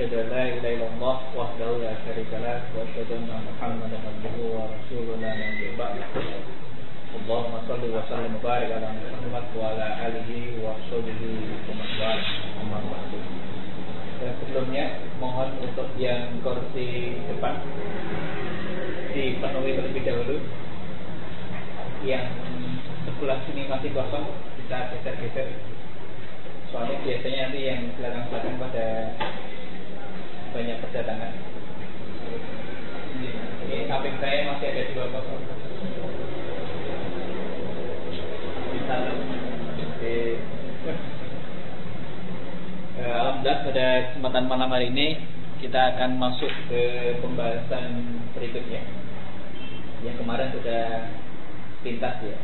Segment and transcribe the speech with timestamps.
[0.00, 5.12] وأشهد أن لا إله إلا الله وحده لا شريك له وأشهد أن محمدا عبده ورسوله
[5.20, 6.08] لا نبي بعده
[7.20, 10.30] اللهم صل وسلم وبارك على محمد وعلى آله
[10.64, 11.20] وصحبه
[11.68, 12.32] ومن والاه.
[12.64, 13.12] أما بعد
[14.40, 17.60] sebelumnya mohon untuk yang kursi depan
[19.12, 20.36] dipenuhi terlebih dahulu.
[22.08, 22.24] Yang
[23.04, 24.32] sebelah sini masih kosong
[24.64, 25.48] kita geser-geser.
[26.72, 28.86] Soalnya biasanya nanti yang belakang-belakang pada
[30.50, 31.32] banyak kedatangan.
[33.70, 35.42] Ini samping saya masih ada dua kosong.
[38.90, 39.12] Sana
[43.00, 45.22] Alhamdulillah pada kesempatan malam hari ini
[45.62, 48.82] kita akan masuk ke pembahasan berikutnya.
[50.02, 51.12] Yang kemarin sudah
[51.84, 52.36] pintas ya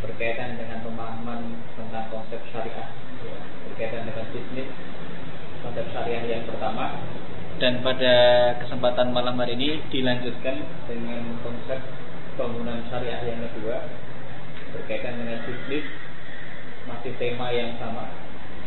[0.00, 2.88] berkaitan dengan pemahaman tentang konsep syariah.
[3.68, 4.68] Berkaitan dengan bisnis
[5.60, 6.96] konsep syariah yang pertama
[7.56, 8.14] dan pada
[8.60, 11.80] kesempatan malam hari ini dilanjutkan dengan konsep
[12.36, 13.80] bangunan syariah yang kedua
[14.76, 15.88] berkaitan dengan bisnis.
[16.84, 18.12] Masih tema yang sama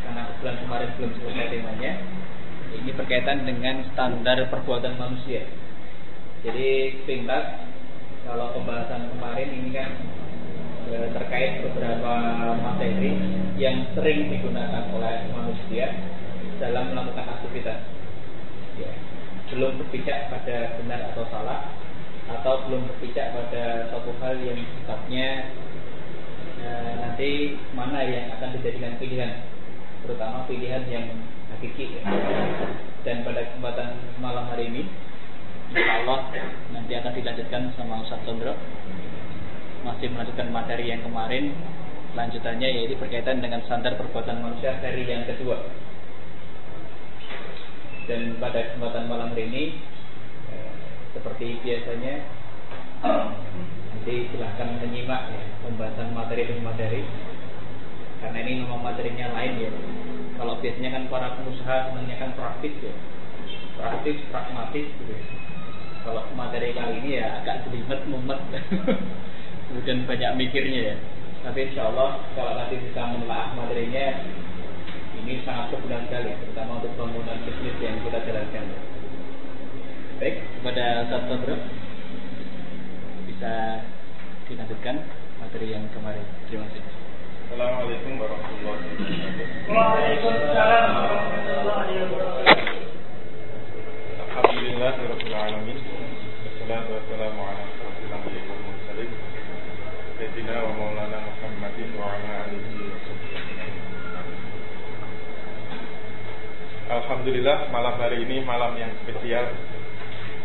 [0.01, 1.91] karena bulan kemarin belum selesai temanya.
[2.69, 5.45] Ini berkaitan dengan standar perbuatan manusia.
[6.41, 7.61] Jadi pintas
[8.25, 9.89] kalau pembahasan kemarin ini kan
[10.89, 12.13] e, terkait beberapa
[12.57, 13.15] materi
[13.61, 15.93] yang sering digunakan oleh manusia
[16.57, 17.98] dalam melakukan aktivitas
[18.79, 18.91] ya,
[19.51, 21.73] belum berpijak pada benar atau salah
[22.29, 25.49] atau belum berpijak pada suatu hal yang sifatnya
[26.61, 26.69] e,
[27.01, 27.29] nanti
[27.73, 29.31] mana yang akan dijadikan pilihan
[30.05, 31.05] terutama pilihan yang
[31.57, 31.99] hakiki.
[33.03, 34.83] Dan pada kesempatan malam hari ini
[35.69, 36.33] Insya Allah
[36.73, 38.57] nanti akan dilanjutkan sama Ustaz Sondro.
[39.85, 41.53] Masih melanjutkan materi yang kemarin
[42.17, 45.61] lanjutannya yaitu berkaitan dengan standar perbuatan manusia seri yang kedua
[48.09, 49.63] dan pada kesempatan malam hari ini
[50.49, 50.73] eh,
[51.13, 52.25] seperti biasanya
[53.93, 57.05] nanti silahkan menyimak ya, pembahasan materi demi materi.
[58.19, 59.71] Karena ini memang materinya lain ya.
[60.35, 62.93] Kalau biasanya kan para pengusaha sebenarnya kan praktis ya.
[63.77, 65.23] Praktis pragmatis gitu ya.
[65.99, 68.41] kalau materi kali ini ya agak jelimet mumet.
[69.69, 70.95] Kemudian banyak mikirnya ya.
[71.45, 74.05] Tapi insya Allah kalau nanti bisa menelaah materinya
[75.23, 78.65] ini sangat berguna sekali terutama untuk bangunan bisnis yang kita jalankan
[80.19, 81.55] baik kepada Ustaz Bro
[83.27, 83.53] bisa
[84.47, 84.95] dilanjutkan
[85.39, 87.09] materi yang kemarin terima kasih
[87.49, 89.73] Assalamualaikum warahmatullahi wabarakatuh.
[89.73, 92.77] Waalaikumsalam warahmatullahi wabarakatuh.
[94.21, 95.77] Alhamdulillah rabbil alamin.
[96.45, 99.09] Wassalatu wassalamu ala asyrofil anbiya'i wal mursalin.
[100.21, 103.08] Sayyidina wa maulana Muhammadin wa ala alihi wa
[106.89, 109.45] Alhamdulillah malam hari ini malam yang spesial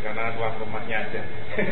[0.05, 1.25] karena tuan rumahnya ada.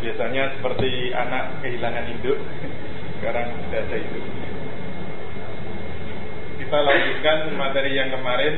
[0.00, 2.40] Biasanya seperti anak kehilangan induk,
[3.20, 4.24] sekarang sudah ada induk.
[6.56, 8.56] Kita lanjutkan materi yang kemarin.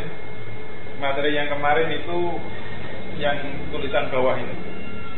[1.02, 2.18] Materi yang kemarin itu
[3.18, 3.42] yang
[3.74, 4.54] tulisan bawah ini,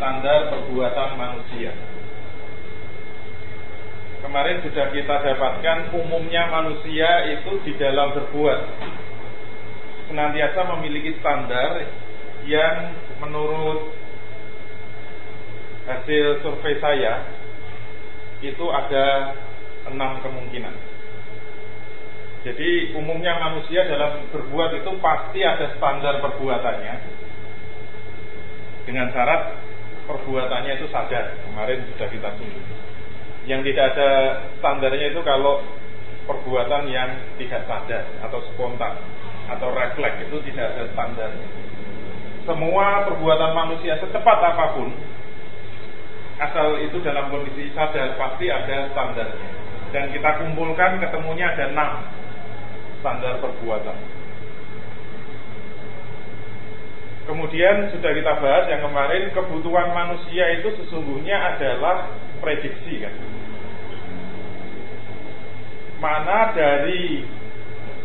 [0.00, 1.76] standar perbuatan manusia.
[4.22, 8.60] Kemarin sudah kita dapatkan umumnya manusia itu di dalam berbuat
[10.06, 11.82] senantiasa memiliki standar
[12.46, 13.98] yang menurut
[15.90, 17.26] hasil survei saya
[18.42, 19.34] itu ada
[19.90, 20.74] enam kemungkinan.
[22.42, 26.94] Jadi umumnya manusia dalam berbuat itu pasti ada standar perbuatannya
[28.86, 29.58] dengan syarat
[30.10, 31.38] perbuatannya itu sadar.
[31.46, 32.91] Kemarin sudah kita singgung.
[33.48, 34.10] Yang tidak ada
[34.62, 35.62] standarnya itu kalau
[36.30, 38.94] perbuatan yang tidak sadar atau spontan
[39.50, 41.48] atau refleks itu tidak ada standarnya.
[42.46, 44.90] Semua perbuatan manusia secepat apa pun
[46.42, 49.48] asal itu dalam kondisi sadar pasti ada standarnya
[49.92, 51.90] dan kita kumpulkan ketemunya ada enam
[52.98, 53.96] standar perbuatan
[57.30, 62.10] kemudian sudah kita bahas yang kemarin kebutuhan manusia itu sesungguhnya adalah
[62.42, 63.14] prediksi kan
[66.02, 67.22] mana dari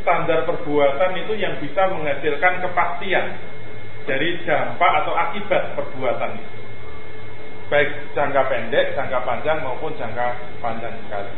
[0.05, 3.25] standar perbuatan itu yang bisa menghasilkan kepastian
[4.05, 6.57] dari dampak atau akibat perbuatan itu
[7.67, 11.31] baik jangka pendek, jangka panjang maupun jangka panjang sekali.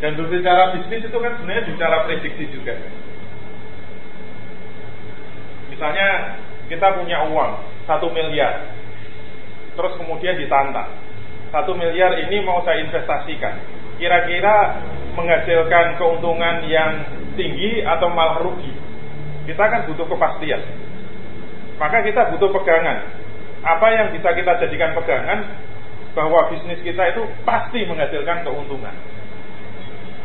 [0.00, 2.72] Dan berbicara bisnis itu kan sebenarnya bicara prediksi juga.
[5.72, 6.40] Misalnya
[6.72, 7.52] kita punya uang
[7.84, 8.72] satu miliar,
[9.76, 10.88] terus kemudian ditantang
[11.54, 13.54] satu miliar ini mau saya investasikan.
[13.96, 14.82] Kira-kira
[15.16, 16.92] menghasilkan keuntungan yang
[17.38, 18.72] tinggi atau malah rugi.
[19.48, 20.60] Kita kan butuh kepastian.
[21.80, 23.08] Maka kita butuh pegangan.
[23.64, 25.48] Apa yang bisa kita jadikan pegangan
[26.16, 28.94] bahwa bisnis kita itu pasti menghasilkan keuntungan.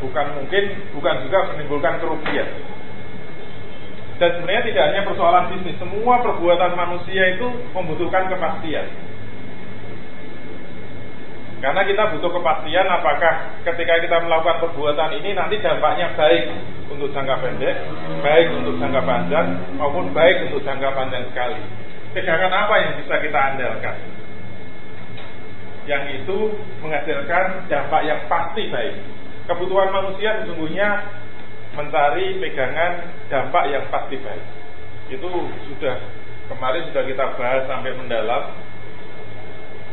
[0.01, 0.63] Bukan mungkin,
[0.97, 2.47] bukan juga menimbulkan kerugian.
[4.17, 8.85] Dan sebenarnya tidak hanya persoalan bisnis, semua perbuatan manusia itu membutuhkan kepastian.
[11.61, 16.49] Karena kita butuh kepastian apakah ketika kita melakukan perbuatan ini nanti dampaknya baik
[16.89, 17.85] untuk jangka pendek,
[18.25, 21.61] baik untuk jangka panjang, maupun baik untuk jangka panjang sekali.
[22.17, 23.95] Pegangan apa yang bisa kita andalkan?
[25.85, 26.37] Yang itu
[26.81, 28.95] menghasilkan dampak yang pasti baik.
[29.45, 30.89] Kebutuhan manusia sesungguhnya
[31.77, 34.45] mencari pegangan dampak yang pasti baik.
[35.13, 35.29] Itu
[35.69, 35.95] sudah
[36.49, 38.49] kemarin sudah kita bahas sampai mendalam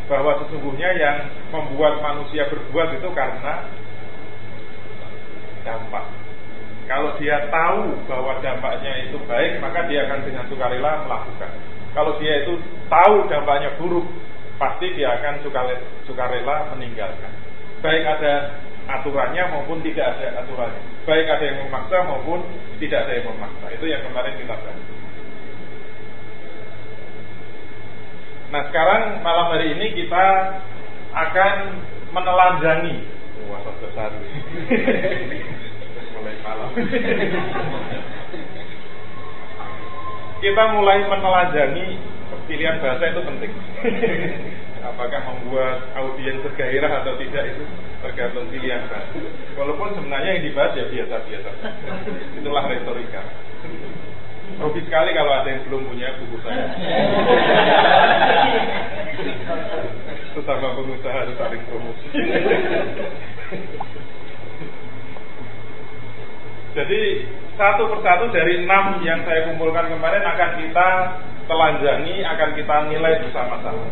[0.08, 1.16] bahwa sesungguhnya yang
[1.52, 3.68] membuat manusia berbuat itu karena
[5.62, 6.04] dampak.
[6.88, 11.52] Kalau dia tahu bahwa dampaknya itu baik, maka dia akan dengan sukarela melakukan.
[11.92, 12.56] Kalau dia itu
[12.88, 14.08] tahu dampaknya buruk,
[14.56, 15.44] pasti dia akan
[16.08, 17.32] sukarela meninggalkan.
[17.84, 18.56] Baik ada
[18.88, 20.80] aturannya maupun tidak ada aturannya.
[21.04, 22.40] Baik ada yang memaksa maupun
[22.80, 23.66] tidak ada yang memaksa.
[23.76, 24.80] Itu yang kemarin kita bahas.
[28.48, 30.24] Nah sekarang malam hari ini kita
[31.12, 31.54] akan
[32.16, 32.96] menelanjangi.
[33.48, 34.10] Wah besar.
[36.16, 36.68] Mulai malam.
[40.38, 41.86] Kita mulai menelanjangi
[42.48, 43.52] Pilihan bahasa itu penting.
[44.80, 47.64] Apakah membuat audiens bergairah atau tidak itu
[48.00, 49.20] tergantung pilihan bahasa.
[49.52, 51.50] Walaupun sebenarnya yang dibahas ya biasa-biasa.
[52.40, 53.20] Itulah retorika
[54.56, 56.66] Rugi sekali kalau ada yang belum punya buku saya.
[60.32, 62.08] Sesama pengusaha harus saling promosi.
[66.78, 67.00] Jadi
[67.58, 70.88] satu persatu dari enam yang saya kumpulkan kemarin akan kita
[71.50, 73.86] telanjangi, akan kita nilai bersama-sama.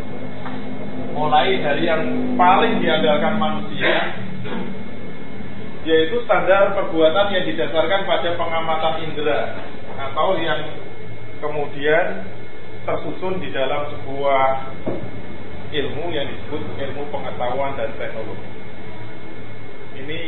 [1.17, 2.02] Mulai dari yang
[2.37, 4.12] paling diandalkan manusia,
[5.87, 9.41] yaitu standar perbuatan yang didasarkan pada pengamatan indera
[9.97, 10.61] atau yang
[11.41, 12.25] kemudian
[12.87, 14.45] tersusun di dalam sebuah
[15.73, 18.49] ilmu yang disebut ilmu pengetahuan dan teknologi.
[19.97, 20.21] Ini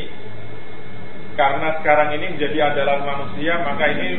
[1.38, 4.18] karena sekarang ini menjadi andalan manusia, maka ini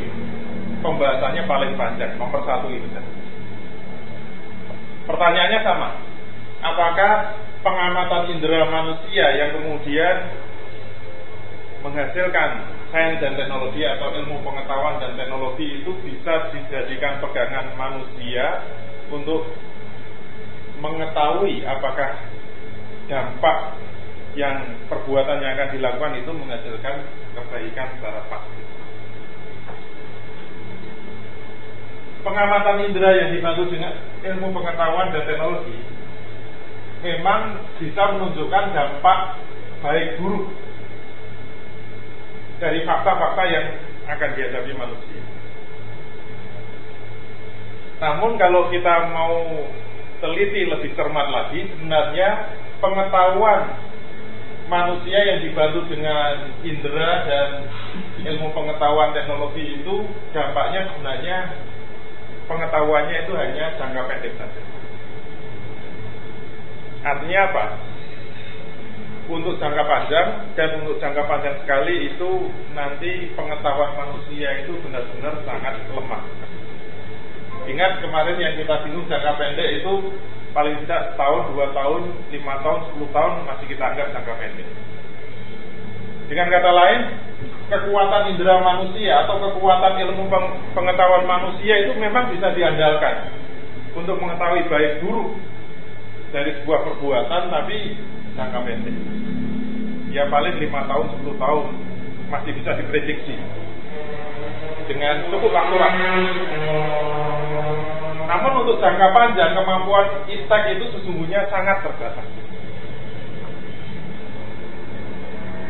[0.80, 2.88] pembahasannya paling panjang, nomor satu itu.
[5.04, 5.90] Pertanyaannya sama,
[6.64, 7.12] apakah
[7.60, 10.16] pengamatan indera manusia yang kemudian
[11.84, 18.66] menghasilkan sains dan teknologi atau ilmu pengetahuan dan teknologi itu bisa dijadikan pegangan manusia
[19.14, 19.50] untuk
[20.82, 22.18] mengetahui apakah
[23.10, 23.78] dampak
[24.38, 26.96] yang perbuatan yang akan dilakukan itu menghasilkan
[27.34, 28.62] kebaikan secara pasti.
[32.20, 35.78] Pengamatan indera yang dibantu dengan ilmu pengetahuan dan teknologi
[37.00, 39.20] memang bisa menunjukkan dampak
[39.80, 40.52] baik buruk
[42.60, 43.66] dari fakta-fakta yang
[44.08, 45.22] akan dihadapi manusia.
[48.00, 49.44] Namun kalau kita mau
[50.24, 52.30] teliti lebih cermat lagi, sebenarnya
[52.80, 53.76] pengetahuan
[54.70, 57.48] manusia yang dibantu dengan indera dan
[58.24, 61.38] ilmu pengetahuan teknologi itu dampaknya sebenarnya
[62.46, 64.62] pengetahuannya itu hanya jangka pendek saja.
[67.00, 67.66] Artinya apa?
[69.30, 75.78] Untuk jangka panjang dan untuk jangka panjang sekali itu nanti pengetahuan manusia itu benar-benar sangat
[75.94, 76.24] lemah.
[77.70, 79.94] Ingat kemarin yang kita singgung jangka pendek itu
[80.50, 82.02] paling tidak setahun, dua tahun,
[82.34, 84.70] lima tahun, sepuluh tahun masih kita anggap jangka pendek.
[86.30, 87.00] Dengan kata lain,
[87.70, 90.26] kekuatan indera manusia atau kekuatan ilmu
[90.74, 93.30] pengetahuan manusia itu memang bisa diandalkan
[93.94, 95.38] untuk mengetahui baik buruk
[96.30, 97.98] dari sebuah perbuatan, tapi
[98.40, 98.96] jangka pendek.
[100.16, 101.66] Ya paling lima tahun, 10 tahun
[102.32, 103.36] masih bisa diprediksi
[104.88, 105.94] dengan cukup akurat.
[108.30, 112.26] Namun untuk jangka panjang kemampuan istek itu sesungguhnya sangat terbatas.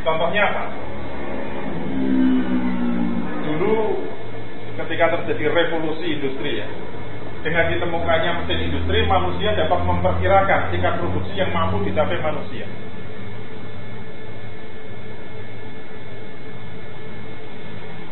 [0.05, 0.63] Contohnya apa?
[3.43, 3.75] Dulu
[4.79, 6.67] ketika terjadi revolusi industri ya,
[7.39, 12.67] dengan ditemukannya mesin industri, manusia dapat memperkirakan tingkat produksi yang mampu dicapai manusia.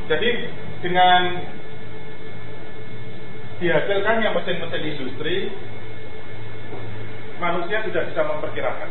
[0.07, 0.29] Jadi
[0.79, 1.21] dengan
[3.59, 5.35] dihasilkannya mesin-mesin industri,
[7.43, 8.89] manusia sudah bisa memperkirakan.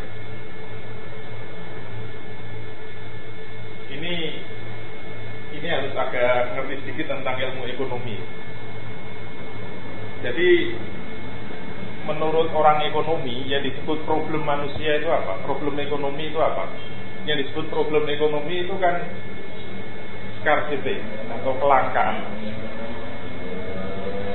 [5.96, 8.20] agak ngerti sedikit tentang ilmu ekonomi.
[10.26, 10.74] Jadi
[12.02, 15.38] menurut orang ekonomi yang disebut problem manusia itu apa?
[15.46, 16.66] Problem ekonomi itu apa?
[17.30, 19.06] Yang disebut problem ekonomi itu kan
[20.42, 20.98] scarcity
[21.30, 22.26] atau kelangkaan.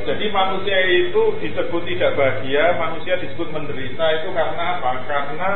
[0.07, 4.91] Jadi manusia itu disebut tidak bahagia, manusia disebut menderita itu karena apa?
[5.11, 5.49] Karena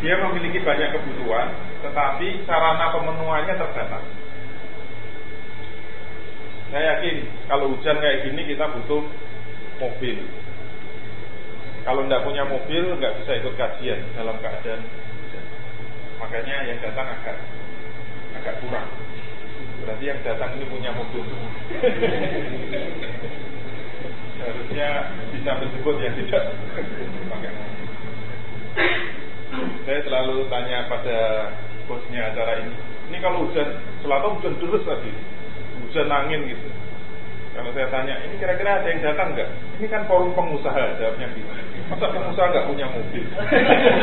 [0.00, 1.52] dia memiliki banyak kebutuhan,
[1.84, 4.29] tetapi sarana pemenuhannya terbatas.
[6.70, 7.16] Saya yakin
[7.50, 9.02] kalau hujan kayak gini kita butuh
[9.82, 10.16] mobil.
[11.82, 15.44] Kalau tidak punya mobil nggak bisa ikut kajian dalam keadaan hujan.
[16.22, 17.36] Makanya yang datang agak
[18.38, 18.86] agak kurang.
[19.82, 21.24] Berarti yang datang ini punya mobil
[24.40, 24.88] Harusnya
[25.34, 26.54] bisa disebut yang tidak
[27.28, 27.88] pakai mobil.
[29.82, 31.18] Saya selalu tanya pada
[31.90, 32.76] bosnya acara ini.
[33.10, 33.68] Ini kalau hujan,
[34.06, 35.10] selatan hujan terus tadi,
[35.86, 36.68] hujan angin gitu.
[37.50, 39.50] Kalau saya tanya, ini kira-kira ada yang datang nggak?
[39.82, 41.50] Ini kan forum pengusaha, jawabnya gitu.
[41.90, 43.24] Masa pengusaha nggak punya mobil?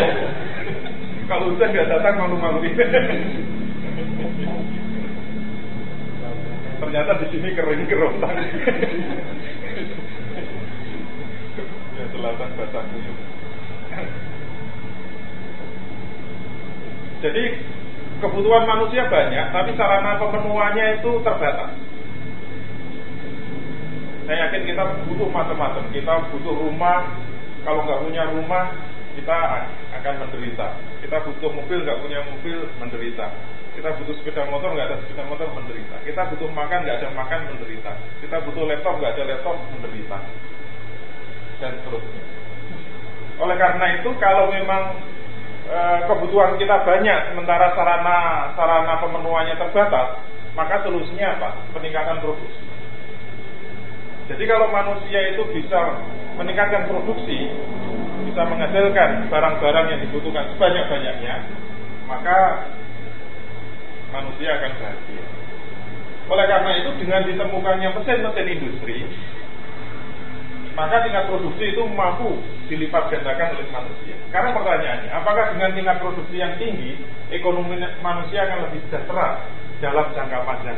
[1.32, 2.76] kalau hujan nggak datang malu-maluin.
[6.78, 8.38] Ternyata di sini kering kerontang.
[11.98, 12.86] ya selatan basah.
[17.18, 17.44] Jadi
[18.18, 21.72] kebutuhan manusia banyak, tapi sarana pemenuhannya itu terbatas.
[24.28, 25.88] Saya yakin kita butuh macam-macam.
[25.96, 27.16] Kita butuh rumah.
[27.64, 28.76] Kalau nggak punya rumah,
[29.16, 29.38] kita
[29.96, 30.76] akan menderita.
[31.00, 33.32] Kita butuh mobil, nggak punya mobil, menderita.
[33.72, 35.96] Kita butuh sepeda motor, nggak ada sepeda motor, menderita.
[36.04, 37.92] Kita butuh makan, nggak ada makan, menderita.
[38.20, 40.18] Kita butuh laptop, nggak ada laptop, menderita.
[41.64, 42.24] Dan seterusnya.
[43.38, 44.98] Oleh karena itu, kalau memang
[45.68, 48.18] e, kebutuhan kita banyak, sementara sarana
[48.56, 50.24] sarana pemenuhannya terbatas,
[50.56, 51.50] maka solusinya apa?
[51.76, 52.64] Peningkatan produksi.
[54.28, 56.04] Jadi kalau manusia itu bisa
[56.36, 57.48] meningkatkan produksi,
[58.28, 61.48] bisa menghasilkan barang-barang yang dibutuhkan sebanyak-banyaknya,
[62.12, 62.68] maka
[64.12, 65.24] manusia akan bahagia.
[66.28, 69.08] Oleh karena itu dengan ditemukannya mesin-mesin industri,
[70.78, 72.38] maka tingkat produksi itu mampu
[72.70, 74.14] dilipat gandakan oleh manusia.
[74.30, 77.02] Karena pertanyaannya, apakah dengan tingkat produksi yang tinggi,
[77.34, 79.42] ekonomi manusia akan lebih sejahtera
[79.82, 80.78] dalam jangka panjang?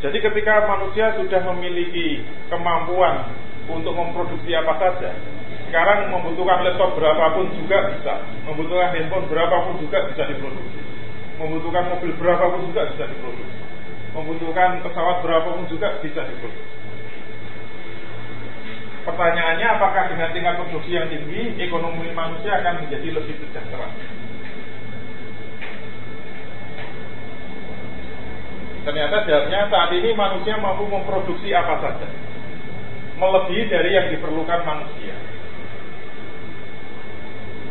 [0.00, 3.36] Jadi ketika manusia sudah memiliki kemampuan
[3.68, 5.12] untuk memproduksi apa saja,
[5.68, 10.80] sekarang membutuhkan laptop berapapun juga bisa, membutuhkan handphone berapapun juga bisa diproduksi,
[11.36, 13.65] membutuhkan mobil berapapun juga bisa diproduksi,
[14.16, 16.74] membutuhkan pesawat berapapun juga bisa diproduksi.
[19.04, 23.86] Pertanyaannya apakah dengan tingkat produksi yang tinggi, ekonomi manusia akan menjadi lebih sejahtera?
[28.82, 32.06] Ternyata jawabnya saat ini manusia mampu memproduksi apa saja
[33.18, 35.14] Melebihi dari yang diperlukan manusia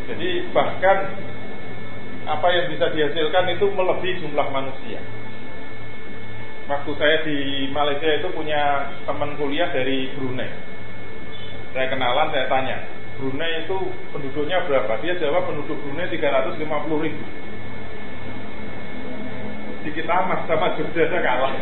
[0.06, 0.98] jadi bahkan
[2.26, 5.02] apa yang bisa dihasilkan itu melebihi jumlah manusia.
[6.66, 10.50] Waktu saya di Malaysia itu punya teman kuliah dari Brunei.
[11.78, 12.90] Saya kenalan, saya tanya,
[13.22, 13.78] Brunei itu
[14.10, 14.98] penduduknya berapa?
[15.06, 17.26] Dia jawab penduduk Brunei 350 ribu.
[19.86, 21.54] Dikit amat sama Jogja saya kalah.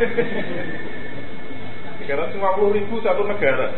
[2.00, 3.76] 350 ribu satu negara.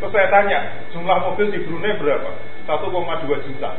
[0.00, 0.58] Terus saya tanya,
[0.94, 2.30] jumlah mobil di Brunei berapa?
[2.64, 3.70] 1,2 juta.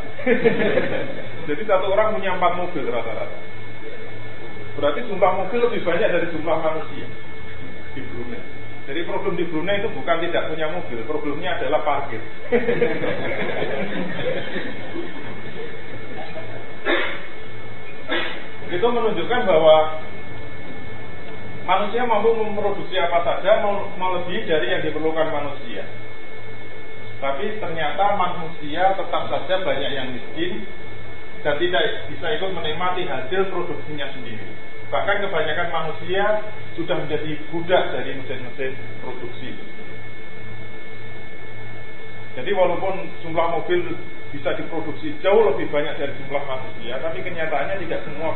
[1.47, 3.37] Jadi satu orang punya 4 mobil rata-rata.
[4.81, 7.05] Berarti jumlah mobil lebih banyak dari jumlah manusia
[7.93, 8.41] di Brunei.
[8.89, 12.17] Jadi problem di Brunei itu bukan tidak punya mobil, problemnya adalah parkir.
[18.71, 19.99] itu menunjukkan bahwa
[21.67, 23.61] manusia mampu memproduksi apa saja
[23.99, 25.85] melebihi dari yang diperlukan manusia.
[27.21, 30.65] Tapi ternyata manusia tetap saja banyak yang miskin
[31.45, 34.70] dan tidak bisa ikut menikmati hasil produksinya sendiri.
[34.91, 36.43] Bahkan kebanyakan manusia
[36.75, 39.55] sudah menjadi budak dari mesin-mesin produksi.
[42.35, 43.95] Jadi walaupun jumlah mobil
[44.31, 48.35] bisa diproduksi jauh lebih banyak dari jumlah manusia, tapi kenyataannya tidak semua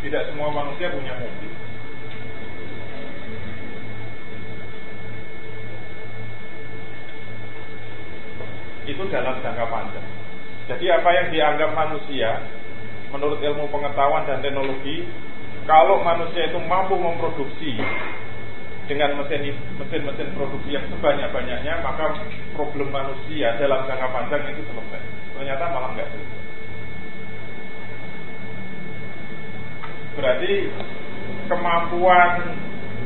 [0.00, 1.52] tidak semua manusia punya mobil.
[8.90, 10.06] itu dalam jangka panjang.
[10.66, 12.42] Jadi apa yang dianggap manusia
[13.10, 15.06] menurut ilmu pengetahuan dan teknologi,
[15.70, 17.78] kalau manusia itu mampu memproduksi
[18.90, 22.10] dengan mesin mesin produksi yang sebanyak-banyaknya, maka
[22.58, 25.02] problem manusia dalam jangka panjang itu selesai.
[25.38, 26.42] Ternyata malah enggak selesai.
[30.18, 30.52] Berarti
[31.46, 32.30] kemampuan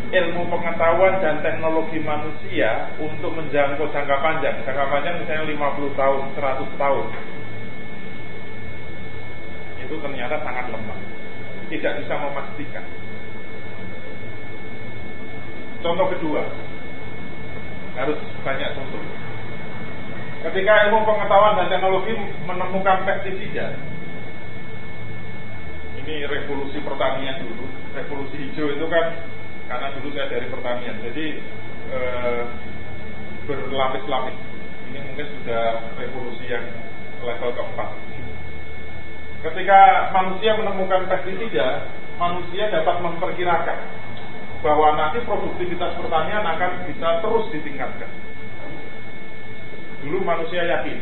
[0.08, 4.56] ilmu pengetahuan dan teknologi manusia untuk menjangkau jangka panjang.
[4.64, 7.06] Jangka panjang misalnya 50 tahun, 100 tahun.
[9.84, 11.23] Itu ternyata sangat lemah.
[11.74, 12.86] Tidak bisa memastikan.
[15.82, 16.46] Contoh kedua,
[17.98, 19.02] harus banyak contoh.
[20.46, 22.14] Ketika ilmu pengetahuan dan teknologi
[22.46, 23.74] menemukan pestisida,
[25.98, 27.66] ini revolusi pertanian dulu.
[27.98, 29.18] Revolusi hijau itu kan
[29.66, 31.26] karena dulu saya dari pertanian, jadi
[31.90, 31.98] e,
[33.50, 34.38] berlapis-lapis.
[34.94, 35.64] Ini mungkin sudah
[35.98, 36.64] revolusi yang
[37.24, 38.03] level keempat.
[39.44, 41.84] Ketika manusia menemukan pestisida,
[42.16, 43.78] manusia dapat memperkirakan
[44.64, 48.08] bahwa nanti produktivitas pertanian akan bisa terus ditingkatkan.
[50.00, 50.96] Dulu manusia yakin,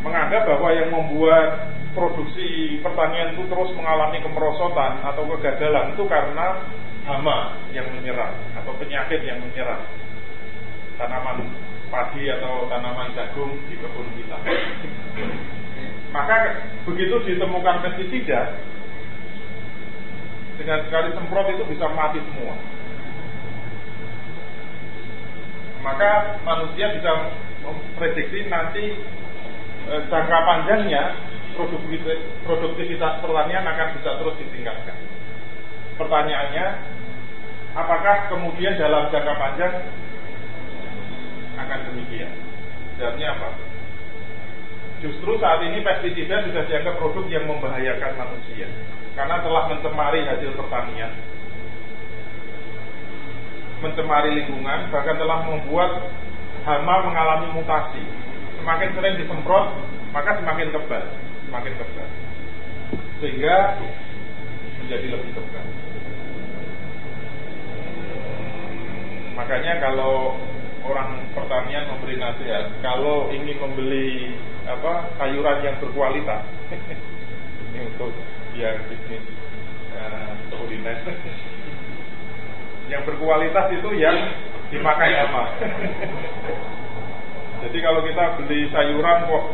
[0.00, 6.64] menganggap bahwa yang membuat produksi pertanian itu terus mengalami kemerosotan atau kegagalan itu karena
[7.04, 9.84] hama yang menyerang atau penyakit yang menyerang
[10.96, 11.52] tanaman
[11.92, 14.38] padi atau tanaman jagung di kebun kita.
[16.10, 16.36] Maka
[16.90, 18.58] begitu ditemukan pestisida,
[20.60, 22.54] dengan sekali semprot itu bisa mati semua.
[25.80, 27.32] Maka manusia bisa
[27.64, 28.92] memprediksi nanti
[29.88, 31.16] e, jangka panjangnya
[32.44, 34.98] produktivitas pertanian akan bisa terus ditingkatkan.
[35.96, 36.66] Pertanyaannya,
[37.72, 39.74] apakah kemudian dalam jangka panjang
[41.56, 42.32] akan demikian?
[43.00, 43.48] Jawabnya apa?
[45.00, 48.68] Justru saat ini pestisida sudah dianggap produk yang membahayakan manusia
[49.16, 51.12] karena telah mencemari hasil pertanian,
[53.80, 56.04] mencemari lingkungan, bahkan telah membuat
[56.68, 58.04] hama mengalami mutasi.
[58.60, 59.72] Semakin sering disemprot,
[60.12, 61.04] maka semakin kebal,
[61.48, 62.08] semakin kebal,
[63.24, 63.56] sehingga
[64.84, 65.66] menjadi lebih kebal.
[69.32, 70.36] Makanya kalau
[70.84, 74.32] orang pertanian memberi nasihat, kalau ingin membeli
[74.64, 76.42] apa sayuran yang berkualitas,
[77.70, 78.12] ini untuk
[78.56, 79.24] yang bisnis
[79.96, 80.98] uh, kuliner,
[82.92, 84.16] yang berkualitas itu yang
[84.72, 85.42] dimakai apa?
[87.60, 89.44] Jadi kalau kita beli sayuran kok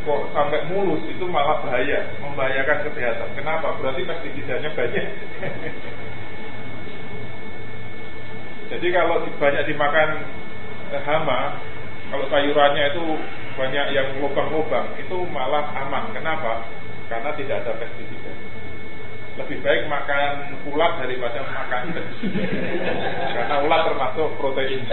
[0.00, 3.28] kok sampai mulus itu malah bahaya, membahayakan kesehatan.
[3.36, 3.76] Kenapa?
[3.76, 5.06] Berarti pestisidanya banyak.
[8.70, 10.08] Jadi kalau banyak dimakan
[11.02, 11.58] hama,
[12.10, 13.18] kalau sayurannya itu
[13.58, 16.14] banyak yang lubang-lubang, itu malah aman.
[16.14, 16.62] Kenapa?
[17.10, 18.30] Karena tidak ada pestisida.
[19.38, 22.46] Lebih baik makan ulat daripada makan pestisida.
[23.34, 24.86] Karena ulat termasuk protein.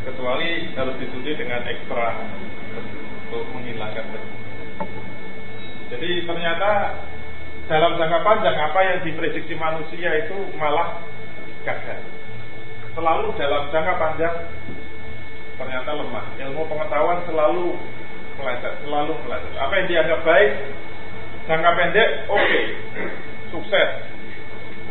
[0.00, 2.16] Kecuali harus dicuci dengan ekstra
[3.28, 4.49] untuk menghilangkan pestisida.
[5.90, 6.70] Jadi ternyata
[7.66, 11.02] dalam jangka panjang apa yang diprediksi manusia itu malah
[11.66, 12.02] gagal.
[12.94, 14.34] Selalu dalam jangka panjang
[15.58, 16.26] ternyata lemah.
[16.38, 17.74] Ilmu pengetahuan selalu
[18.38, 19.54] meleset, selalu meleset.
[19.58, 20.50] Apa yang dianggap baik
[21.50, 22.64] jangka pendek oke, okay.
[23.50, 23.90] sukses.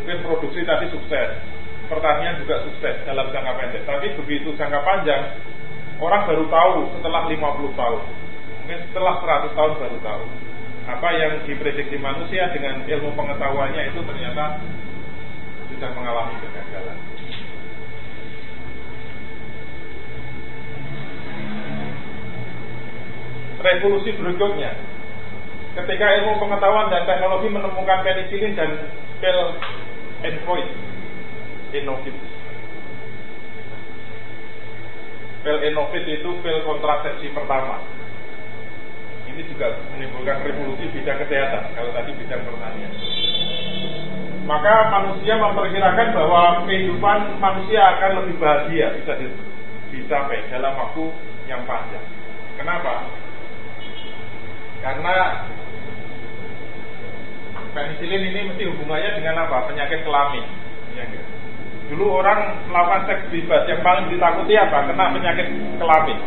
[0.00, 1.28] Mungkin produksi tadi sukses.
[1.88, 3.82] Pertanian juga sukses dalam jangka pendek.
[3.88, 5.32] Tapi begitu jangka panjang
[5.96, 7.40] orang baru tahu setelah 50
[7.80, 8.02] tahun.
[8.64, 9.14] Mungkin setelah
[9.48, 10.24] 100 tahun baru tahu
[10.90, 14.58] apa yang diprediksi manusia dengan ilmu pengetahuannya itu ternyata
[15.70, 16.98] sudah mengalami kegagalan.
[23.60, 24.72] Revolusi berikutnya,
[25.78, 28.70] ketika ilmu pengetahuan dan teknologi menemukan penisilin dan
[29.20, 29.40] pil
[30.26, 30.64] envoy
[31.70, 32.16] Innovit.
[35.44, 37.99] Pil Innovit itu pil kontrasepsi pertama
[39.34, 42.92] ini juga menimbulkan revolusi bidang kesehatan kalau tadi bidang pertanian
[44.50, 49.12] maka manusia memperkirakan bahwa kehidupan manusia akan lebih bahagia bisa
[49.94, 51.04] dicapai dalam waktu
[51.46, 52.02] yang panjang
[52.58, 53.06] kenapa?
[54.80, 55.16] karena
[57.70, 59.70] penisilin ini mesti hubungannya dengan apa?
[59.70, 60.44] penyakit kelamin
[60.98, 61.06] ya
[61.90, 64.90] dulu orang melakukan seks bebas yang paling ditakuti apa?
[64.90, 65.46] kena penyakit
[65.78, 66.18] kelamin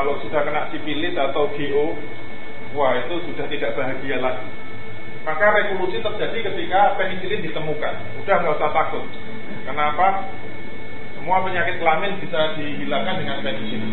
[0.00, 1.92] kalau sudah kena sipilis atau GO,
[2.72, 4.48] wah itu sudah tidak bahagia lagi.
[5.28, 7.94] Maka revolusi terjadi ketika penisilin ditemukan.
[8.24, 9.04] Udah nggak usah takut.
[9.68, 10.24] Kenapa?
[11.20, 13.92] Semua penyakit kelamin bisa dihilangkan dengan penisilin.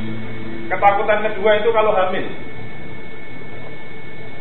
[0.72, 2.28] Ketakutan kedua itu kalau hamil.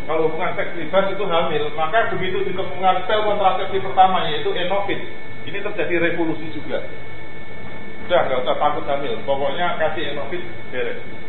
[0.06, 5.02] Kalau hubungan seks bebas itu hamil, maka begitu ditemukan sel kontrasepsi pertama yaitu enofit,
[5.50, 6.86] ini terjadi revolusi juga.
[8.06, 11.25] Udah nggak usah takut hamil, pokoknya kasih Enovit beres.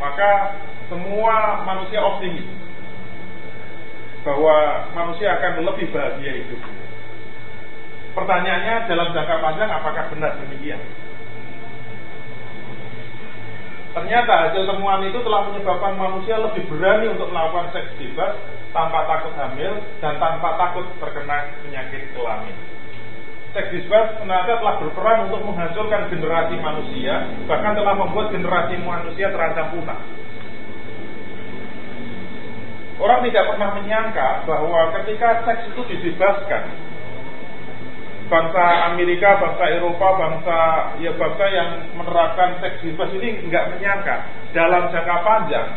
[0.00, 0.30] Maka
[0.88, 2.48] semua manusia optimis
[4.24, 6.60] bahwa manusia akan lebih bahagia hidup.
[8.10, 10.82] Pertanyaannya dalam jangka panjang apakah benar demikian?
[13.90, 18.38] Ternyata hasil temuan itu telah menyebabkan manusia lebih berani untuk melakukan seks bebas
[18.70, 22.54] tanpa takut hamil dan tanpa takut terkena penyakit kelamin.
[23.50, 29.74] Seks bebas ternyata telah berperan untuk menghancurkan generasi manusia, bahkan telah membuat generasi manusia terancam
[29.74, 30.00] punah.
[33.00, 36.62] Orang tidak pernah menyangka bahwa ketika seks itu dibebaskan,
[38.30, 40.58] bangsa Amerika, bangsa Eropa, bangsa
[41.02, 44.16] ya bangsa yang menerapkan seks bebas ini nggak menyangka
[44.54, 45.68] dalam jangka panjang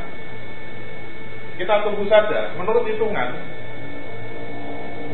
[1.58, 2.54] kita tunggu saja.
[2.58, 3.30] Menurut hitungan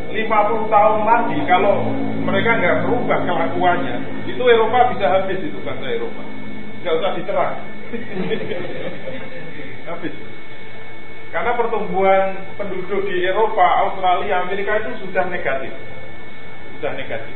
[0.09, 1.85] 50 tahun lagi kalau
[2.25, 6.21] mereka nggak berubah kelakuannya, itu Eropa bisa habis itu bangsa Eropa.
[6.81, 7.55] Nggak usah diserang.
[9.89, 10.13] habis.
[11.29, 15.69] Karena pertumbuhan penduduk di Eropa, Australia, Amerika itu sudah negatif
[16.79, 17.35] sudah negatif.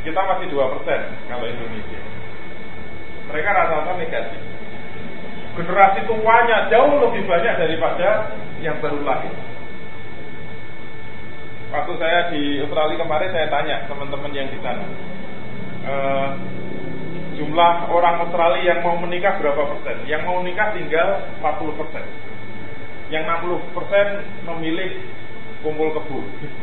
[0.00, 2.00] Kita masih 2% kalau Indonesia.
[3.28, 4.40] Mereka rata-rata negatif.
[5.54, 8.32] Generasi tuanya jauh lebih banyak daripada
[8.64, 9.32] yang baru lahir.
[11.74, 14.86] Waktu saya di Australia kemarin saya tanya teman-teman yang di sana,
[15.82, 15.94] e,
[17.34, 20.06] jumlah orang Australia yang mau menikah berapa persen?
[20.06, 22.06] Yang mau menikah tinggal 40 persen.
[23.10, 25.02] Yang 60 persen memilih
[25.66, 26.22] kumpul kebo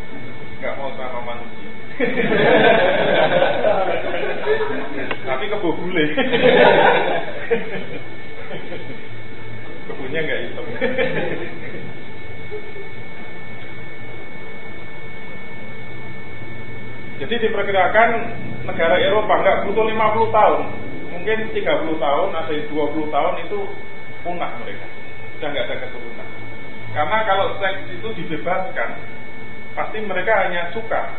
[0.63, 1.69] nggak mau sama manusia.
[5.27, 6.05] Tapi kebo bule.
[9.91, 10.71] Kebunnya nggak hitam.
[17.21, 18.09] Jadi diperkirakan
[18.65, 20.61] negara Eropa nggak butuh 50 tahun,
[21.13, 23.59] mungkin 30 tahun, ada 20 tahun itu
[24.25, 24.89] punah mereka,
[25.37, 26.27] sudah nggak ada keturunan.
[26.97, 28.89] Karena kalau seks itu dibebaskan,
[29.77, 31.13] pasti mereka hanya suka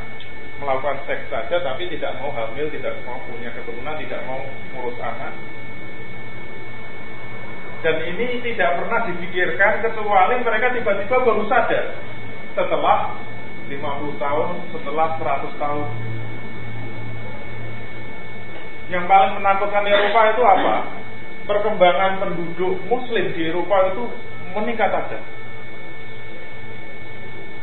[0.59, 4.43] melakukan seks saja tapi tidak mau hamil, tidak mau punya keturunan, tidak mau
[4.75, 5.35] ngurus anak.
[7.83, 11.95] Dan ini tidak pernah dipikirkan kecuali mereka tiba-tiba baru sadar
[12.59, 13.22] setelah
[13.79, 15.87] 50 tahun, setelah 100 tahun.
[18.93, 20.75] Yang paling menakutkan Eropa itu apa?
[21.49, 24.05] Perkembangan penduduk muslim di Eropa itu
[24.53, 25.19] meningkat saja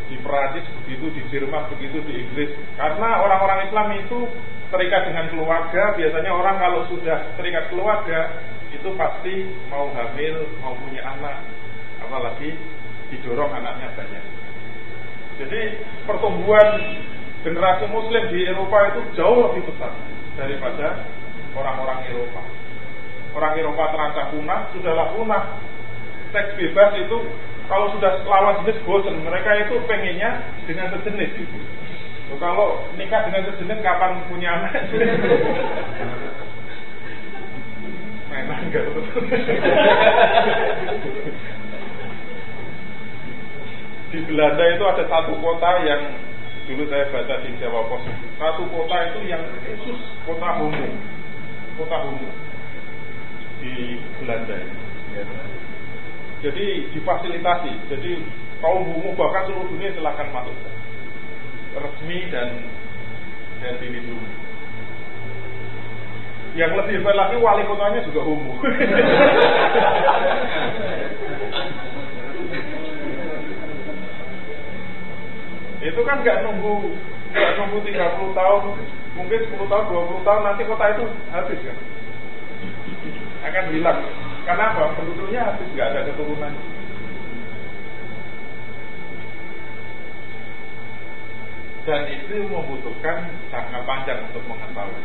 [0.10, 2.50] di Perancis begitu, di Jerman begitu, di Inggris.
[2.76, 4.26] Karena orang-orang Islam itu
[4.74, 8.42] terikat dengan keluarga, biasanya orang kalau sudah terikat keluarga
[8.74, 11.46] itu pasti mau hamil, mau punya anak,
[12.02, 12.58] apalagi
[13.14, 14.39] didorong anaknya banyak.
[15.40, 15.62] Jadi
[16.04, 16.68] pertumbuhan
[17.48, 19.96] generasi Muslim di Eropa itu jauh lebih besar
[20.36, 21.08] daripada
[21.56, 22.44] orang-orang Eropa.
[23.32, 25.64] Orang Eropa terancam punah, sudahlah punah.
[26.36, 27.18] Seks bebas itu
[27.72, 31.58] kalau sudah lawan jenis bosan, mereka itu pengennya dengan sejenis gitu.
[32.38, 34.74] kalau nikah dengan sejenis kapan punya anak?
[38.30, 38.86] Memang enggak
[44.10, 46.02] Di Belanda itu ada satu kota yang
[46.66, 48.02] dulu saya baca di Jawa Pos.
[48.42, 50.88] Satu kota itu yang khusus kota homo,
[51.78, 52.30] kota homo
[53.62, 54.58] di Belanda.
[55.14, 55.24] Ya
[56.40, 57.92] jadi difasilitasi.
[57.92, 58.24] Jadi
[58.64, 60.56] kaum bumu bahkan seluruh dunia silahkan masuk
[61.76, 62.50] resmi dan
[63.60, 64.32] dan dilindungi.
[66.58, 68.58] Yang lebih hebat lagi wali kotanya juga homo.
[75.80, 76.92] itu kan nggak nunggu
[77.32, 78.62] nggak nunggu 30 tahun,
[79.16, 81.78] mungkin 10 tahun, 20 tahun nanti kota itu habis kan.
[83.48, 84.00] Akan hilang.
[84.44, 84.98] Karena apa?
[85.00, 86.54] Penduduknya habis nggak ada keturunan.
[91.88, 93.18] Dan itu membutuhkan
[93.50, 95.04] jangka panjang untuk mengetahui.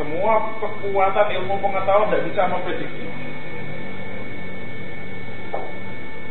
[0.00, 3.04] Semua kekuatan ilmu pengetahuan tidak bisa memprediksi.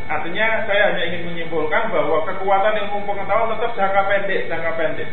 [0.10, 5.10] Artinya saya hanya ingin menyimpulkan bahwa kekuatan ilmu pengetahuan tetap jangka pendek, jangka pendek.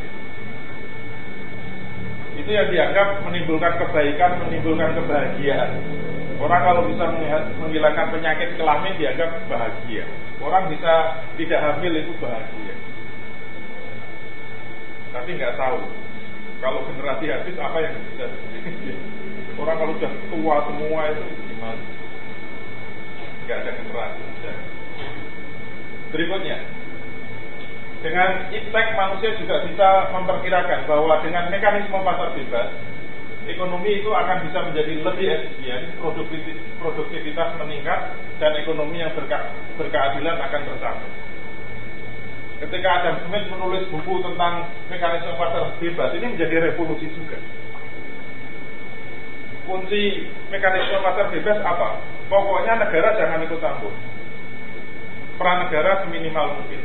[2.40, 5.84] Itu yang dianggap menimbulkan kebaikan, menimbulkan kebahagiaan.
[6.36, 7.04] Orang kalau bisa
[7.60, 10.04] menghilangkan penyakit kelamin dianggap bahagia.
[10.40, 12.74] Orang bisa tidak hamil itu bahagia.
[15.12, 15.80] Tapi nggak tahu
[16.60, 18.28] kalau generasi habis apa yang bisa.
[19.60, 21.84] Orang kalau sudah tua semua itu gimana?
[23.44, 24.24] Nggak ada generasi.
[26.14, 26.58] Berikutnya,
[28.04, 32.70] Dengan iptek manusia juga bisa memperkirakan bahwa dengan mekanisme pasar bebas,
[33.50, 35.96] ekonomi itu akan bisa menjadi lebih efisien,
[36.78, 39.38] produktivitas meningkat, dan ekonomi yang berke
[39.80, 41.08] berkeadilan akan bersatu.
[42.56, 47.36] Ketika Adam Smith menulis buku tentang mekanisme pasar bebas, ini menjadi revolusi juga.
[49.66, 52.00] Kunci mekanisme pasar bebas apa?
[52.30, 53.92] Pokoknya negara jangan ikut campur.
[55.36, 56.80] Peran negara seminimal mungkin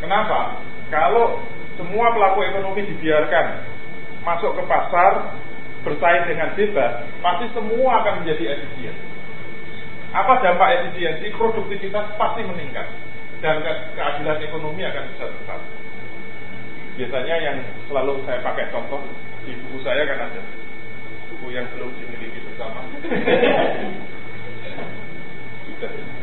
[0.00, 0.64] Kenapa?
[0.88, 1.44] Kalau
[1.76, 3.46] semua pelaku ekonomi dibiarkan
[4.24, 5.36] masuk ke pasar
[5.80, 8.96] bersaing dengan bebas, pasti semua akan menjadi efisien.
[10.10, 11.30] Apa dampak efisiensi?
[11.36, 12.88] Produktivitas pasti meningkat
[13.40, 13.62] dan
[13.94, 15.60] keadilan ekonomi akan bisa tetap.
[16.98, 17.56] Biasanya yang
[17.88, 19.00] selalu saya pakai contoh
[19.46, 20.42] di buku saya kan ada
[21.32, 22.84] buku yang belum dimiliki bersama.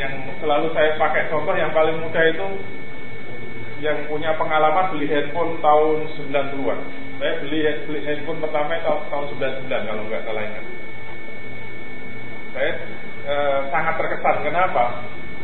[0.00, 2.48] yang selalu saya pakai contoh yang paling mudah itu
[3.84, 6.80] yang punya pengalaman beli handphone tahun 90-an.
[7.20, 9.24] Saya beli, beli handphone pertama tahun, tahun
[9.68, 10.64] 99 kalau nggak salah ingat.
[12.56, 12.70] Saya
[13.24, 13.34] e,
[13.68, 14.36] sangat terkesan.
[14.44, 14.84] Kenapa?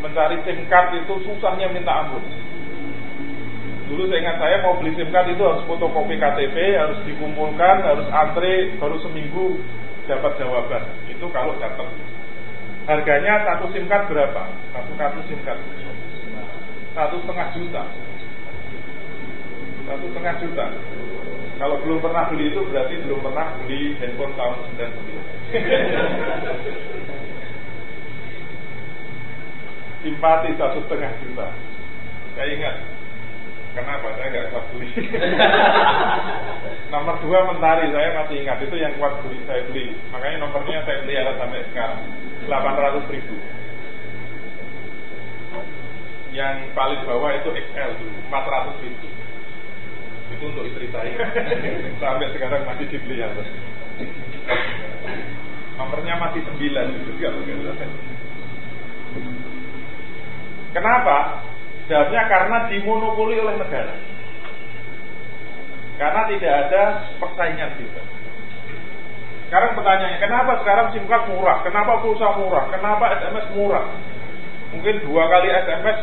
[0.04, 2.24] Mencari SIM card itu susahnya minta ampun.
[3.86, 8.08] Dulu saya ingat saya mau beli SIM card itu harus fotokopi KTP, harus dikumpulkan, harus
[8.12, 9.60] antre, baru seminggu
[10.04, 10.84] dapat jawaban.
[11.08, 11.88] Itu kalau dapat
[12.86, 14.46] Harganya satu SIM card berapa?
[14.70, 15.58] Satu kartu SIM card.
[16.94, 17.82] Satu setengah juta.
[19.90, 20.70] Satu setengah juta.
[21.56, 25.56] Kalau belum pernah beli itu berarti belum pernah beli handphone tahun 99
[30.06, 31.48] Simpati satu setengah juta.
[32.38, 32.76] Saya ingat
[33.76, 34.08] Kenapa?
[34.16, 34.88] Saya nggak kuat beli
[36.92, 37.92] Nomor dua mentari.
[37.92, 38.58] Saya masih ingat.
[38.64, 39.92] Itu yang kuat beli saya beli.
[40.10, 42.00] Makanya nomornya saya beli sampai sekarang.
[42.48, 43.36] 800 ribu.
[46.32, 47.92] Yang paling bawah itu XL
[48.32, 49.08] 400 ribu.
[50.32, 51.16] Itu untuk istri saya.
[52.02, 53.44] Sampai sekarang masih dipelihara
[55.76, 56.56] nomornya masih 9
[57.04, 57.28] juga
[60.76, 61.44] kenapa?
[61.86, 63.94] Jawabnya karena dimonopoli oleh negara
[65.96, 66.82] karena tidak ada
[67.16, 68.02] persaingan kita
[69.46, 71.62] sekarang pertanyaannya, kenapa sekarang SIM card murah?
[71.62, 72.66] Kenapa pulsa murah?
[72.66, 73.86] Kenapa SMS murah?
[74.74, 76.02] Mungkin dua kali SMS,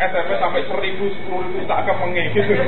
[0.00, 2.56] SMS sampai seribu, sepuluh ribu tak kemenge gitu.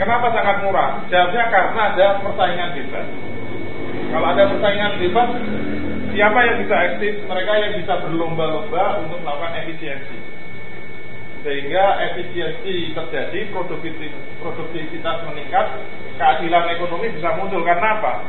[0.00, 1.04] Kenapa sangat murah?
[1.12, 3.06] Jawabnya karena ada persaingan bebas.
[4.12, 5.28] Kalau ada persaingan bebas,
[6.16, 7.16] siapa yang bisa eksis?
[7.28, 10.18] Mereka yang bisa berlomba-lomba untuk melakukan efisiensi
[11.46, 13.54] sehingga efisiensi terjadi,
[14.42, 15.66] produktivitas meningkat,
[16.18, 17.62] keadilan ekonomi bisa muncul.
[17.62, 18.26] Karena apa?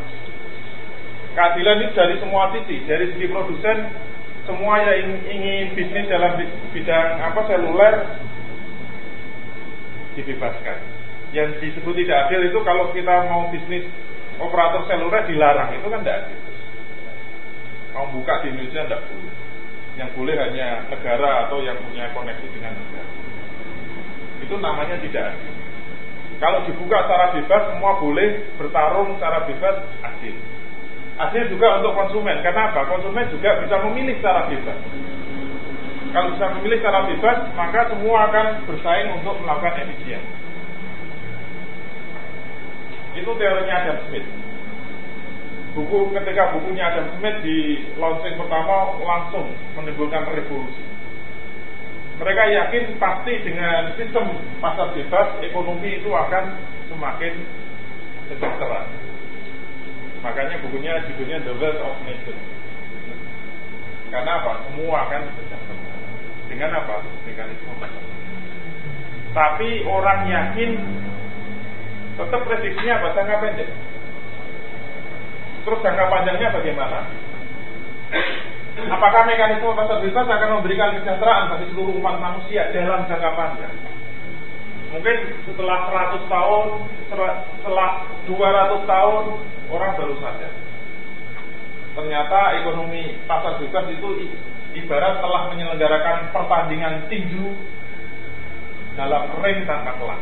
[1.34, 3.90] Keadilan ini dari semua sisi, dari segi produsen,
[4.46, 6.38] semua yang ingin bisnis dalam
[6.70, 7.96] bidang apa seluler
[10.14, 10.78] dibebaskan.
[11.34, 13.90] Yang disebut tidak adil itu kalau kita mau bisnis
[14.38, 16.47] operator seluler dilarang, itu kan tidak adil.
[17.98, 19.34] Mau buka di Indonesia tidak boleh
[19.98, 23.10] yang boleh hanya negara atau yang punya koneksi dengan negara.
[24.46, 25.54] Itu namanya tidak adil.
[26.38, 30.38] Kalau dibuka secara bebas, semua boleh bertarung secara bebas, adil.
[31.18, 32.38] Adil juga untuk konsumen.
[32.46, 32.86] Kenapa?
[32.86, 34.78] Konsumen juga bisa memilih secara bebas.
[36.14, 40.22] Kalau bisa memilih secara bebas, maka semua akan bersaing untuk melakukan efisien.
[43.18, 44.30] Itu teorinya Adam Smith
[45.78, 50.82] buku ketika bukunya Adam Smith di launching pertama langsung menimbulkan revolusi.
[52.18, 56.58] Mereka yakin pasti dengan sistem pasar bebas ekonomi itu akan
[56.90, 57.46] semakin
[58.26, 58.90] sejahtera.
[60.26, 62.42] Makanya bukunya judulnya The Wealth of Nations.
[64.10, 64.66] Karena apa?
[64.66, 65.94] Semua akan sejahtera.
[66.50, 67.06] Dengan apa?
[67.30, 68.02] Mekanisme pasar.
[69.38, 70.72] Tapi orang yakin
[72.18, 73.14] tetap prediksinya apa?
[73.14, 73.70] Jangka pendek
[75.68, 77.00] Terus jangka panjangnya bagaimana?
[78.88, 83.76] Apakah mekanisme pasar bebas akan memberikan kesejahteraan bagi seluruh umat manusia dalam jangka panjang?
[84.96, 85.92] Mungkin setelah
[86.24, 86.66] 100 tahun,
[87.12, 87.90] setelah
[88.32, 89.24] 200 tahun,
[89.68, 90.56] orang baru sadar.
[92.00, 94.10] Ternyata ekonomi pasar bebas itu
[94.72, 97.60] ibarat telah menyelenggarakan pertandingan tinju
[98.96, 100.22] dalam ring tanpa kelas.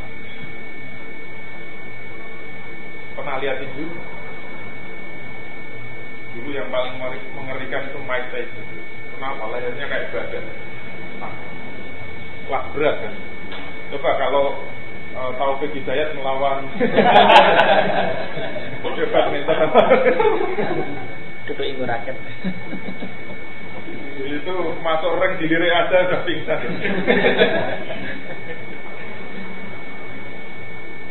[3.13, 4.15] Pernah lihat tinju?
[6.35, 6.99] Dulu yang paling
[7.35, 8.67] mengerikan itu Mike Tyson.
[9.15, 9.43] Kenapa?
[9.55, 10.45] Lehernya kayak badan.
[11.23, 11.33] Nah,
[12.45, 13.13] kelas berat kan.
[13.95, 14.45] Coba kalau
[15.15, 16.67] uh, Taufik Hidayat melawan
[19.13, 19.57] badminton
[21.45, 22.17] Ketua Ingu Rakyat
[24.25, 26.59] itu masuk ring dilirik aja udah pingsan.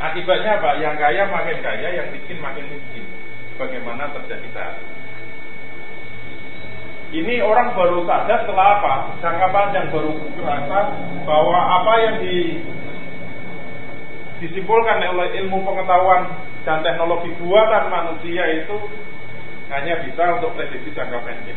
[0.03, 0.71] Akibatnya apa?
[0.83, 3.05] Yang kaya makin kaya, yang miskin makin miskin.
[3.55, 4.75] Bagaimana terjadi saat
[7.15, 8.95] ini orang baru sadar setelah apa?
[9.23, 10.79] Jangka panjang baru merasa
[11.23, 12.59] bahwa apa yang di,
[14.43, 16.35] disimpulkan oleh ilmu pengetahuan
[16.67, 18.77] dan teknologi buatan manusia itu
[19.71, 21.55] hanya bisa untuk prediksi jangka pendek.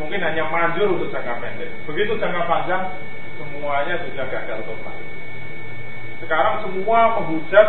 [0.00, 1.70] Mungkin hanya manjur untuk jangka pendek.
[1.84, 2.96] Begitu jangka panjang,
[3.36, 4.96] semuanya sudah gagal total.
[6.24, 7.68] Sekarang semua menghujat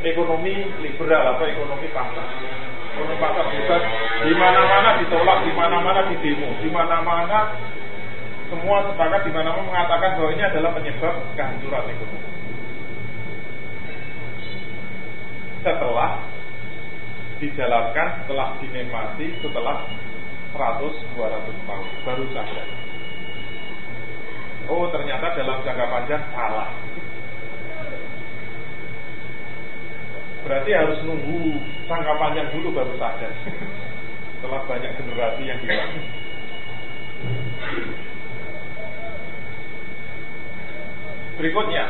[0.00, 2.24] ekonomi liberal atau ekonomi pasar.
[2.94, 3.82] Ekonomi pasar bebas
[4.22, 7.58] di mana-mana ditolak, di mana-mana di demo, di mana-mana
[8.46, 12.30] semua sepakat di mana-mana mengatakan bahwa ini adalah penyebab kehancuran ekonomi.
[15.66, 16.10] Setelah
[17.42, 19.90] dijalankan, setelah dinikmati, setelah
[20.54, 22.62] 100-200 tahun, baru saja.
[24.70, 26.70] Oh ternyata dalam jangka panjang salah
[30.44, 31.56] Berarti harus nunggu
[31.88, 33.32] sangka panjang dulu baru sadar.
[34.38, 35.92] Setelah banyak generasi yang hilang.
[41.34, 41.82] Berikutnya,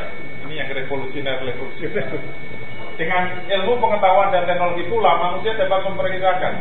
[0.47, 2.07] ini yang revolusioner revolusioner.
[2.99, 6.53] Dengan ilmu pengetahuan dan teknologi pula manusia dapat memperkirakan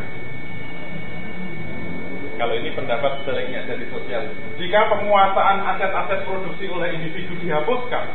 [2.35, 4.26] kalau ini pendapat sebaliknya dari sosial.
[4.59, 8.11] Jika penguasaan aset-aset produksi oleh individu dihapuskan,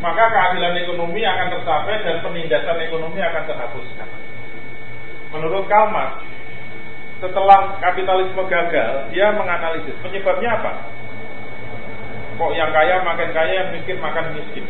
[0.00, 4.08] maka keadilan ekonomi akan tercapai dan penindasan ekonomi akan terhapuskan.
[5.30, 6.24] Menurut Karl Marx,
[7.20, 10.72] setelah kapitalisme gagal, dia menganalisis penyebabnya apa?
[12.40, 14.64] Kok yang kaya makin kaya, yang miskin makan miskin?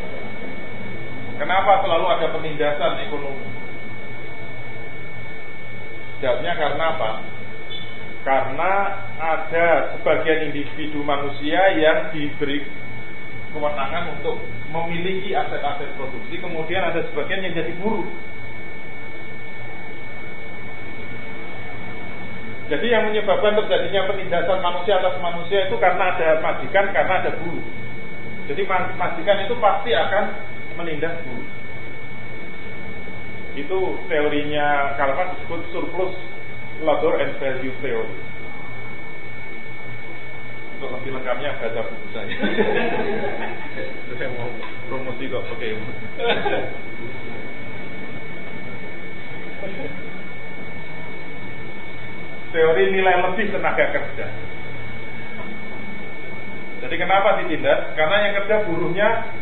[1.39, 3.47] Kenapa selalu ada penindasan ekonomi?
[6.21, 7.11] Jawabnya karena apa?
[8.21, 8.73] Karena
[9.17, 12.67] ada sebagian individu manusia yang diberi
[13.51, 18.07] kewenangan untuk memiliki aset-aset produksi, kemudian ada sebagian yang jadi buruh.
[22.71, 27.67] Jadi yang menyebabkan terjadinya penindasan manusia atas manusia itu karena ada majikan, karena ada buruh.
[28.47, 28.63] Jadi
[28.95, 30.25] majikan itu pasti akan
[30.79, 31.49] menindas buruh.
[33.59, 36.15] Itu teorinya Karl Marx disebut surplus
[36.87, 38.30] labor and value theory.
[40.81, 42.25] Untuk lebih lengkapnya baca buku saya.
[44.17, 44.49] saya mau
[44.89, 45.77] promosi kok pakai
[52.57, 54.25] Teori nilai lebih tenaga kerja.
[56.81, 57.93] Jadi kenapa ditindas?
[57.93, 59.37] Karena yang kerja buruhnya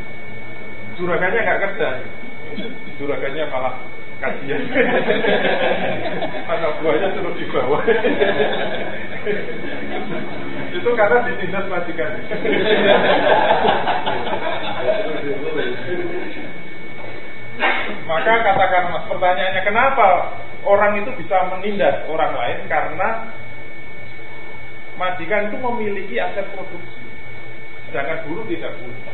[0.98, 2.03] juragannya nggak kerja,
[2.98, 3.79] juragannya malah
[4.18, 4.66] kajian.
[6.51, 7.79] Anak buahnya suruh dibawa.
[10.79, 12.11] Itu karena ditindas majikan.
[18.07, 20.09] Maka katakan mas pertanyaannya kenapa
[20.62, 23.09] orang itu bisa menindas orang lain karena
[24.95, 27.03] majikan itu memiliki aset produksi,
[27.91, 29.12] sedangkan buruh tidak punya.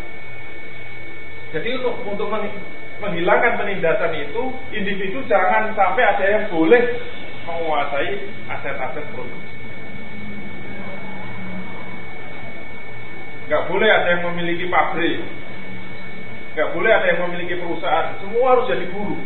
[1.57, 2.29] Jadi untuk untuk
[3.01, 4.43] menghilangkan penindasan itu
[4.75, 6.83] individu jangan sampai ada yang boleh
[7.49, 8.11] menguasai
[8.53, 9.64] aset-aset produksi.
[13.55, 15.23] Gak boleh ada yang memiliki pabrik.
[16.59, 18.19] Gak boleh ada yang memiliki perusahaan.
[18.19, 19.23] Semua harus jadi buruh.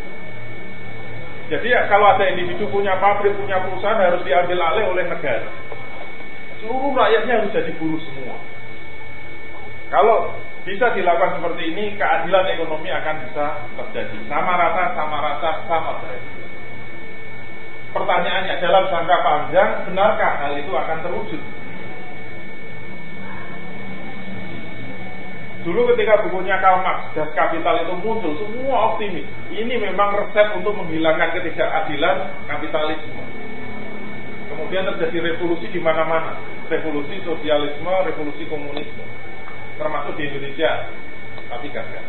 [1.49, 5.49] Jadi ya, kalau ada individu punya pabrik, punya perusahaan harus diambil alih oleh negara.
[6.61, 8.37] Seluruh rakyatnya harus jadi buruh semua.
[9.89, 14.17] Kalau bisa dilakukan seperti ini, keadilan ekonomi akan bisa terjadi.
[14.29, 16.37] Sama rata, sama rasa, sama derajat.
[17.97, 21.41] Pertanyaannya, dalam jangka panjang, benarkah hal itu akan terwujud?
[25.69, 29.21] Dulu ketika bukunya Karl Marx, Das Kapital itu muncul, semua optimis.
[29.53, 33.21] Ini memang resep untuk menghilangkan ketidakadilan kapitalisme.
[34.49, 36.41] Kemudian terjadi revolusi di mana-mana.
[36.73, 39.05] Revolusi sosialisme, revolusi komunisme.
[39.77, 40.89] Termasuk di Indonesia.
[41.53, 42.05] Tapi gagal.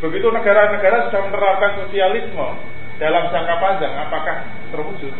[0.00, 2.48] Begitu negara-negara sudah menerapkan sosialisme
[2.96, 5.12] dalam jangka panjang, apakah terwujud?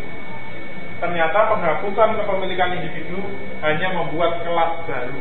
[1.05, 3.20] Ternyata penghapusan kepemilikan individu
[3.61, 5.20] hanya membuat kelas baru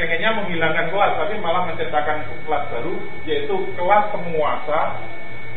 [0.00, 2.96] pengennya menghilangkan kelas tapi malah menciptakan kelas baru
[3.28, 4.96] yaitu kelas penguasa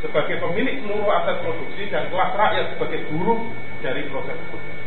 [0.04, 3.40] sebagai pemilik seluruh aset produksi dan kelas rakyat sebagai buruh
[3.80, 4.84] dari proses produksi.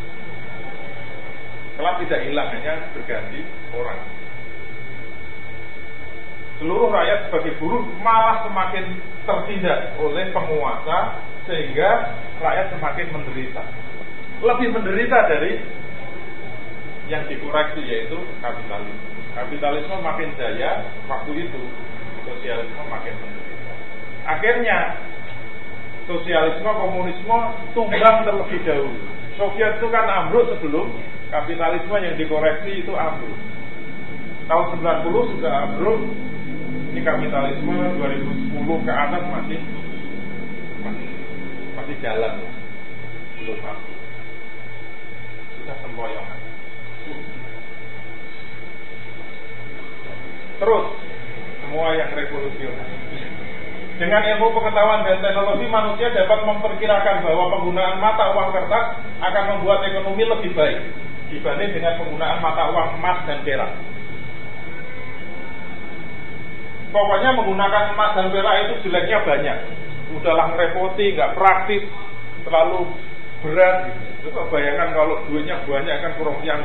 [1.80, 3.40] Kelas tidak hilang hanya berganti
[3.72, 4.00] orang.
[6.60, 11.16] Seluruh rakyat sebagai buruh malah semakin tertindas oleh penguasa
[11.48, 12.12] sehingga
[12.44, 13.64] rakyat semakin menderita.
[14.44, 15.64] Lebih menderita dari
[17.08, 19.16] yang dikoreksi yaitu kapitalisme.
[19.36, 21.60] Kapitalisme makin jaya waktu itu,
[22.24, 23.72] sosialisme makin menderita.
[24.24, 24.96] Akhirnya
[26.08, 27.38] sosialisme, komunisme
[27.76, 28.96] tumbang terlebih dahulu.
[29.36, 30.88] Soviet itu kan ambruk sebelum
[31.28, 33.36] kapitalisme yang dikoreksi itu ambruk.
[34.48, 36.00] Tahun 90 sudah ambruk,
[36.96, 39.60] ini kapitalisme 2010 ke atas masih
[41.76, 42.40] masih, jalan
[43.36, 43.92] belum mampu
[45.60, 46.40] sudah sempoyongan
[50.56, 50.84] terus
[51.64, 52.86] semua yang revolusioner
[53.96, 58.86] dengan ilmu pengetahuan dan teknologi manusia dapat memperkirakan bahwa penggunaan mata uang kertas
[59.24, 60.78] akan membuat ekonomi lebih baik
[61.32, 63.72] dibanding dengan penggunaan mata uang emas dan perak.
[66.92, 69.58] Pokoknya menggunakan emas dan perak itu jeleknya banyak.
[70.12, 71.82] Udahlah ngerepoti, nggak praktis,
[72.46, 72.86] terlalu
[73.42, 73.96] berat.
[74.22, 76.60] Coba bayangkan kalau duitnya banyak kan kurang yang.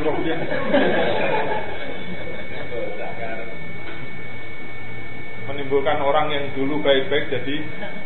[5.52, 7.56] Menimbulkan orang yang dulu baik-baik jadi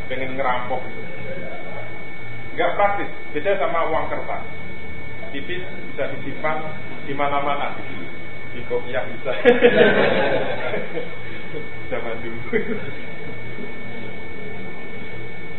[0.09, 0.81] pengen ngerampok
[2.55, 4.43] nggak praktis beda sama uang kertas.
[5.35, 5.59] Tipis
[5.91, 6.63] bisa disimpan
[7.03, 7.75] di mana-mana.
[8.55, 9.35] Di kopiah bisa.
[11.91, 12.39] Zaman dulu.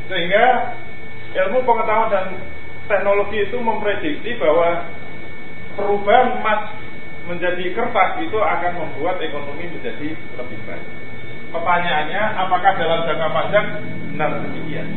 [0.09, 0.45] Sehingga
[1.37, 2.27] ilmu pengetahuan dan
[2.89, 4.89] teknologi itu memprediksi bahwa
[5.77, 6.73] perubahan emas
[7.29, 10.89] menjadi kertas itu akan membuat ekonomi menjadi lebih baik.
[11.57, 13.67] Pertanyaannya, apakah dalam jangka panjang
[14.13, 14.89] benar demikian?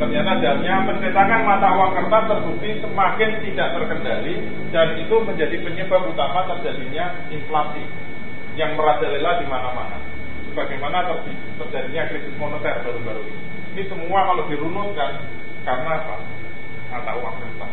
[0.00, 4.34] Ternyata dalamnya pencetakan mata uang kertas terbukti semakin tidak terkendali
[4.74, 7.84] dan itu menjadi penyebab utama terjadinya inflasi
[8.58, 10.02] yang merajalela di mana-mana.
[10.50, 11.06] Bagaimana
[11.62, 13.42] terjadinya krisis moneter baru-baru ini.
[13.76, 15.30] Ini semua kalau dirunutkan
[15.62, 16.16] karena apa?
[16.90, 17.72] Mata uang kertas.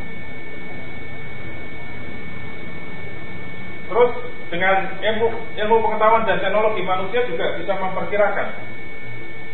[3.87, 4.11] Terus
[4.51, 8.47] dengan ilmu, ilmu pengetahuan dan teknologi manusia juga bisa memperkirakan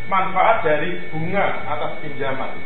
[0.09, 2.57] manfaat dari bunga atas pinjaman.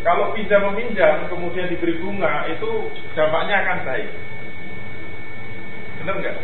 [0.00, 4.08] Kalau pinjam meminjam kemudian diberi bunga itu dampaknya akan baik.
[6.00, 6.36] Benar nggak?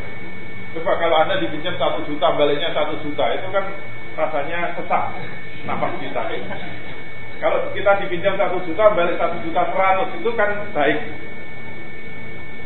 [0.77, 3.65] Coba kalau anda dipinjam satu juta baliknya satu juta itu kan
[4.13, 5.05] rasanya sesak
[5.65, 6.23] nafas kita.
[7.41, 11.01] Kalau kita dipinjam satu juta balik satu juta seratus itu kan baik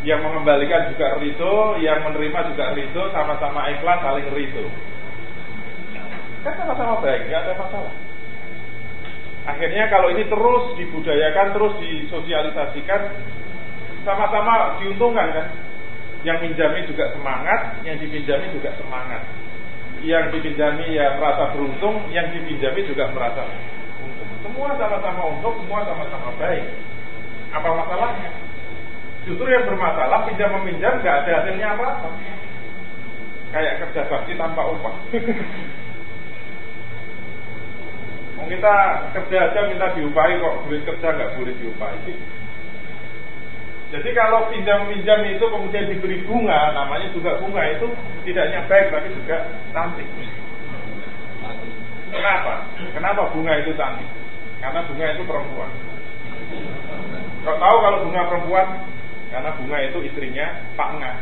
[0.00, 4.64] yang mengembalikan juga ridho, yang menerima juga ridho, sama-sama ikhlas, saling ridho.
[6.40, 7.92] Kan sama-sama baik, nggak ada masalah.
[9.44, 13.00] Akhirnya kalau ini terus dibudayakan, terus disosialisasikan,
[14.04, 15.46] sama-sama diuntungkan kan.
[16.20, 19.24] Yang pinjami juga semangat, yang dipinjami juga semangat.
[20.00, 23.44] Yang dipinjami ya merasa beruntung, yang dipinjami juga merasa
[24.00, 24.28] untung.
[24.44, 26.64] Semua sama-sama untung, semua sama-sama baik.
[27.52, 28.49] Apa masalahnya?
[29.28, 32.08] Justru yang bermasalah pinjam meminjam nggak ada hasilnya apa-apa.
[33.50, 34.94] Kayak kerja bakti tanpa upah.
[38.40, 38.74] Mau kita
[39.12, 42.14] kerja aja minta diupahi kok duit kerja nggak boleh diupahi.
[43.90, 47.90] Jadi kalau pinjam-pinjam itu kemudian diberi bunga, namanya juga bunga itu
[48.22, 50.06] tidaknya baik tapi juga cantik.
[52.14, 52.70] Kenapa?
[52.94, 54.06] Kenapa bunga itu cantik?
[54.62, 55.70] Karena bunga itu perempuan.
[57.44, 58.66] Kau tahu kalau bunga perempuan
[59.30, 61.12] karena bunga itu istrinya Pak Nga.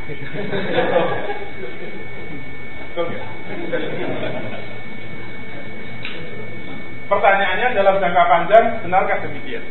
[7.09, 9.64] Pertanyaannya dalam jangka panjang benarkah demikian?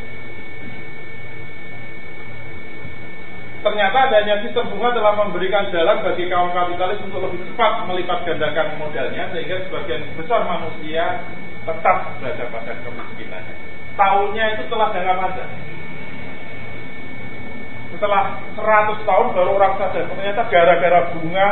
[3.65, 8.77] Ternyata adanya sistem bunga telah memberikan jalan bagi kaum kapitalis untuk lebih cepat melipat gandakan
[8.77, 11.25] modalnya sehingga sebagian besar manusia
[11.65, 13.55] tetap berada pada kemiskinannya.
[13.97, 15.76] Tahunnya itu telah jangka panjang
[17.93, 21.47] setelah 100 tahun baru orang sadar ternyata gara-gara bunga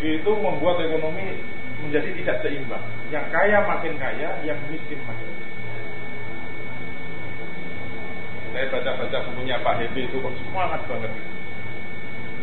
[0.00, 1.44] itu membuat ekonomi
[1.84, 2.84] menjadi tidak seimbang.
[3.12, 5.48] Yang kaya makin kaya, yang miskin makin miskin.
[8.50, 11.12] Saya baca-baca bukunya Pak Hebe itu kok semangat banget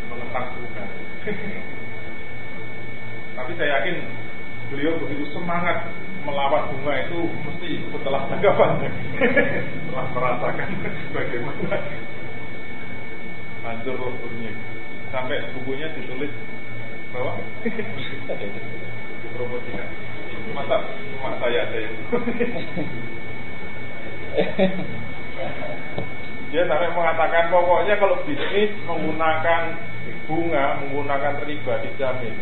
[0.07, 0.83] menentang bunga.
[3.37, 3.95] Tapi saya yakin
[4.71, 5.91] beliau begitu semangat
[6.27, 8.95] melawan bunga itu mesti setelah jangka panjang
[9.87, 10.69] setelah merasakan
[11.15, 11.77] bagaimana
[13.67, 14.51] hancur leburnya
[15.11, 16.31] sampai bukunya ditulis
[17.11, 17.39] bahwa
[19.23, 19.87] dipromosikan
[20.55, 20.79] masa
[21.11, 21.95] cuma saya aja yang
[26.47, 29.75] dia sampai mengatakan pokoknya kalau bisnis menggunakan
[30.27, 32.35] bunga menggunakan riba dijamin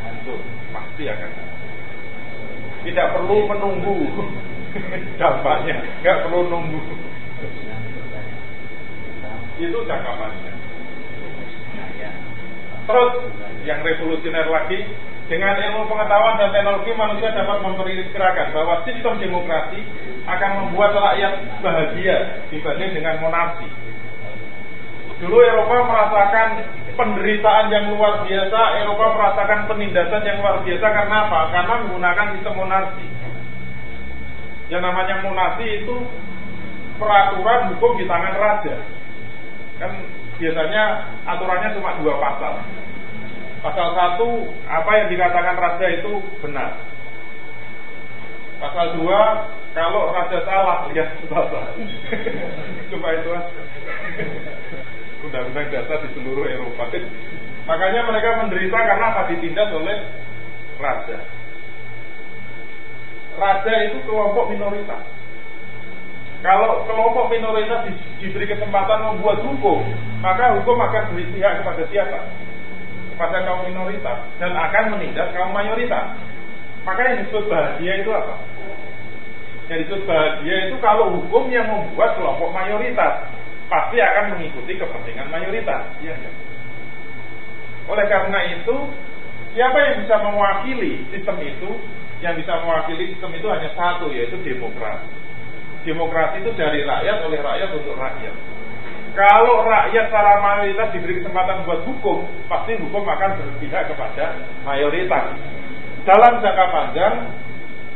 [0.00, 0.40] hancur
[0.72, 1.30] pasti akan
[2.84, 3.96] tidak perlu menunggu
[5.20, 6.80] dampaknya nggak perlu nunggu
[9.68, 10.58] itu panjang.
[12.90, 13.12] Terus
[13.68, 14.82] yang revolusioner lagi
[15.30, 19.78] dengan ilmu pengetahuan dan teknologi manusia dapat memperkirakan bahwa sistem demokrasi
[20.26, 22.16] akan membuat rakyat bahagia
[22.50, 23.70] dibanding dengan monarki.
[25.22, 26.48] Dulu Eropa merasakan
[26.98, 31.40] penderitaan yang luar biasa, Eropa merasakan penindasan yang luar biasa karena apa?
[31.54, 33.06] Karena menggunakan sistem monarki.
[34.66, 35.94] Yang namanya monarki itu
[36.98, 38.74] peraturan hukum di tangan raja.
[39.80, 39.92] Kan
[40.36, 40.84] biasanya
[41.24, 42.54] aturannya cuma dua pasal
[43.60, 46.80] Pasal satu apa yang dikatakan raja itu benar.
[48.56, 49.20] Pasal dua
[49.76, 51.68] kalau raja salah lihat salah.
[52.90, 53.30] Cuma itu.
[55.28, 56.88] Undang-undang dasar di seluruh Eropa.
[57.68, 59.96] Makanya mereka menderita karena apa ditindas oleh
[60.80, 61.18] raja.
[63.36, 65.04] Raja itu kelompok minoritas.
[66.40, 67.84] Kalau kelompok minoritas
[68.16, 69.84] diberi kesempatan membuat hukum,
[70.24, 72.20] maka hukum akan berpihak kepada siapa?
[73.20, 76.16] pada kaum minoritas dan akan menindas kaum mayoritas.
[76.88, 78.40] Maka yang disebut bahagia itu apa?
[79.68, 83.28] Yang disebut bahagia itu kalau hukum yang membuat kelompok mayoritas
[83.68, 85.92] pasti akan mengikuti kepentingan mayoritas.
[86.00, 86.32] Iya ya.
[87.92, 88.76] Oleh karena itu,
[89.52, 91.70] siapa yang bisa mewakili sistem itu?
[92.24, 95.19] Yang bisa mewakili sistem itu hanya satu, yaitu demokrasi.
[95.80, 98.36] Demokrasi itu dari rakyat oleh rakyat untuk rakyat.
[99.16, 105.34] Kalau rakyat secara mayoritas diberi kesempatan buat hukum, pasti hukum akan berpihak kepada mayoritas.
[106.06, 107.14] Dalam jangka panjang,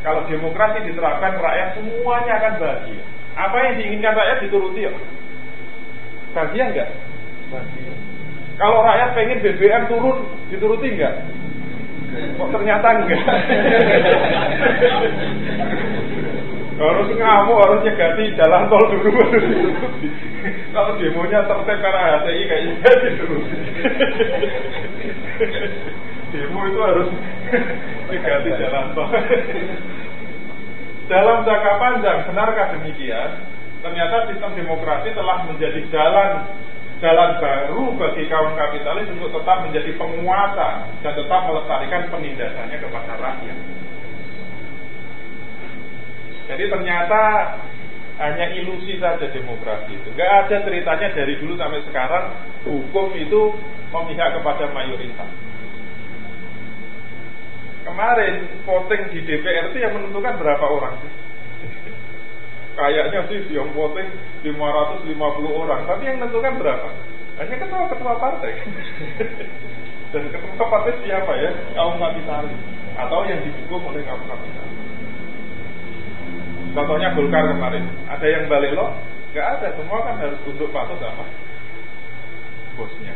[0.02, 3.02] kalau demokrasi diterapkan, rakyat semuanya akan bahagia.
[3.36, 4.92] Apa yang diinginkan rakyat dituruti ya?
[6.34, 6.88] Bahagia enggak?
[7.52, 7.94] Bahagia.
[8.58, 10.18] Kalau rakyat pengen BBM turun,
[10.50, 11.14] dituruti enggak?
[12.36, 13.22] Kok ternyata enggak?
[16.74, 19.10] harus ngamuk harus ganti jalan tol dulu.
[20.74, 22.90] Kalau demonya tertib karena HTI kayaknya
[23.22, 23.38] dulu
[26.34, 27.08] demo itu harus
[28.10, 29.08] ganti jalan tol.
[31.04, 33.30] Dalam jangka panjang benarkah demikian?
[33.84, 36.30] Ternyata sistem demokrasi telah menjadi jalan
[37.04, 43.83] jalan baru bagi kaum kapitalis untuk tetap menjadi penguasa dan tetap melestarikan penindasannya kepada rakyat
[46.44, 47.20] jadi ternyata
[48.14, 50.08] hanya ilusi saja demokrasi itu.
[50.14, 52.24] Gak ada ceritanya dari dulu sampai sekarang
[52.62, 53.58] hukum itu
[53.90, 55.30] memihak kepada mayoritas.
[57.84, 61.12] Kemarin voting di DPR itu yang menentukan berapa orang sih?
[62.78, 64.08] Kayaknya sih yang voting
[64.46, 65.10] 550
[65.52, 66.88] orang, tapi yang menentukan berapa?
[67.34, 68.52] Hanya ketua-ketua partai.
[70.14, 71.50] Dan ketua partai siapa ya?
[71.74, 72.54] Kaum kapitalis
[72.94, 74.83] atau yang didukung oleh kaum kapitalis.
[76.74, 78.90] Contohnya Golkar kemarin, ada yang balik lo?
[79.30, 81.26] Gak ada, semua kan harus tunduk patuh sama
[82.74, 83.14] bosnya.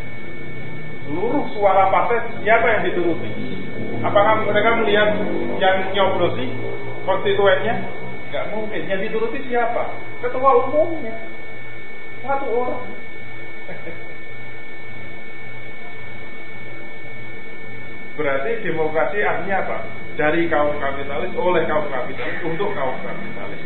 [1.07, 3.31] Seluruh suara partai siapa yang dituruti?
[3.99, 5.11] Apakah mereka melihat
[5.59, 6.47] yang nyoblosi
[7.03, 7.83] konstituennya?
[8.31, 8.87] Gak mungkin.
[8.87, 9.91] Yang dituruti siapa?
[10.23, 11.17] Ketua umumnya.
[12.23, 12.83] Satu orang.
[18.19, 19.79] Berarti demokrasi artinya apa?
[20.19, 23.63] dari kaum kapitalis oleh kaum kapitalis untuk kaum kapitalis.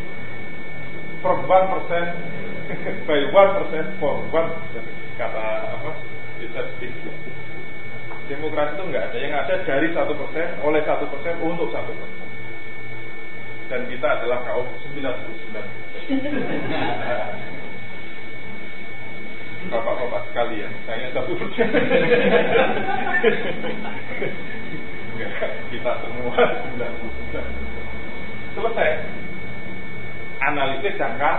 [1.24, 2.12] From one percent
[3.08, 4.52] by one percent for one
[5.16, 5.44] kata
[5.80, 5.90] apa?
[6.44, 6.60] Bisa
[8.28, 12.28] Demokrasi itu enggak ada yang ada dari satu persen oleh satu persen untuk satu persen.
[13.72, 15.00] Dan kita adalah kaum 99
[19.70, 21.68] Bapak-bapak sekalian, saya satu persen.
[25.70, 26.34] kita semua
[26.78, 27.62] 99
[28.52, 28.90] selesai.
[30.42, 31.32] Analisis jangka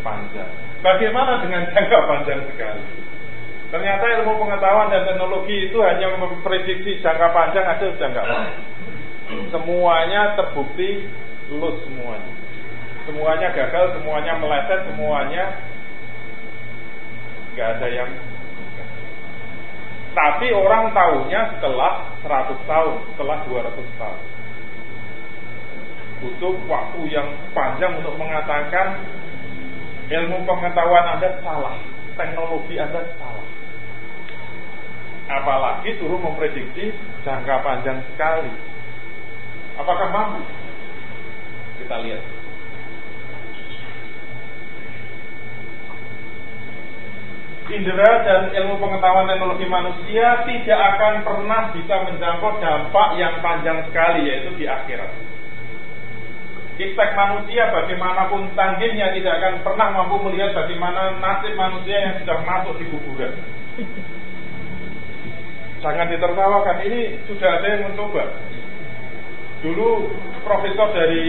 [0.00, 0.48] panjang.
[0.80, 2.82] Bagaimana dengan jangka panjang sekali?
[3.68, 8.64] Ternyata ilmu pengetahuan dan teknologi itu hanya memprediksi jangka panjang ada jangka panjang.
[9.52, 11.08] Semuanya terbukti
[11.52, 12.32] lulus semuanya.
[13.04, 15.44] Semuanya gagal semuanya meleset semuanya
[17.54, 18.10] nggak ada yang
[20.14, 24.22] tapi orang tahunya setelah 100 tahun, setelah 200 tahun.
[26.22, 29.02] Butuh waktu yang panjang untuk mengatakan
[30.06, 31.76] ilmu pengetahuan Anda salah,
[32.14, 33.46] teknologi Anda salah.
[35.24, 36.94] Apalagi suruh memprediksi
[37.26, 38.54] jangka panjang sekali.
[39.74, 40.46] Apakah mampu?
[41.82, 42.22] Kita lihat.
[47.72, 54.28] Indera dan ilmu pengetahuan teknologi manusia tidak akan pernah bisa menjangkau dampak yang panjang sekali
[54.28, 55.08] yaitu di akhirat.
[56.74, 62.74] Iptek manusia bagaimanapun tanggimnya tidak akan pernah mampu melihat bagaimana nasib manusia yang sudah masuk
[62.82, 63.32] di kuburan.
[65.84, 68.24] Jangan ditertawakan, ini sudah ada yang mencoba.
[69.62, 69.88] Dulu
[70.42, 71.24] profesor dari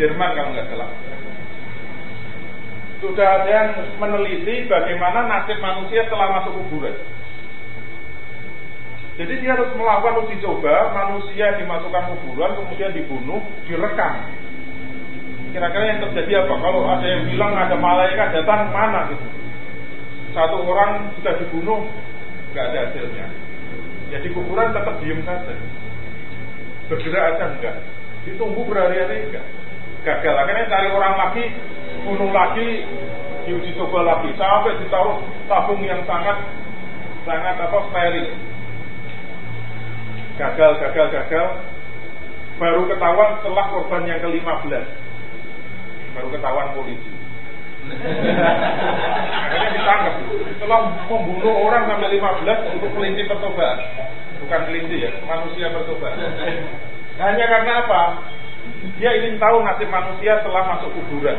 [0.00, 0.90] Jerman kalau nggak salah.
[2.98, 3.70] Sudah ada yang
[4.02, 6.98] meneliti bagaimana nasib manusia setelah masuk kuburan.
[9.18, 14.30] Jadi dia harus melakukan uji coba, manusia dimasukkan kuburan, kemudian dibunuh, direkam.
[15.50, 16.54] Kira-kira yang terjadi apa?
[16.54, 19.26] Kalau ada yang bilang ada malaikat datang mana gitu.
[20.30, 21.82] Satu orang sudah dibunuh,
[22.54, 23.26] nggak ada hasilnya.
[24.14, 25.54] Ya di kuburan tetap diem saja.
[26.86, 27.76] Bergerak aja enggak.
[28.22, 29.46] Ditunggu berhari-hari enggak.
[30.08, 30.34] Gagal.
[30.40, 31.44] Akhirnya cari orang lagi,
[32.08, 32.68] bunuh lagi,
[33.44, 36.36] diuji coba lagi sampai ditaruh tabung yang sangat
[37.28, 38.28] sangat apa steril
[40.38, 41.46] gagal, gagal, gagal.
[42.58, 44.84] Baru ketahuan setelah korban yang ke-15.
[46.14, 47.10] Baru ketahuan polisi.
[49.30, 50.14] Akhirnya ditangkap.
[50.58, 53.78] Setelah membunuh orang sampai 15 untuk kelinci percobaan.
[54.42, 56.18] Bukan kelinci ya, manusia percobaan.
[57.18, 58.02] Hanya karena apa?
[58.98, 61.38] Dia ingin tahu nasib manusia setelah masuk kuburan.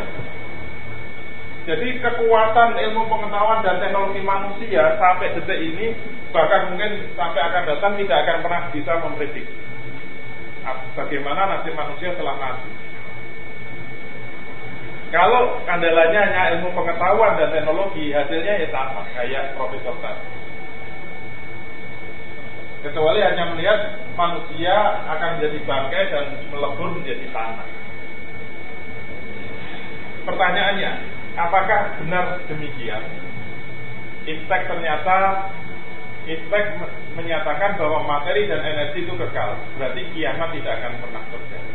[1.67, 5.93] Jadi kekuatan ilmu pengetahuan dan teknologi manusia sampai detik ini
[6.33, 9.53] bahkan mungkin sampai akan datang tidak akan pernah bisa memprediksi
[10.93, 12.69] bagaimana nasib manusia setelah mati.
[15.09, 20.21] Kalau andalanya hanya ilmu pengetahuan dan teknologi, hasilnya ya sama kayak profesor tadi.
[22.79, 23.79] Kecuali hanya melihat
[24.15, 24.75] manusia
[25.07, 27.67] akan menjadi bangkai dan melebur menjadi tanah.
[30.23, 30.91] Pertanyaannya,
[31.39, 32.99] Apakah benar demikian?
[34.27, 35.47] Iptek ternyata
[36.27, 36.65] Iptek
[37.15, 41.73] menyatakan bahwa materi dan energi itu kekal Berarti kiamat tidak akan pernah terjadi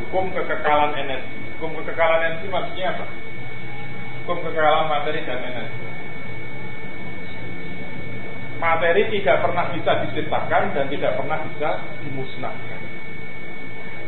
[0.00, 3.06] Hukum kekekalan energi Hukum kekekalan energi maksudnya apa?
[4.24, 5.97] Hukum kekekalan materi dan energi
[8.58, 12.80] Materi tidak pernah bisa diciptakan dan tidak pernah bisa dimusnahkan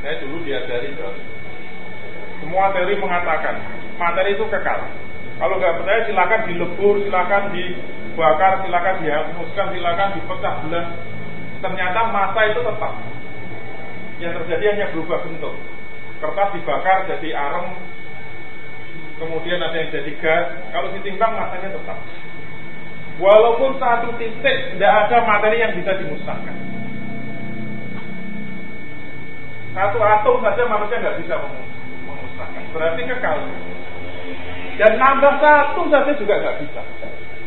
[0.03, 0.91] Saya dulu diajari
[2.41, 3.61] semua teori mengatakan
[4.01, 4.81] materi itu kekal.
[5.37, 10.87] Kalau nggak percaya silakan dilebur, silakan dibakar, silakan dihapuskan, silakan dipecah belah.
[11.61, 12.93] Ternyata masa itu tetap.
[14.21, 15.55] Yang terjadi hanya berubah bentuk.
[16.21, 17.67] Kertas dibakar jadi arem,
[19.17, 20.45] kemudian ada yang jadi gas.
[20.73, 21.99] Kalau ditimbang masanya tetap.
[23.21, 26.57] Walaupun satu titik tidak ada materi yang bisa dimusnahkan.
[29.77, 31.35] Satu atom saja manusia nggak bisa
[32.09, 33.37] memusnahkan berarti kekal.
[34.81, 36.81] Dan nambah satu saja juga nggak bisa.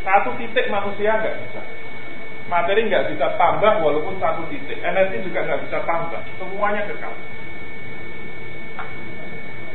[0.06, 1.62] Satu titik manusia nggak bisa.
[2.46, 4.78] Materi nggak bisa tambah walaupun satu titik.
[4.78, 6.22] Energi juga nggak bisa tambah.
[6.38, 7.18] Semuanya kekal.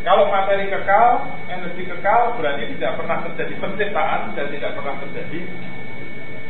[0.06, 5.40] Kalau materi kekal, energi kekal, berarti tidak pernah terjadi penciptaan dan tidak pernah terjadi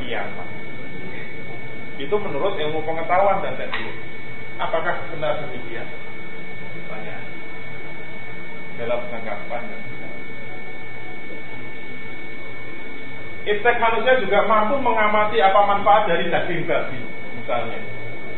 [0.08, 0.48] kiamat.
[2.00, 4.00] Itu menurut ilmu pengetahuan dan teknologi.
[4.56, 5.86] Apakah benar demikian?
[6.72, 7.24] Pertanyaan
[8.78, 9.82] dalam jangka panjang.
[13.48, 17.00] Iptek manusia juga mampu mengamati apa manfaat dari daging babi,
[17.42, 17.80] misalnya.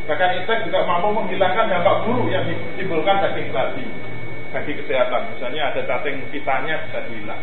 [0.08, 3.84] Bahkan Iptek juga mampu menghilangkan dampak buruk yang ditimbulkan daging babi
[4.50, 5.36] bagi kesehatan.
[5.36, 7.42] Misalnya ada cacing pitanya bisa dihilang.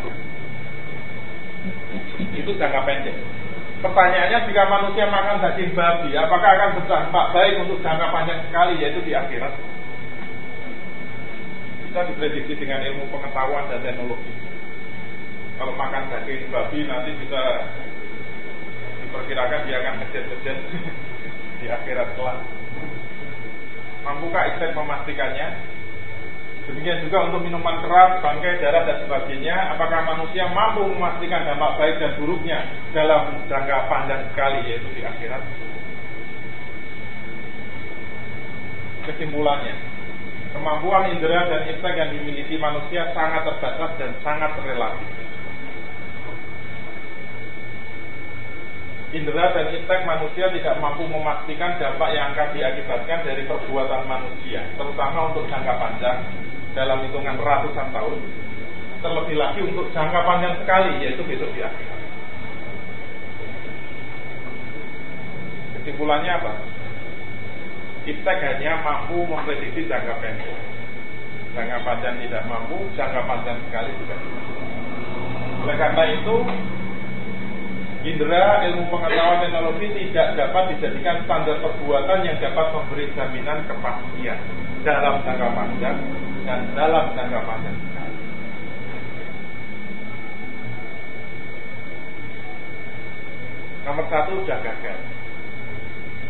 [2.33, 3.15] Itu jangka pendek.
[3.77, 9.05] Pertanyaannya jika manusia makan daging babi, apakah akan berdampak baik untuk jangka panjang sekali yaitu
[9.05, 9.53] di akhirat?
[11.97, 14.29] bisa diprediksi dengan ilmu pengetahuan dan teknologi.
[15.57, 17.41] Kalau makan daging babi nanti bisa
[19.01, 20.57] diperkirakan dia akan kejat-kejat
[21.63, 22.37] di akhirat kelak.
[24.05, 25.47] Mampukah Istek memastikannya?
[26.67, 29.55] Demikian juga untuk minuman keras, bangkai, darah dan sebagainya.
[29.71, 32.59] Apakah manusia mampu memastikan dampak baik dan buruknya
[32.91, 35.39] dalam jangka panjang sekali yaitu di akhirat?
[39.07, 39.75] Kesimpulannya,
[40.57, 45.05] Kemampuan indera dan insting yang dimiliki manusia sangat terbatas dan sangat relatif.
[49.15, 55.31] Indera dan insting manusia tidak mampu memastikan dampak yang akan diakibatkan dari perbuatan manusia, terutama
[55.31, 56.19] untuk jangka panjang
[56.77, 58.21] dalam hitungan ratusan tahun,
[59.01, 62.01] terlebih lagi untuk jangka panjang sekali, yaitu besok di akhirat.
[65.73, 66.53] Kesimpulannya apa?
[68.05, 70.53] Iptek hanya mampu memprediksi jangka pendek.
[71.57, 74.15] Jangka panjang tidak mampu, jangka panjang sekali juga.
[75.65, 76.35] Oleh karena itu,
[78.05, 84.37] indera ilmu pengetahuan teknologi tidak dapat dijadikan standar perbuatan yang dapat memberi jaminan kepastian
[84.85, 85.97] dalam jangka panjang
[86.47, 87.75] dan dalam jangka panjang
[93.87, 94.99] Nomor satu sudah gagal.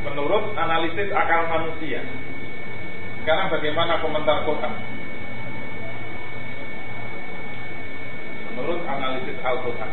[0.06, 2.06] Menurut analisis akal manusia.
[3.26, 4.78] Sekarang bagaimana komentar Quran?
[8.54, 9.92] Menurut analisis Al-Quran.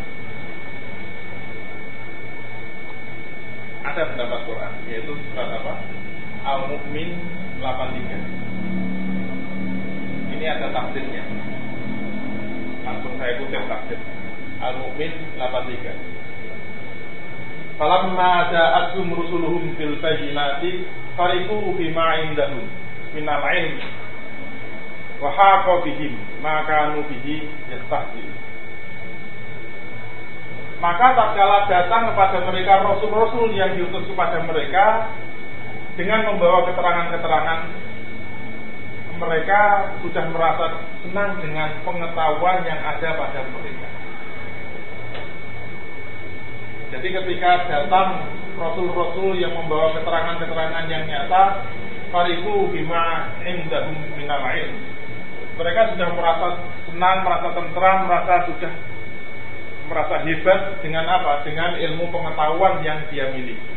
[3.81, 5.73] Ada pendapat Quran, yaitu surat apa?
[6.45, 7.17] Al-Mu'min
[7.65, 8.74] 83.
[10.45, 11.25] Ini ada tafsirnya.
[12.85, 13.97] Langsung saya kutip tafsir.
[14.61, 20.85] Al-Mu'min 83 Falamma ja'atum rusuluhum fil bayyinati
[21.17, 22.61] fariqu bima indahum
[23.17, 23.81] minal ilm
[25.25, 26.13] wa haqa bihim
[26.45, 28.29] ma kanu bihi yastahzi
[30.85, 35.09] maka tak kala datang kepada mereka rasul-rasul yang diutus kepada mereka
[35.97, 37.61] dengan membawa keterangan-keterangan
[39.27, 39.61] mereka
[40.05, 40.67] sudah merasa
[41.05, 43.89] senang dengan pengetahuan yang ada pada mereka
[46.95, 51.67] jadi ketika datang Rasul-Rasul yang membawa keterangan-keterangan yang nyata,
[52.15, 54.47] fariku bima indahum minal
[55.59, 56.47] Mereka sudah merasa
[56.87, 58.73] senang, merasa tentram, merasa sudah
[59.91, 61.43] merasa hebat dengan apa?
[61.43, 63.74] Dengan ilmu pengetahuan yang dia miliki.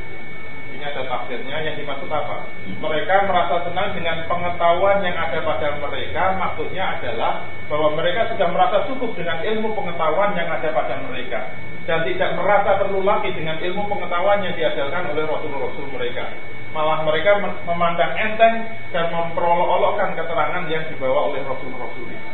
[0.77, 2.53] Ini ada tafsirnya yang dimaksud apa?
[2.69, 6.37] Mereka merasa senang dengan pengetahuan yang ada pada mereka.
[6.37, 11.49] Maksudnya adalah bahwa mereka sudah merasa cukup dengan ilmu pengetahuan yang ada pada mereka
[11.89, 16.29] dan tidak merasa perlu lagi dengan ilmu pengetahuan yang diajarkan oleh Rasul-Rasul mereka.
[16.77, 22.29] Malah mereka memandang enteng dan memperolok-olokkan keterangan yang dibawa oleh Rasul-Rasul itu.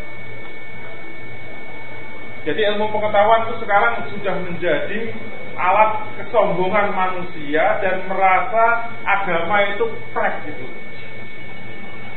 [2.44, 5.16] Jadi ilmu pengetahuan itu sekarang sudah menjadi
[5.54, 10.66] alat kesombongan manusia dan merasa agama itu trek gitu.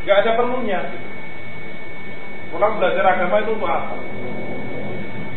[0.06, 1.08] Gak ada perlunya gitu.
[2.56, 3.96] Orang belajar agama itu untuk apa?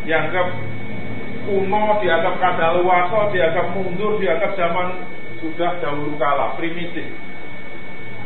[0.06, 0.46] Dianggap
[1.44, 5.04] kuno, dianggap kadaluarsa, dianggap mundur, dianggap zaman
[5.42, 7.04] sudah dahulu kala, primitif.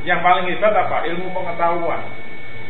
[0.04, 1.08] Yang paling hebat apa?
[1.08, 2.02] Ilmu pengetahuan.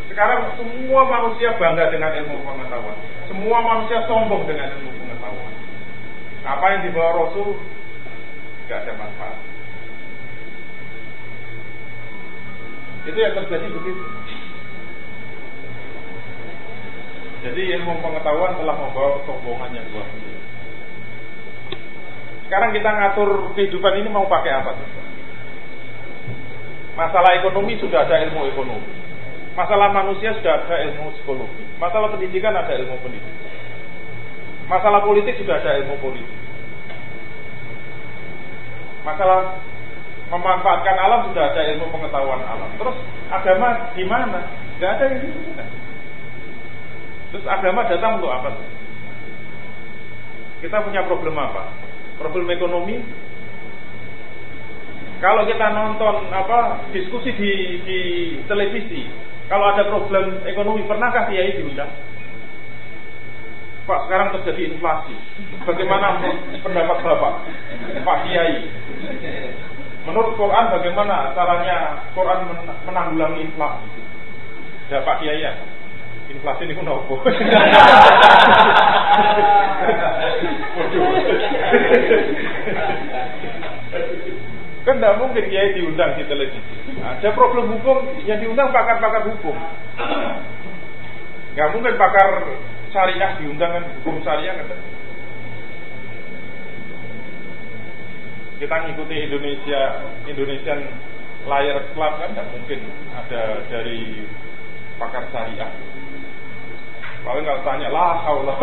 [0.07, 2.97] Sekarang semua manusia bangga dengan ilmu pengetahuan.
[3.27, 5.04] Semua manusia sombong dengan ilmu pengetahuan.
[6.45, 7.57] Apa yang dibawa Rasul
[8.65, 9.39] Gak ada manfaat.
[13.05, 14.05] Itu yang terjadi begitu.
[17.45, 20.09] Jadi ilmu pengetahuan telah membawa kesombongan yang luar.
[22.49, 24.73] Sekarang kita ngatur kehidupan ini mau pakai apa?
[26.97, 28.89] Masalah ekonomi sudah ada ilmu ekonomi.
[29.53, 31.65] Masalah manusia sudah ada ilmu psikologi.
[31.77, 33.44] Masalah pendidikan ada ilmu pendidikan.
[34.67, 36.39] Masalah politik sudah ada ilmu politik.
[39.05, 39.61] Masalah
[40.33, 42.71] memanfaatkan alam sudah ada ilmu pengetahuan alam.
[42.81, 42.97] Terus
[43.29, 44.41] agama gimana?
[44.81, 45.41] Gak ada yang itu.
[47.35, 48.57] Terus agama datang untuk apa?
[50.65, 51.85] Kita punya problem apa?
[52.19, 53.03] problem ekonomi
[55.19, 57.53] kalau kita nonton apa diskusi di,
[57.83, 58.01] di
[58.47, 59.07] televisi
[59.51, 61.91] kalau ada problem ekonomi pernahkah kiai diundang
[63.85, 65.13] Pak sekarang terjadi inflasi
[65.69, 66.17] bagaimana
[66.65, 67.35] pendapat bapak
[68.01, 68.65] Pak Kiai
[70.09, 72.49] menurut Quran bagaimana caranya Quran
[72.89, 73.89] menanggulangi inflasi
[74.89, 75.53] ya Pak Kiai ya
[76.33, 77.21] inflasi ini nopo.
[84.85, 86.61] kan tidak mungkin kiai diundang di televisi.
[87.01, 89.57] Ada problem hukum yang diundang pakar-pakar hukum.
[91.57, 92.29] Gak mungkin pakar
[92.95, 94.79] syariah diundang kan hukum syariah kan.
[98.63, 99.83] Kita ngikuti Indonesia
[100.31, 100.81] Indonesian
[101.51, 102.81] Layar Club kan tidak mungkin
[103.11, 104.23] ada dari
[104.97, 105.75] pakar syariah.
[107.27, 108.57] Paling nggak tanya lah, Allah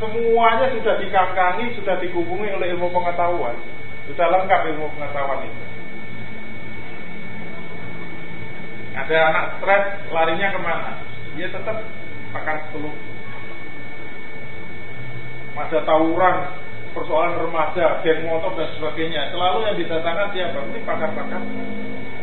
[0.00, 3.54] Semuanya sudah dikakangi, sudah dihubungi oleh ilmu pengetahuan.
[4.10, 5.73] Sudah lengkap ilmu pengetahuan itu.
[8.94, 9.84] Ada anak stres,
[10.14, 10.90] larinya ke mana?
[11.34, 11.82] Dia tetap
[12.30, 12.94] pakar sepuluh.
[15.54, 16.36] Ada tawuran,
[16.94, 19.34] persoalan remaja, geng motor dan sebagainya.
[19.34, 20.58] Selalu yang didatangkan siapa?
[20.70, 21.42] Ini pakar-pakar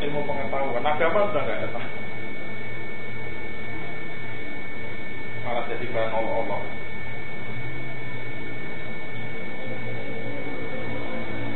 [0.01, 0.83] ilmu pengetahuan.
[0.83, 1.87] Agama sudah nggak datang.
[5.51, 6.63] malah jadi bahan olok-olok.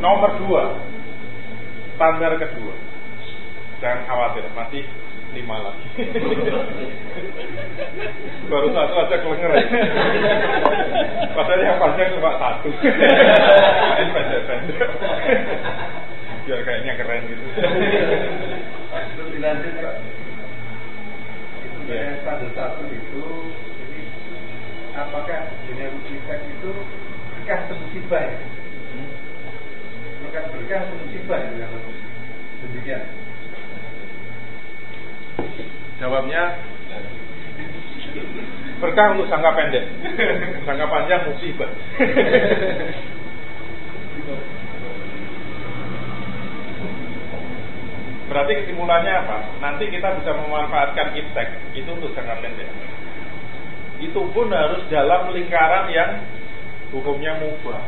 [0.04, 0.64] Nomor dua,
[1.96, 2.76] standar kedua.
[3.80, 4.84] Jangan khawatir, masih
[5.36, 5.88] lima lagi.
[8.50, 9.52] Baru satu aja kelenger.
[11.36, 12.70] Padahal yang panjang cuma satu.
[12.72, 14.90] Ini pendek-pendek.
[16.48, 17.46] Biar kayaknya keren gitu.
[19.16, 19.96] Terus dilanjut Pak.
[21.66, 22.18] Itu Ya.
[22.18, 23.24] saya pada satu itu,
[24.98, 26.72] apakah dunia musibah itu
[27.30, 28.42] berkah atau musibah ya?
[30.26, 31.68] Bukan berkah atau musibah ya
[32.66, 33.04] demikian.
[35.96, 36.44] Jawabnya
[38.84, 39.86] berkah untuk jangka pendek,
[40.68, 41.72] jangka panjang musibah.
[48.26, 49.38] Berarti kesimpulannya apa?
[49.64, 52.68] Nanti kita bisa memanfaatkan iptek itu untuk jangka pendek.
[54.04, 56.20] Itu pun harus dalam lingkaran yang
[56.92, 57.80] hukumnya mubah.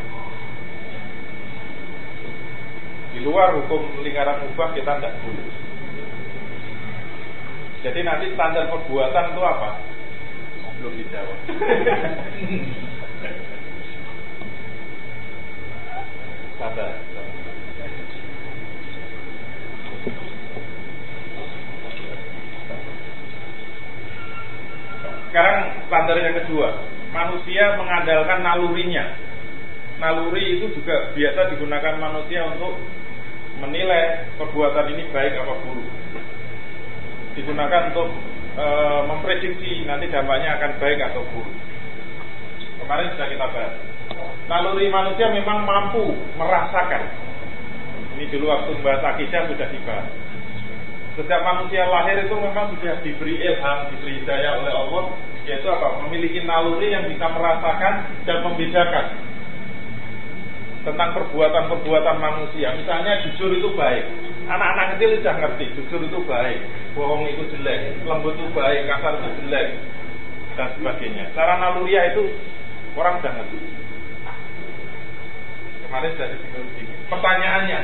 [3.11, 5.66] Di luar hukum lingkaran mubah kita tidak boleh.
[7.85, 9.69] Jadi nanti standar perbuatan itu apa?
[10.81, 11.37] Belum dijawab.
[16.57, 16.91] Sabar.
[25.29, 26.81] Sekarang standar yang kedua,
[27.13, 29.05] manusia mengandalkan nalurinya.
[30.01, 32.77] Naluri itu juga biasa digunakan manusia untuk
[33.61, 35.89] menilai perbuatan ini baik apa buruk
[37.37, 38.09] digunakan untuk
[38.57, 38.65] e,
[39.05, 41.53] memprediksi nanti dampaknya akan baik atau buruk.
[42.81, 43.73] Kemarin sudah kita bahas.
[44.49, 47.03] Naluri manusia memang mampu merasakan.
[48.17, 50.07] Ini dulu waktu membahas akidah sudah dibahas.
[51.17, 55.03] Setiap manusia lahir itu memang sudah diberi ilham, diberi hidayah oleh Allah,
[55.49, 56.05] yaitu apa?
[56.05, 57.93] Memiliki naluri yang bisa merasakan
[58.25, 59.05] dan membedakan
[60.85, 62.71] tentang perbuatan-perbuatan manusia.
[62.77, 64.07] Misalnya jujur itu baik.
[64.47, 66.59] Anak-anak kecil sudah ngerti, jujur itu baik,
[66.97, 69.67] bohong itu jelek, lembut itu baik, kasar itu jelek,
[70.57, 71.29] dan sebagainya.
[71.37, 72.33] Cara naluriah itu
[72.97, 73.59] orang sudah ngerti.
[75.87, 76.93] Kemarin sudah disinggung sini.
[77.07, 77.79] Pertanyaannya,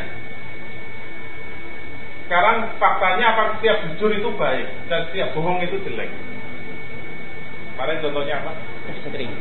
[2.25, 6.09] sekarang faktanya apa setiap jujur itu baik dan setiap bohong itu jelek?
[7.77, 8.51] Kemarin contohnya apa?
[8.89, 9.31] Ekstrim.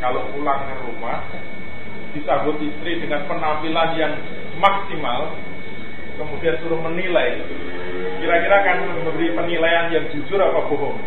[0.00, 1.20] Kalau pulang ke rumah
[2.16, 4.14] disambut istri dengan penampilan yang
[4.58, 5.36] maksimal,
[6.16, 7.38] kemudian suruh menilai,
[8.20, 10.98] kira-kira akan memberi penilaian yang jujur apa bohong?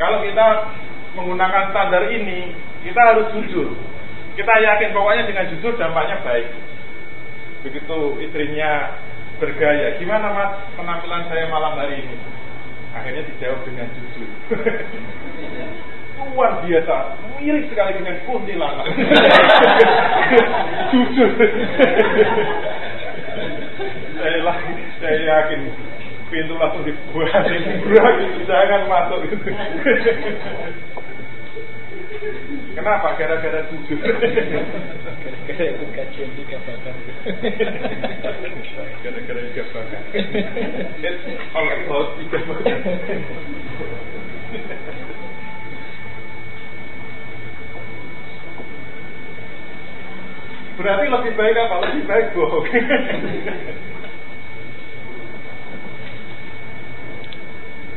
[0.00, 0.46] Kalau kita
[1.16, 3.76] menggunakan standar ini, kita harus jujur.
[4.38, 6.48] Kita yakin pokoknya dengan jujur dampaknya baik.
[7.66, 8.96] Begitu istrinya
[9.36, 12.16] bergaya, gimana mas penampilan saya malam hari ini?
[12.96, 14.28] Akhirnya dijawab dengan jujur.
[16.28, 16.96] luar biasa
[17.40, 18.84] mirip sekali dengan kuntilanak
[20.92, 21.30] jujur
[24.20, 24.56] saya, lah,
[25.00, 25.60] saya yakin
[26.30, 27.44] pintu langsung dibuat
[27.82, 28.16] berat
[28.46, 29.50] jangan masuk gitu
[32.76, 33.16] Kenapa?
[33.16, 33.96] Gara-gara jujur.
[33.96, 36.94] Gara-gara itu kajian tiga bakar.
[39.00, 40.00] Gara-gara tiga bakar.
[41.88, 42.78] Laut tiga bakar.
[50.80, 51.76] Berarti lebih baik apa?
[51.88, 52.66] Lebih baik bohong.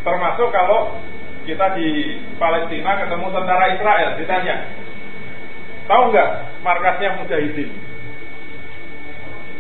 [0.04, 1.00] Termasuk kalau
[1.48, 4.56] kita di Palestina ketemu tentara Israel, ditanya,
[5.88, 6.30] tahu nggak
[6.64, 7.72] markasnya Mujahidin?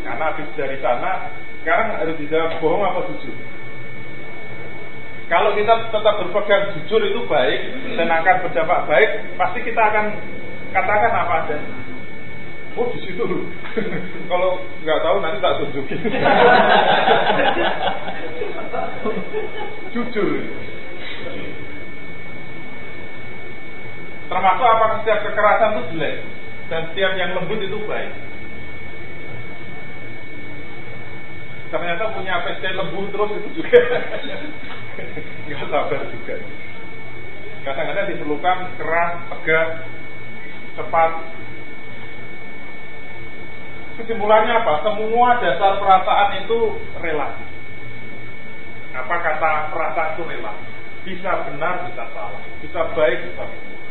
[0.03, 1.31] Karena habis dari sana,
[1.63, 3.35] sekarang harus dijawab bohong apa jujur.
[5.31, 7.59] Kalau kita tetap berpegang jujur itu baik
[7.95, 10.05] dan akan berdampak baik, pasti kita akan
[10.75, 11.71] katakan apa adanya.
[12.73, 13.21] Oh di situ
[14.29, 15.99] Kalau nggak tahu nanti tak tunjukin.
[19.93, 20.29] Jujur.
[24.33, 26.15] Termasuk apakah setiap kekerasan itu jelek
[26.73, 28.09] dan setiap yang lembut itu baik.
[31.69, 33.77] Ternyata punya PC lembut terus itu juga
[35.45, 36.35] nggak sabar juga.
[37.63, 39.69] Kadang-kadang diperlukan keras, tegas,
[40.75, 41.11] cepat,
[43.93, 44.73] Kesimpulannya apa?
[44.81, 47.47] Semua dasar perasaan itu relatif.
[48.93, 50.69] Apa kata perasaan itu relatif?
[51.03, 52.41] Bisa benar, bisa salah.
[52.63, 53.81] Bisa baik, bisa buruk.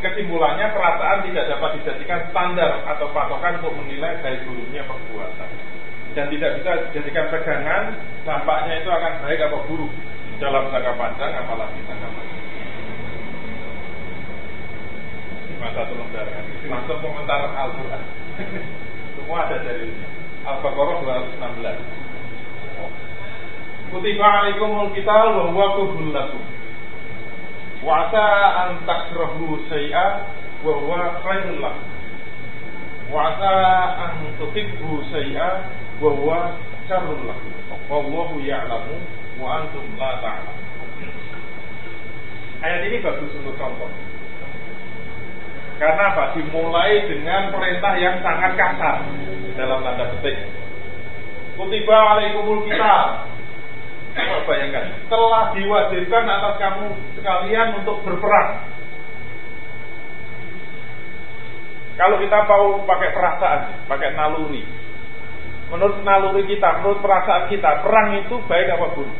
[0.00, 5.50] Kesimpulannya perasaan tidak dapat dijadikan standar atau patokan untuk menilai baik buruknya perbuatan.
[6.16, 9.92] Dan tidak bisa dijadikan pegangan dampaknya itu akan baik atau buruk
[10.40, 12.39] dalam jangka panjang apalagi jangka panjang.
[15.60, 16.40] Cuma satu lembar kan.
[16.72, 18.00] Langsung komentar Al-Quran.
[19.20, 20.08] Semua ada dalilnya.
[20.48, 21.04] Al-Baqarah
[21.36, 23.92] 216.
[23.92, 26.40] Kutiba alaikumul qital wa huwa kurhul lakum.
[27.84, 28.24] Wa asa
[28.56, 30.32] an takrahu syai'a
[30.64, 31.92] wa huwa khairul lakum.
[33.12, 33.52] Wa asa
[34.00, 35.60] an tuhibbu syai'a
[36.00, 36.56] wa huwa
[36.88, 37.52] syarrul lakum.
[37.92, 38.96] Wallahu ya'lamu
[39.36, 40.56] wa antum la ta'lamun.
[42.64, 43.92] Ayat ini bagus untuk contoh.
[45.80, 46.36] Karena apa?
[46.36, 49.00] Dimulai dengan perintah yang sangat kasar
[49.56, 50.36] dalam tanda petik.
[51.56, 53.24] Kutiba alaikumul kita.
[54.44, 56.84] Bayangkan, telah diwajibkan atas kamu
[57.16, 58.68] sekalian untuk berperang.
[61.96, 64.66] Kalau kita mau pakai perasaan, pakai naluri.
[65.70, 69.18] Menurut naluri kita, menurut perasaan kita, perang itu baik apa buruk?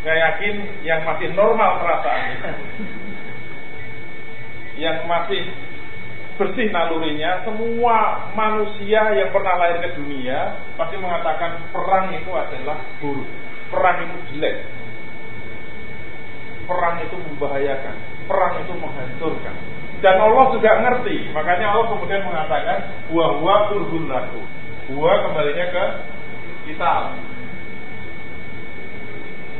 [0.00, 0.54] Saya yakin
[0.86, 2.52] yang masih normal perasaannya
[4.80, 5.42] Yang masih
[6.40, 13.28] bersih nalurinya Semua manusia yang pernah lahir ke dunia Pasti mengatakan perang itu adalah buruk.
[13.70, 14.66] Perang itu jelek.
[16.66, 17.96] Perang itu membahayakan.
[18.26, 19.54] Perang itu menghancurkan.
[20.00, 21.30] Dan Allah juga ngerti.
[21.30, 22.78] Makanya Allah kemudian mengatakan
[23.14, 24.42] Wahwa kurhun laku.
[24.96, 25.84] Wa kembalinya ke
[26.66, 26.94] kita.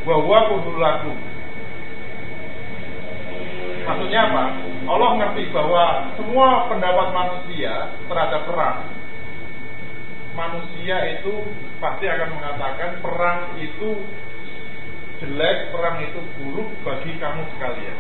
[0.03, 1.13] Bahwa kudulaku.
[3.91, 4.45] Maksudnya apa?
[4.87, 8.87] Allah ngerti bahwa semua pendapat manusia terhadap perang
[10.31, 11.43] Manusia itu
[11.83, 14.07] pasti akan mengatakan perang itu
[15.19, 17.99] jelek, perang itu buruk bagi kamu sekalian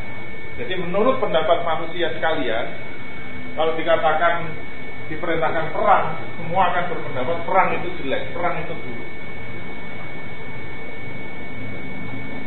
[0.62, 2.70] Jadi menurut pendapat manusia sekalian
[3.58, 4.46] Kalau dikatakan
[5.10, 9.19] diperintahkan perang Semua akan berpendapat perang itu jelek, perang itu buruk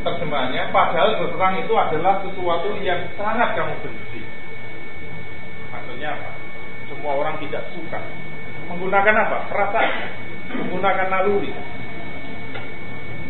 [0.04, 4.22] terjemahannya padahal berperang itu adalah sesuatu yang sangat kamu benci.
[5.72, 6.30] Maksudnya apa?
[6.92, 8.00] Semua orang tidak suka.
[8.70, 9.38] Menggunakan apa?
[9.50, 9.92] Perasaan.
[10.54, 11.52] Menggunakan naluri.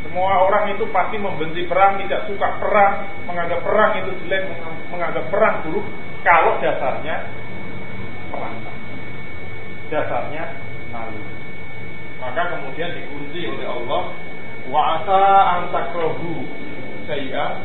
[0.03, 3.07] Semua orang itu pasti membenci perang tidak suka perang.
[3.29, 4.51] Menganggap perang itu jelek
[4.91, 5.85] menganggap perang buruk
[6.25, 7.29] kalau dasarnya
[8.33, 8.73] perasaan
[9.93, 10.43] dasarnya
[10.89, 11.33] naluri.
[12.17, 14.01] Maka kemudian dikunci oleh Allah
[14.71, 15.23] wa asa
[15.59, 16.47] antakrohu
[17.03, 17.63] saya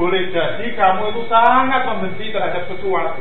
[0.00, 3.20] boleh jadi kamu itu sangat membenci terhadap sesuatu.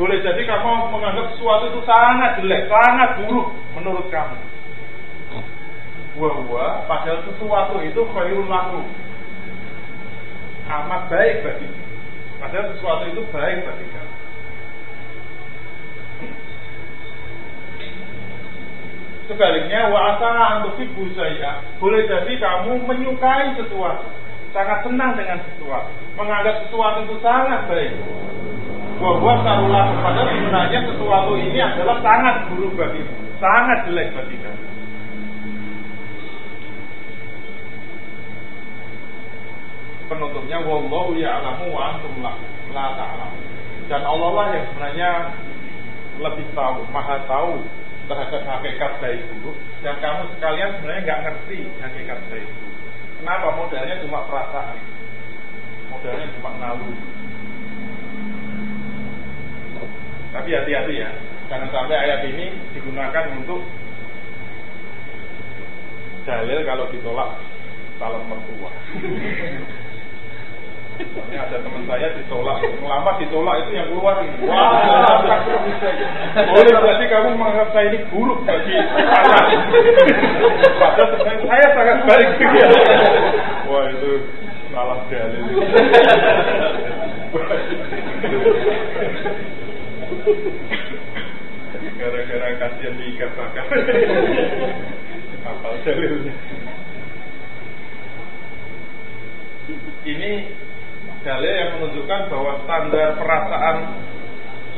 [0.00, 4.40] Boleh jadi kamu menganggap sesuatu itu sangat jelek, sangat buruk menurut kamu.
[6.20, 8.80] Wah, padahal sesuatu itu khairul laku.
[10.70, 11.68] Amat baik bagi
[12.40, 14.09] Padahal sesuatu itu baik bagi kamu.
[19.30, 20.26] Sebaliknya wa asa
[20.58, 24.10] antusibu saya boleh jadi kamu menyukai sesuatu,
[24.50, 25.86] sangat senang dengan sesuatu,
[26.18, 27.94] menganggap sesuatu itu sangat baik.
[28.98, 33.06] Bahwa tarulah padahal sebenarnya sesuatu ini adalah sangat buruk bagi
[33.38, 34.66] sangat jelek bagi kamu.
[40.10, 42.34] Penutupnya wallahu ya'lamu wa antum la,
[42.74, 43.38] la ta'lamu.
[43.86, 45.10] Dan Allah lah yang sebenarnya
[46.18, 47.62] lebih tahu, maha tahu
[48.10, 49.54] terhadap hakikat baik buruk
[49.86, 52.74] dan kamu sekalian sebenarnya nggak ngerti hakikat baik buruk.
[53.22, 54.78] Kenapa modalnya cuma perasaan,
[55.94, 56.90] modalnya cuma nalu.
[60.30, 61.10] Tapi hati-hati ya,
[61.46, 63.62] jangan sampai ayat ini digunakan untuk
[66.26, 67.30] dalil kalau ditolak
[68.02, 68.70] calon mertua.
[71.00, 74.36] Ini ada teman saya ditolak, lama ditolak itu yang keluar ini.
[74.44, 75.16] Wah,
[76.36, 78.76] boleh berarti kamu menganggap saya ini buruk bagi.
[80.76, 82.28] Padahal saya sangat baik.
[83.64, 84.12] Wah itu
[84.68, 85.44] salah dalil.
[91.96, 93.64] Gara-gara kasihan diikat bakar.
[95.48, 96.34] Apal dalilnya.
[100.00, 100.32] Ini
[101.20, 103.76] dalil yang menunjukkan bahwa standar perasaan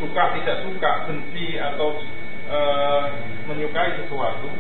[0.03, 1.95] suka tidak suka, benci atau
[2.51, 2.59] e,
[3.47, 4.51] menyukai sesuatu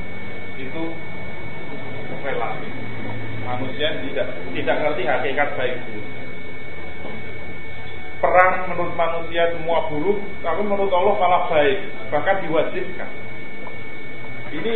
[0.54, 0.84] itu
[2.22, 2.72] relatif.
[3.42, 6.06] Manusia tidak tidak ngerti hakikat baik buruk.
[8.22, 11.78] Perang menurut manusia semua buruk, tapi menurut Allah malah baik,
[12.14, 13.10] bahkan diwajibkan.
[14.54, 14.74] Ini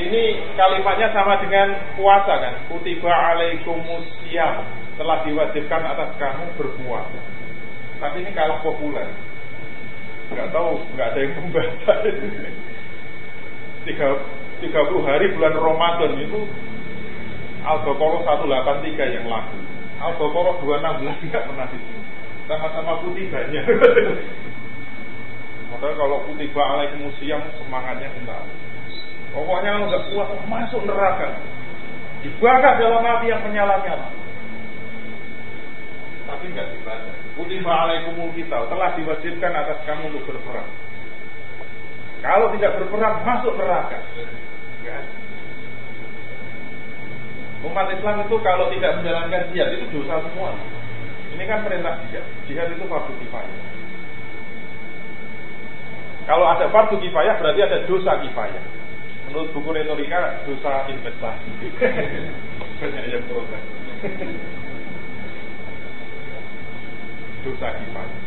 [0.00, 0.22] ini
[0.56, 2.54] kalimatnya sama dengan puasa kan?
[2.72, 7.20] Kutiba alaikumusiyam telah diwajibkan atas kamu berpuasa.
[8.02, 9.06] Tapi ini kalah populer.
[10.28, 11.94] Nggak tahu, nggak ada yang membaca.
[13.86, 14.06] Tiga,
[14.60, 16.40] 30 hari bulan Ramadan itu
[17.62, 18.20] Al-Baqarah
[18.82, 19.56] 183 yang laku.
[20.02, 22.02] Al-Baqarah 216 nggak pernah di sini.
[22.50, 23.64] Sama-sama putih banyak.
[25.68, 28.42] Padahal kalau kutiba alaikum siam semangatnya bentar.
[29.36, 31.38] Pokoknya nggak kuat masuk neraka.
[32.24, 34.08] Dibakar dalam api yang menyala-nyala.
[36.28, 37.12] Tapi nggak dibaca.
[37.40, 40.68] Kutiba alaikumul kita telah diwajibkan atas kamu untuk berperang.
[42.20, 43.98] Kalau tidak berperang masuk neraka.
[47.58, 50.54] Umat Islam itu kalau tidak menjalankan jihad itu dosa semua.
[51.34, 52.24] Ini kan perintah jihad.
[52.46, 53.58] Jihad itu fardu kifayah.
[56.28, 58.64] Kalau ada fardu kifayah berarti ada dosa kifayah.
[59.28, 61.50] Menurut buku retorika dosa investasi.
[62.78, 63.64] Banyak yang protes.
[67.48, 68.20] Dosa kifayah.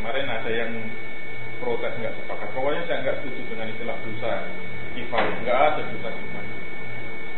[0.00, 0.72] Kemarin ada yang
[1.60, 2.48] protes nggak sepakat.
[2.56, 4.32] Pokoknya saya nggak setuju dengan istilah dosa
[4.96, 5.34] kifayah.
[5.44, 6.56] Nggak ada dosa kifayah.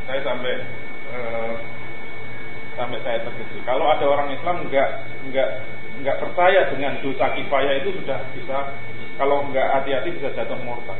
[0.06, 0.54] Saya sampai
[1.10, 1.54] uh,
[2.78, 3.62] sampai saya terkejut.
[3.66, 4.88] Kalau ada orang Islam nggak
[5.30, 5.48] nggak
[6.02, 8.58] nggak percaya dengan dosa kifayah itu sudah bisa
[9.18, 10.98] kalau nggak hati-hati bisa jatuh murtad.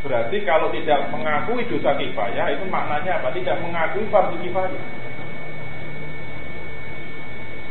[0.00, 3.36] Berarti kalau tidak mengakui dosa kifayah itu maknanya apa?
[3.36, 4.84] Tidak mengakui fardu kifayah.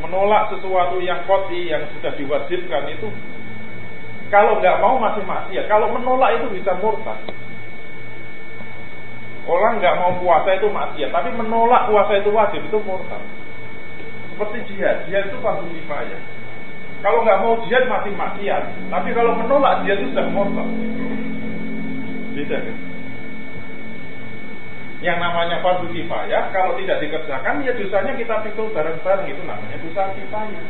[0.05, 3.09] Menolak sesuatu yang koti yang sudah diwajibkan itu
[4.29, 5.65] kalau nggak mau masih maksiat.
[5.65, 7.17] Kalau menolak itu bisa murtad.
[9.49, 13.25] Orang nggak mau puasa itu maksiat, tapi menolak puasa itu wajib itu murtad.
[14.29, 16.21] Seperti jihad, jihad itu fardu kifayah.
[17.01, 18.63] Kalau nggak mau jihad masih maksiat,
[18.93, 20.69] tapi kalau menolak jihad itu sudah murtad.
[22.39, 22.77] Beda kan?
[25.03, 30.15] Yang namanya fardu kifayah, kalau tidak dikerjakan ya dosanya kita pikul bareng-bareng itu namanya dosa
[30.15, 30.65] kifayah.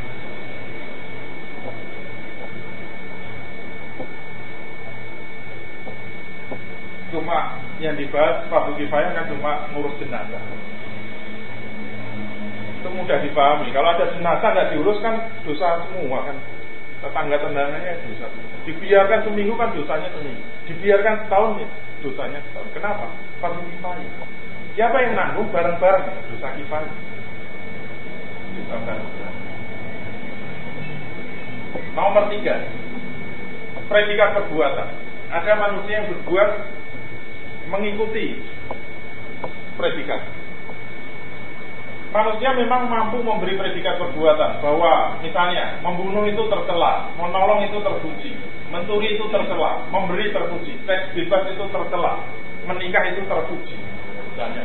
[7.10, 10.42] cuma yang dibahas fardu kifayah kan cuma ngurus jenazah.
[12.80, 13.74] Itu mudah dipahami.
[13.74, 16.38] Kalau ada jenazah nggak diurus kan dosa semua kan.
[17.00, 18.28] Tetangga tendangannya dosa.
[18.68, 20.44] Dibiarkan seminggu kan dosanya seminggu.
[20.68, 21.68] Dibiarkan setahun ya
[22.04, 22.70] dosanya setahun.
[22.76, 23.06] Kenapa?
[23.40, 24.28] Fardu kifayah.
[24.76, 26.04] Siapa yang nanggung bareng-bareng
[26.36, 26.96] dosa kifayah?
[28.60, 29.38] Dosa bareng-bareng.
[31.96, 32.56] Nomor tiga,
[33.88, 34.90] predikat perbuatan.
[35.30, 36.50] Ada manusia yang berbuat
[37.70, 38.42] mengikuti
[39.78, 40.39] predikat.
[42.10, 48.34] Manusia memang mampu memberi predikat perbuatan bahwa misalnya membunuh itu tercela, menolong itu terpuji,
[48.74, 52.26] mencuri itu tercela, memberi terpuji, seks bebas itu tercela,
[52.66, 53.78] menikah itu terpuji.
[54.34, 54.64] Misalnya.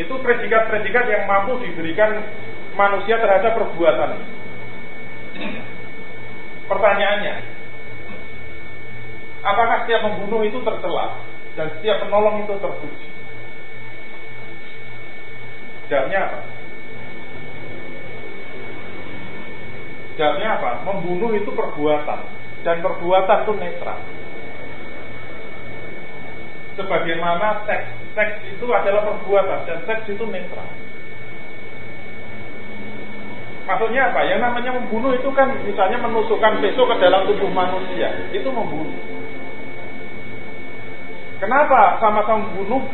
[0.00, 2.24] Itu predikat-predikat yang mampu diberikan
[2.72, 4.10] manusia terhadap perbuatan.
[6.64, 7.34] Pertanyaannya,
[9.44, 11.20] Apakah setiap membunuh itu tercela
[11.52, 13.08] dan setiap penolong itu terpuji?
[15.88, 16.38] Jawabnya apa?
[20.14, 20.70] Jawabnya apa?
[20.88, 22.20] Membunuh itu perbuatan
[22.64, 24.00] dan perbuatan itu netral.
[26.74, 27.86] Sebagaimana seks,
[28.18, 30.66] seks itu adalah perbuatan dan seks itu netral.
[33.64, 34.20] Maksudnya apa?
[34.28, 38.92] Yang namanya membunuh itu kan misalnya menusukkan besok ke dalam tubuh manusia, itu membunuh.
[41.40, 42.84] Kenapa sama-sama membunuh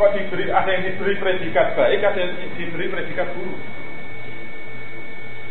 [0.00, 3.60] kok diberi ada yang diberi predikat baik, ada yang diberi predikat buruk?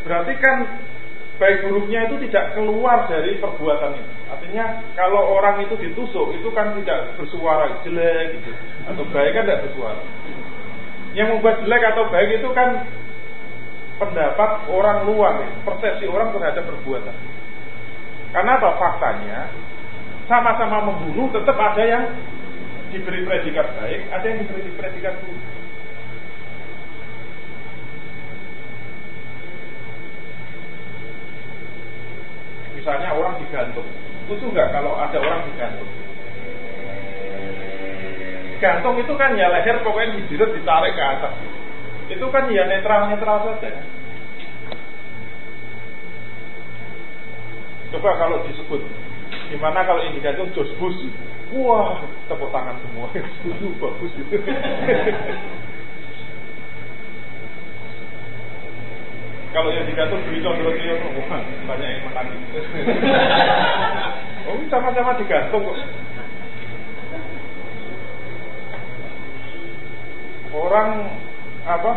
[0.01, 0.57] Berarti kan
[1.37, 4.11] baik buruknya itu tidak keluar dari perbuatan itu.
[4.25, 4.65] Artinya
[4.97, 8.51] kalau orang itu ditusuk itu kan tidak bersuara jelek gitu
[8.89, 10.01] atau baik kan tidak bersuara.
[11.13, 12.89] Yang membuat jelek atau baik itu kan
[14.01, 17.13] pendapat orang luar, persepsi orang terhadap perbuatan.
[18.33, 19.39] Karena apa faktanya?
[20.29, 22.05] sama-sama membunuh tetap ada yang
[22.89, 25.45] diberi predikat baik, ada yang diberi predikat buruk.
[32.79, 33.87] Misalnya orang digantung,
[34.31, 35.89] lucu nggak kalau ada orang digantung?
[38.59, 41.33] Gantung itu kan ya leher pokoknya dijirat ditarik ke atas.
[42.11, 43.71] Itu kan ya netral-netral saja.
[47.89, 48.81] Coba kalau disebut
[49.49, 50.93] Gimana kalau ini digantung Jos Bus?
[51.49, 53.09] Wah, tepuk tangan semua.
[53.09, 54.37] Setuju, bagus itu.
[59.49, 62.37] kalau yang digantung beli dia, wah, banyak yang menangis.
[64.45, 65.77] oh, sama-sama digantung kok.
[70.53, 71.09] Orang
[71.65, 71.93] apa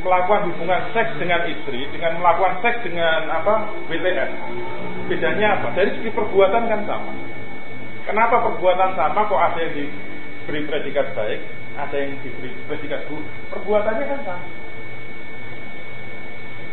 [0.00, 4.30] melakukan hubungan seks dengan istri dengan melakukan seks dengan apa BTS
[5.12, 7.12] bedanya apa dari segi perbuatan kan sama
[8.04, 11.40] kenapa perbuatan sama kok ada yang diberi predikat baik
[11.78, 13.26] ada yang diberi predikat buruk.
[13.54, 14.48] Perbuatannya kan sama.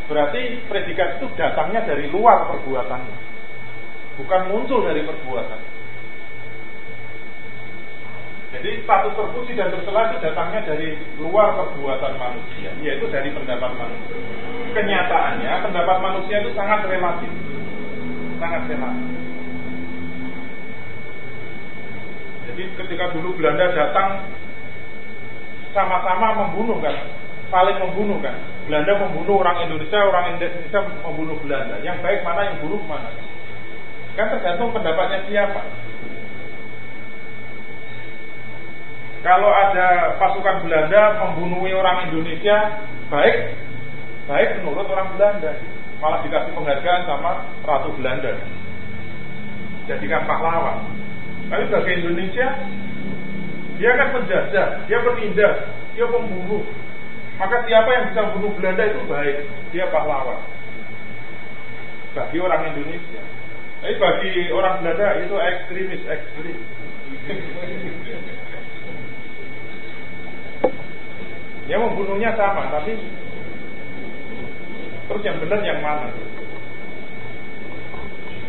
[0.08, 0.42] Berarti
[0.72, 3.18] predikat itu datangnya dari luar perbuatannya.
[4.18, 5.77] Bukan muncul dari perbuatan.
[8.58, 14.18] Jadi status terpuji dan tercela itu datangnya dari luar perbuatan manusia, yaitu dari pendapat manusia.
[14.74, 17.30] Kenyataannya pendapat manusia itu sangat relatif,
[18.42, 19.08] sangat relatif.
[22.50, 24.26] Jadi ketika dulu Belanda datang
[25.78, 26.98] sama-sama membunuh kan,
[27.54, 28.34] saling membunuh kan.
[28.66, 31.78] Belanda membunuh orang Indonesia, orang Indonesia membunuh Belanda.
[31.86, 33.14] Yang baik mana, yang buruk mana?
[34.18, 35.62] Kan tergantung pendapatnya siapa.
[39.26, 43.58] Kalau ada pasukan Belanda membunuh orang Indonesia, baik,
[44.30, 45.58] baik menurut orang Belanda.
[45.98, 47.32] Malah dikasih penghargaan sama
[47.66, 48.38] Ratu Belanda.
[49.90, 50.86] Jadikan pahlawan.
[51.50, 52.48] Tapi bagi Indonesia,
[53.82, 55.58] dia kan penjajah, dia penindas,
[55.98, 56.62] dia pembunuh.
[57.42, 59.38] Maka siapa yang bisa membunuh Belanda itu baik,
[59.74, 60.42] dia pahlawan.
[62.14, 63.22] Bagi orang Indonesia.
[63.82, 66.60] Tapi bagi orang Belanda itu ekstremis, ekstrim.
[71.68, 72.96] Ya membunuhnya sama, tapi
[75.08, 76.08] terus yang benar yang mana?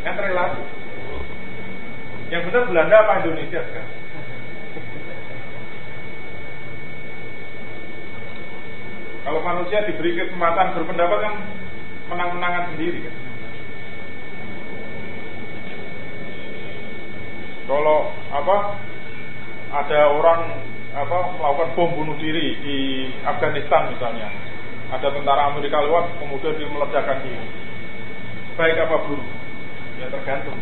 [0.07, 0.63] Kan relasi.
[2.31, 3.95] Yang benar Belanda apa Indonesia sekarang?
[9.29, 11.35] Kalau manusia diberi kesempatan berpendapat kan
[12.09, 13.17] menang-menangan sendiri kan.
[17.69, 18.57] Kalau apa
[19.69, 22.77] ada orang apa melakukan bom bunuh diri di
[23.25, 24.29] Afghanistan misalnya,
[24.89, 27.49] ada tentara Amerika lewat kemudian dia meledakkan diri.
[28.57, 29.29] Baik apa buruk?
[30.01, 30.59] Ya tergantung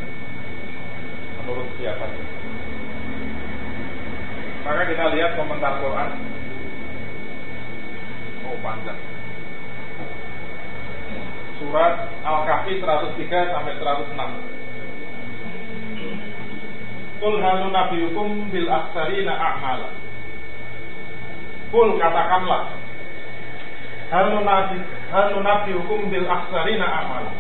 [1.43, 2.11] menurut siapa.
[4.66, 6.11] Maka kita lihat komentar Quran
[8.47, 8.98] Oh panjang.
[11.59, 14.15] Surat Al-Kahfi 103 sampai 106.
[17.16, 20.06] Kul halu nabiyukum bil aksarina a'mala.
[21.75, 22.75] Kul katakanlah.
[24.07, 24.79] Halu nabi
[25.11, 27.33] halu nabiyukum bil aksarina a'mala.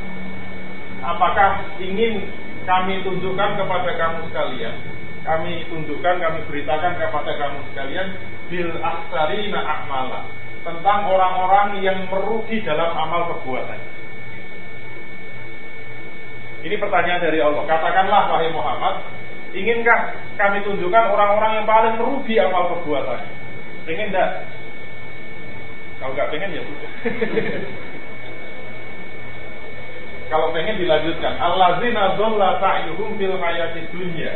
[1.06, 2.26] Apakah ingin
[2.66, 4.74] kami tunjukkan kepada kamu sekalian?
[5.22, 8.08] Kami tunjukkan, kami beritakan kepada kamu sekalian
[8.50, 10.26] bil aksarina a'mala
[10.66, 13.78] tentang orang-orang yang merugi dalam amal perbuatan.
[16.66, 17.62] Ini pertanyaan dari Allah.
[17.62, 19.06] Katakanlah wahai Muhammad,
[19.54, 23.45] inginkah kami tunjukkan orang-orang yang paling merugi amal perbuatan?
[23.86, 24.30] Pengen enggak?
[26.02, 26.92] Kalau nggak pengen ya sudah.
[30.34, 31.38] Kalau pengen dilanjutkan.
[31.38, 34.34] Allazina dhalla sa'yuhum fil hayati dunya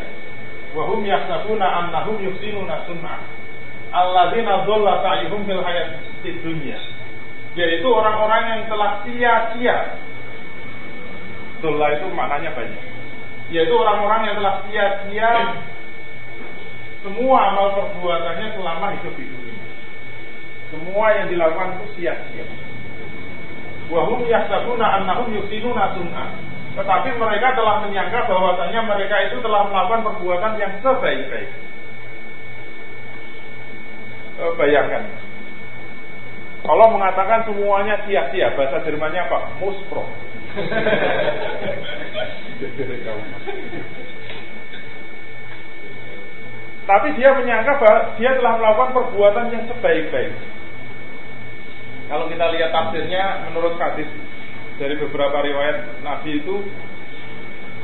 [0.74, 3.20] wa hum yahsabuna annahum yuhsinuna sun'ah
[3.90, 6.78] alladzina dhalla sa'yuhum fil hayatid dunya
[7.58, 9.76] yaitu orang-orang yang telah sia-sia
[11.58, 12.84] dhalla itu maknanya banyak
[13.50, 15.32] yaitu orang-orang yang telah sia-sia
[17.02, 19.39] semua amal perbuatannya selama hidup dunia
[20.70, 22.46] semua yang dilakukan itu sia-sia
[23.90, 26.30] wahum yahsabuna annahum yusinuna sun'ah
[26.70, 31.50] tetapi mereka telah menyangka bahwasanya mereka itu telah melakukan perbuatan yang sebaik-baik
[34.40, 35.04] Eh, bayangkan.
[36.64, 39.38] Allah mengatakan semuanya sia-sia, bahasa Jermannya apa?
[39.60, 40.08] Muspro.
[46.90, 50.32] Tapi dia menyangka bahwa dia telah melakukan perbuatan yang sebaik-baik.
[52.10, 54.10] Kalau kita lihat tafsirnya menurut hadis
[54.82, 56.58] dari beberapa riwayat Nabi itu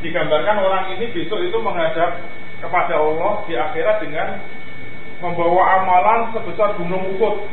[0.02, 2.26] digambarkan orang ini besok itu menghadap
[2.58, 4.42] kepada Allah di akhirat dengan
[5.22, 7.46] membawa amalan sebesar gunung Uhud.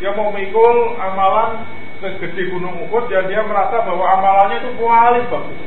[0.00, 1.68] Dia mau mikul amalan
[2.00, 5.60] segede gunung Uhud dan dia merasa bahwa amalannya itu paling bagus.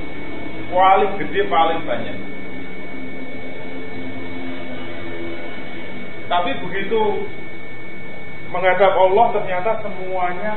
[0.69, 2.17] Paling gede, paling banyak.
[6.29, 7.01] Tapi begitu
[8.49, 10.53] menghadap Allah ternyata semuanya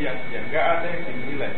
[0.00, 1.52] ya, ya nggak ada yang dinilai.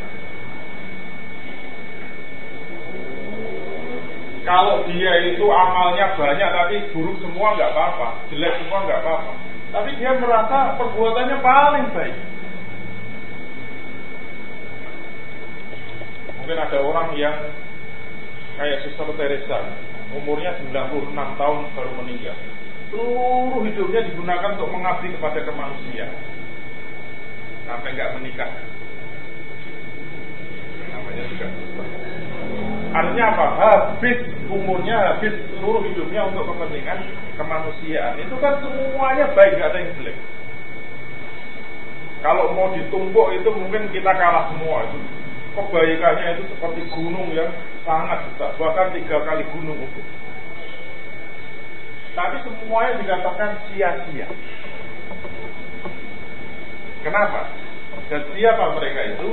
[4.46, 9.32] Kalau dia itu amalnya banyak tapi buruk semua nggak apa-apa, jelek semua nggak apa-apa.
[9.74, 12.16] Tapi dia merasa perbuatannya paling baik.
[16.38, 17.34] Mungkin ada orang yang
[18.54, 19.66] kayak Suster Teresa,
[20.14, 22.38] umurnya 96 tahun baru meninggal.
[22.90, 26.16] Seluruh hidupnya digunakan untuk mengabdi kepada kemanusiaan.
[27.66, 28.50] Sampai nggak menikah.
[30.94, 31.46] Namanya juga
[32.96, 33.46] Artinya apa?
[33.60, 34.18] Habis
[34.48, 37.04] umurnya, habis seluruh hidupnya untuk kepentingan
[37.36, 38.16] kemanusiaan.
[38.22, 40.16] Itu kan semuanya baik, gak ada yang jelek.
[42.24, 44.98] Kalau mau ditumpuk itu mungkin kita kalah semua itu.
[45.56, 47.48] Kebaikannya itu seperti gunung yang
[47.84, 50.00] sangat besar, bahkan tiga kali gunung itu.
[52.16, 54.24] Tapi semuanya dikatakan sia-sia.
[57.04, 57.52] Kenapa?
[58.08, 59.30] Dan siapa mereka itu?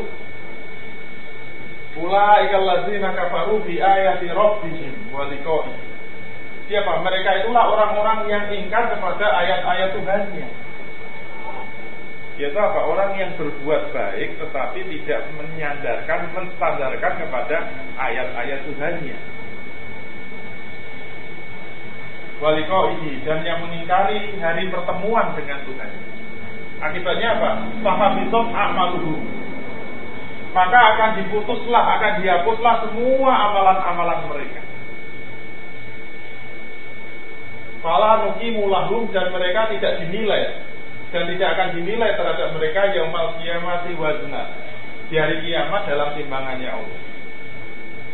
[1.94, 5.32] Ulaikal ladzina kafaru bi ayati rabbihim wa
[6.64, 6.94] Siapa?
[7.08, 10.48] Mereka itulah orang-orang yang ingkar kepada ayat-ayat Tuhannya.
[12.36, 12.80] Yaitu apa?
[12.84, 17.58] Orang yang berbuat baik tetapi tidak menyandarkan, menstandarkan kepada
[17.96, 19.33] ayat-ayat Tuhannya.
[22.42, 25.92] Walikoihi dan yang mengingkari hari pertemuan dengan Tuhan.
[26.84, 27.50] Akibatnya apa?
[27.86, 29.44] Fahabitot amaluhu
[30.54, 34.62] maka akan diputuslah, akan dihapuslah semua amalan-amalan mereka.
[37.82, 40.62] Fala nukimu lahum dan mereka tidak dinilai
[41.12, 44.56] dan tidak akan dinilai terhadap mereka yang mal kiamati wazna
[45.12, 47.02] di hari kiamat dalam timbangannya Allah.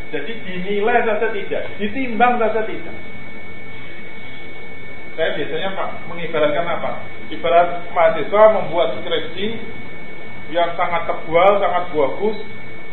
[0.09, 2.97] Jadi dinilai saja tidak, ditimbang saja tidak.
[5.19, 7.03] Saya biasanya Pak mengibaratkan apa?
[7.27, 9.59] Ibarat mahasiswa membuat skripsi
[10.55, 12.39] yang sangat tebal, sangat bagus.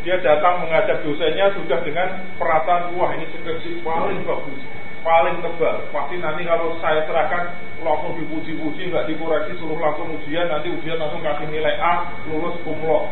[0.03, 4.59] Dia datang menghadap dosennya sudah dengan perasaan wah ini skripsi paling bagus,
[5.07, 5.87] paling tebal.
[5.87, 11.23] Pasti nanti kalau saya serahkan langsung dipuji-puji, nggak dikoreksi, suruh langsung ujian, nanti ujian langsung
[11.23, 13.07] kasih nilai A, lulus kumlok.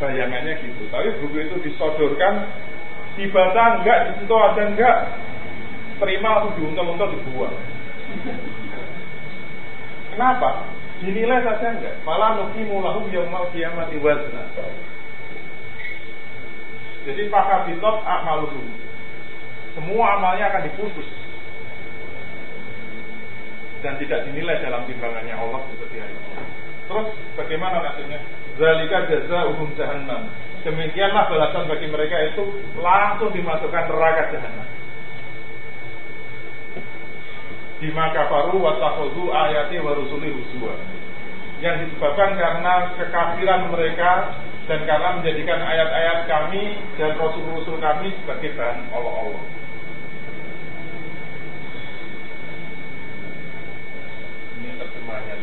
[0.00, 0.88] Bayangannya gitu.
[0.88, 2.48] Tapi buku itu disodorkan,
[3.20, 4.96] dibaca enggak, disentuh ada enggak,
[5.96, 7.56] terima langsung diuntel-untel dibuang.
[10.12, 10.68] Kenapa?
[11.04, 12.00] Dinilai saja enggak.
[12.08, 14.48] Malah nukimu lahum yaumal kiamati wazna.
[17.04, 18.66] Jadi fakabitot akmaluhum.
[19.76, 21.04] Semua amalnya akan diputus
[23.84, 26.44] dan tidak dinilai dalam timbangannya Allah seperti hari ini.
[26.88, 28.18] Terus bagaimana nasibnya?
[28.56, 30.32] Zalika jaza umum jahannam.
[30.64, 32.42] Demikianlah balasan bagi mereka itu
[32.80, 34.66] langsung dimasukkan neraka jahanam.
[37.80, 38.76] Bima kafaru wa
[39.48, 40.74] ayati wa rusuli huswa
[41.60, 44.36] yang disebabkan karena kekafiran mereka
[44.68, 49.44] dan karena menjadikan ayat-ayat kami dan rasul-rasul kami sebagai bahan Allah-Allah.
[54.60, 55.36] Ini terjemahannya.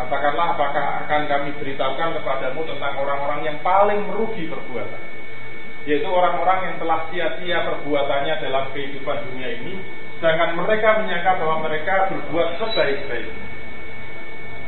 [0.00, 5.02] Katakanlah apakah akan kami beritahukan kepadamu tentang orang-orang yang paling merugi perbuatan?
[5.88, 9.80] Yaitu orang-orang yang telah sia-sia perbuatannya dalam kehidupan dunia ini
[10.20, 13.48] Sedangkan mereka menyangka bahwa mereka berbuat sebaik-baiknya.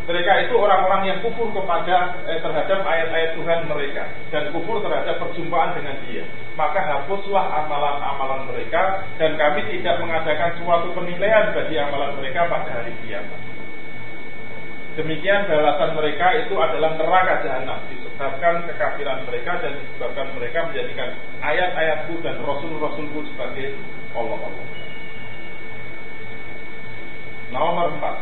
[0.02, 5.78] Mereka itu orang-orang yang kufur kepada eh, terhadap ayat-ayat Tuhan mereka dan kufur terhadap perjumpaan
[5.78, 6.26] dengan Dia.
[6.58, 12.96] Maka hapuslah amalan-amalan mereka dan kami tidak mengadakan suatu penilaian bagi amalan mereka pada hari
[13.04, 13.40] kiamat.
[14.98, 22.18] Demikian balasan mereka itu adalah neraka jahanam disebabkan kekafiran mereka dan disebabkan mereka menjadikan ayat-ayatku
[22.26, 23.78] dan rasul-rasulku sebagai
[24.18, 24.66] Allah-Allah.
[27.52, 28.16] Nomor empat.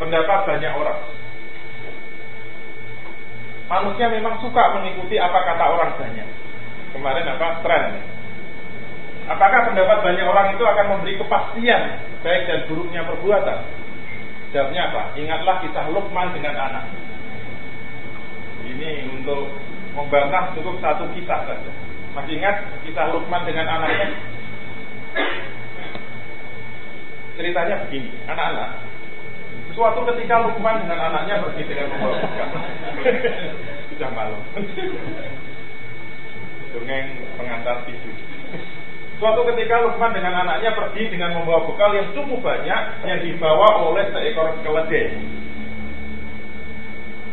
[0.00, 1.00] Pendapat banyak orang.
[3.70, 6.28] Manusia memang suka mengikuti apa kata orang banyak.
[6.90, 7.62] Kemarin apa?
[7.62, 8.02] Tren
[9.30, 13.58] Apakah pendapat banyak orang itu akan memberi kepastian Baik dan buruknya perbuatan?
[14.50, 15.02] Jawabnya apa?
[15.14, 16.84] Ingatlah kisah Lukman dengan anak.
[18.66, 19.54] Ini untuk
[19.94, 21.70] membantah cukup satu kisah saja.
[22.18, 24.18] Masih ingat kisah Lukman dengan anaknya?
[27.40, 28.84] Ceritanya begini, anak-anak.
[29.72, 32.48] Suatu ketika Lukman dengan anaknya pergi dengan membawa bekal.
[33.96, 34.40] Sudah malam.
[36.76, 37.06] Dongeng
[37.40, 38.12] pengantar tidur.
[39.16, 44.04] Suatu ketika Lukman dengan anaknya pergi dengan membawa bekal yang cukup banyak yang dibawa oleh
[44.12, 45.16] seekor keledai.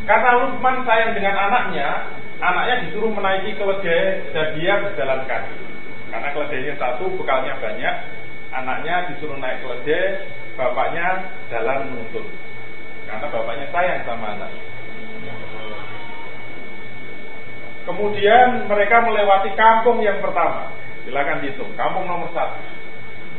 [0.07, 5.57] Karena Lukman sayang dengan anaknya, anaknya disuruh menaiki keledai dan dia berjalan kaki.
[6.07, 7.95] Karena keledainya satu, bekalnya banyak,
[8.51, 12.25] anaknya disuruh naik keledai, bapaknya jalan menuntut.
[13.07, 14.51] Karena bapaknya sayang sama anak.
[17.87, 20.75] Kemudian mereka melewati kampung yang pertama.
[21.07, 22.59] Silakan dihitung, kampung nomor satu.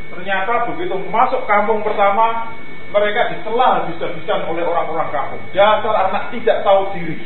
[0.09, 2.57] Ternyata begitu masuk kampung pertama,
[2.89, 5.43] mereka disela habis-habisan oleh orang-orang kampung.
[5.53, 7.21] Dasar anak tidak tahu diri.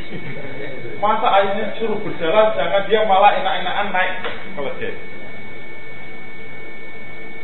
[0.99, 4.13] Masa ayahnya suruh berjalan, jangan dia malah enak-enakan naik
[4.59, 5.22] keledai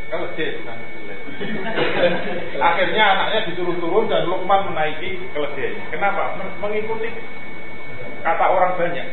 [0.10, 0.28] kalau.
[0.36, 0.80] Kan
[2.70, 5.84] Akhirnya anaknya diturun-turun dan Lukman menaiki keledainya.
[5.94, 6.36] Kenapa?
[6.60, 7.10] Mengikuti
[8.26, 9.08] kata orang banyak.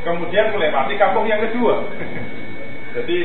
[0.00, 1.84] Kemudian melewati kampung yang kedua.
[2.96, 3.18] Jadi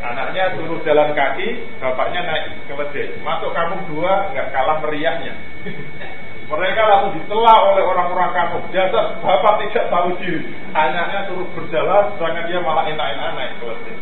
[0.00, 3.20] anaknya turun jalan kaki, bapaknya naik keledai.
[3.20, 5.34] Masuk kampung dua nggak kalah meriahnya.
[6.44, 8.64] Mereka langsung ditela oleh orang-orang kampung.
[8.68, 10.44] Jasa bapak tidak tahu diri.
[10.76, 13.96] Anaknya suruh berjalan, sedangkan dia malah enak-enak naik keledai.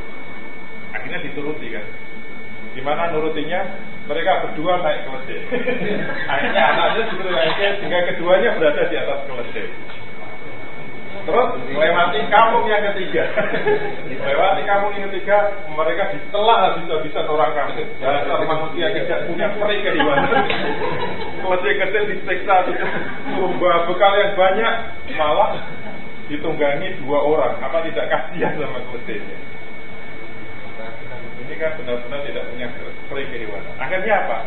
[0.90, 1.86] Akhirnya dituruti kan.
[2.74, 3.60] Gimana nurutinya?
[4.10, 5.38] Mereka berdua naik keledai.
[6.34, 9.66] Akhirnya anaknya disuruh naik sehingga keduanya berada di atas keledai.
[11.22, 13.22] Terus melewati kampung yang ketiga.
[14.10, 17.86] melewati kampung yang ketiga, mereka ditelah habis-habisan orang kampung.
[18.02, 20.18] Dasar manusia tidak punya peri kehidupan.
[21.42, 22.54] Keledai kecil disiksa,
[23.38, 24.74] bawa bekal yang banyak,
[25.14, 25.62] malah
[26.26, 27.54] ditunggangi dua orang.
[27.62, 29.38] Apa tidak kasihan sama keledainya?
[31.42, 32.66] Ini kan benar-benar tidak punya
[33.06, 33.62] peri kehidupan.
[33.78, 34.38] Akhirnya apa?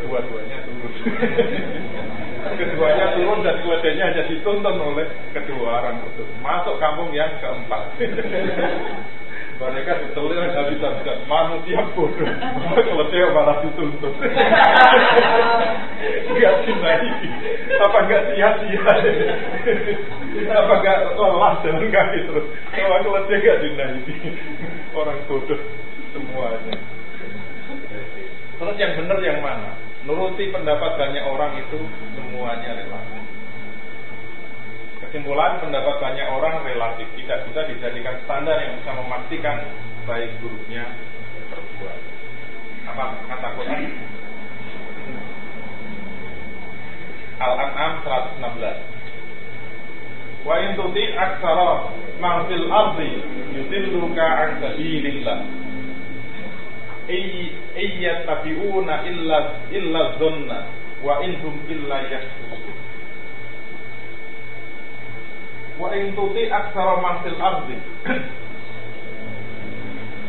[0.00, 0.92] Dua-duanya turun.
[2.50, 7.94] Keduanya turun dan keledainya hanya dituntun oleh kedua orang itu masuk kampung yang keempat.
[9.62, 10.90] Mereka ditelir habis bisa
[11.30, 12.26] manusia bodoh.
[12.90, 14.10] Keledai malah dituntut.
[16.34, 17.28] Nggak dinaiki.
[17.78, 18.92] Apa nggak sia-sia
[20.50, 22.46] apa nggak lelah jalan kaki terus?
[22.74, 24.14] Kalau keledai nggak dinaiki?
[24.98, 25.60] Orang bodoh
[26.10, 26.74] semuanya.
[28.58, 31.78] Terus yang benar yang mana nuruti pendapat banyak orang itu
[32.18, 33.22] semuanya relatif.
[35.02, 39.56] Kesimpulan pendapat banyak orang relatif tidak bisa dijadikan standar yang bisa memastikan
[40.06, 40.94] baik buruknya
[41.50, 42.14] perbuatan.
[42.82, 43.82] Apa kata Quran?
[47.42, 47.92] Al-An'am
[48.38, 49.02] 116.
[50.42, 53.22] Wa in tuti aksara man fil ardi
[53.54, 55.38] yudilluka an sabilillah
[57.08, 59.38] Iya tabiuna illa
[59.74, 60.58] illa dhanna
[61.02, 62.76] wa inhum illa yahsusun
[65.82, 67.76] wa in tuti aksara man fil ardi.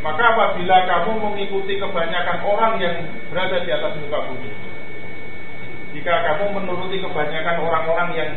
[0.04, 2.96] Maka apabila kamu mengikuti kebanyakan orang yang
[3.32, 4.52] berada di atas muka bumi
[5.94, 8.32] jika kamu menuruti kebanyakan orang-orang yang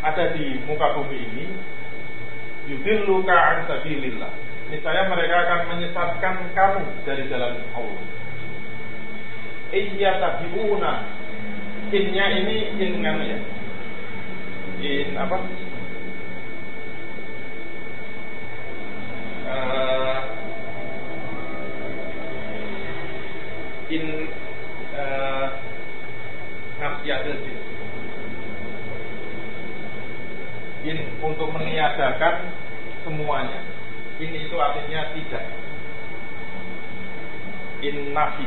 [0.00, 1.46] ada di muka bumi ini
[2.70, 4.30] yudilluka an sabilillah
[4.72, 8.04] niscaya mereka akan menyesatkan kamu dari jalan Allah.
[9.68, 10.92] Iya tabiuna.
[11.92, 13.38] Innya ini in ya.
[14.80, 15.36] In apa?
[19.52, 20.18] Uh,
[23.92, 24.04] in
[24.96, 25.46] uh,
[30.88, 32.48] in untuk meniadakan
[33.04, 33.71] semuanya
[34.22, 35.44] ini itu artinya tidak.
[37.82, 38.46] In nafi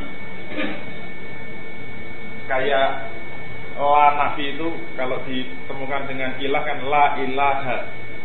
[2.48, 3.12] kayak
[3.76, 7.78] la nafi itu kalau ditemukan dengan ilah kan la ilaha.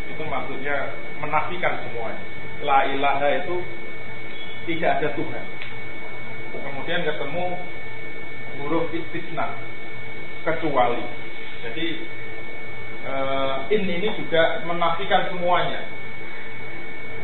[0.08, 2.24] Itu maksudnya menafikan semuanya.
[2.64, 3.56] La ilaha itu
[4.72, 5.46] tidak ada Tuhan.
[6.52, 7.46] Kemudian ketemu
[8.60, 9.56] huruf istisna
[10.48, 11.04] kecuali.
[11.62, 11.88] Jadi
[13.08, 16.01] uh, in ini juga menafikan semuanya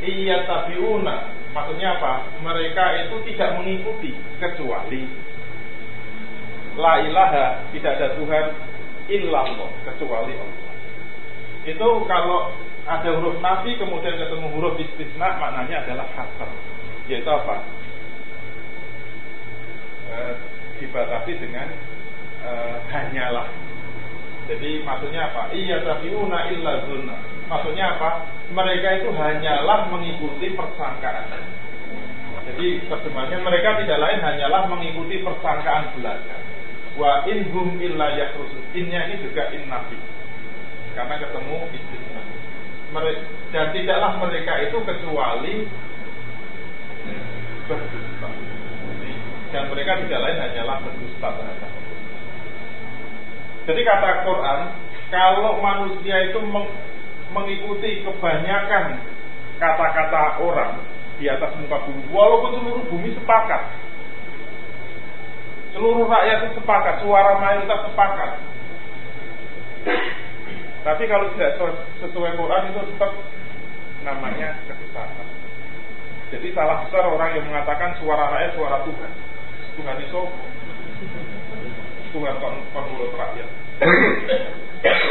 [0.03, 2.37] iya tabiuna maksudnya apa?
[2.43, 5.09] Mereka itu tidak mengikuti kecuali
[6.77, 8.45] la ilaha tidak ada Tuhan
[9.09, 10.73] illallah kecuali Allah.
[11.65, 12.53] Itu kalau
[12.87, 16.49] ada huruf nafi kemudian ketemu huruf istisna maknanya adalah hasar
[17.09, 17.65] yaitu apa?
[20.07, 20.17] E,
[20.79, 21.67] dibatasi dengan
[22.45, 22.51] e,
[22.93, 23.49] hanyalah
[24.47, 28.27] jadi maksudnya apa iya tabiuna illa zunna Maksudnya apa?
[28.51, 31.31] Mereka itu hanyalah mengikuti persangkaan.
[32.47, 36.37] Jadi terjemahnya mereka tidak lain hanyalah mengikuti persangkaan belaka.
[36.99, 38.63] Wa inhum illa yakrusun.
[38.75, 39.95] Innya ini juga in nabi.
[40.95, 42.21] Karena ketemu istisna.
[43.51, 45.55] Dan tidaklah mereka itu kecuali
[47.67, 48.29] berdusta.
[49.55, 51.86] Dan mereka tidak lain hanyalah berdusta terhadap
[53.67, 54.59] Jadi kata Quran,
[55.11, 56.39] kalau manusia itu
[57.35, 59.03] mengikuti kebanyakan
[59.59, 60.79] kata-kata orang
[61.19, 63.61] di atas muka bumi, walaupun seluruh bumi sepakat,
[65.75, 68.31] seluruh rakyat itu sepakat, suara mayoritas sepakat.
[70.87, 71.59] Tapi kalau tidak
[71.99, 73.11] sesuai Quran itu tetap
[74.07, 75.27] namanya kesesatan.
[76.31, 79.11] Jadi salah besar orang yang mengatakan suara rakyat suara Tuhan.
[79.75, 80.21] Tuhan itu
[82.11, 82.35] Tuhan
[82.73, 83.49] penurut rakyat.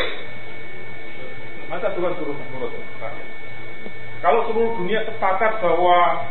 [1.70, 3.28] Masa Tuhan suruh menurut rakyat?
[4.22, 6.26] Kalau seluruh dunia sepakat bahwa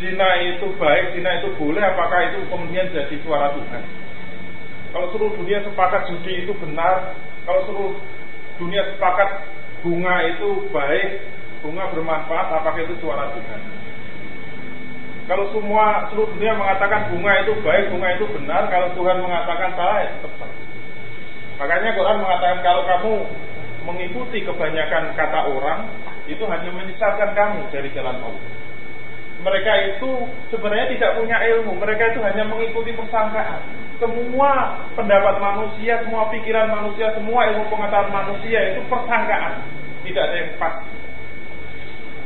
[0.00, 3.82] zina itu baik, zina itu boleh, apakah itu kemudian jadi suara Tuhan?
[4.90, 7.14] Kalau seluruh dunia sepakat judi itu benar,
[7.44, 7.94] kalau seluruh
[8.58, 9.46] dunia sepakat
[9.84, 11.08] bunga itu baik,
[11.62, 13.60] bunga bermanfaat, apakah itu suara Tuhan?
[15.30, 20.02] Kalau semua seluruh dunia mengatakan bunga itu baik, bunga itu benar, kalau Tuhan mengatakan salah,
[20.02, 20.58] ya tetap salah.
[21.62, 23.12] Makanya Quran mengatakan kalau kamu
[23.86, 25.86] mengikuti kebanyakan kata orang,
[26.26, 28.42] itu hanya menyesatkan kamu dari jalan Allah.
[29.46, 30.10] Mereka itu
[30.50, 33.62] sebenarnya tidak punya ilmu, mereka itu hanya mengikuti persangkaan.
[34.02, 39.62] Semua pendapat manusia, semua pikiran manusia, semua ilmu pengetahuan manusia itu persangkaan,
[40.02, 40.99] tidak ada yang pasti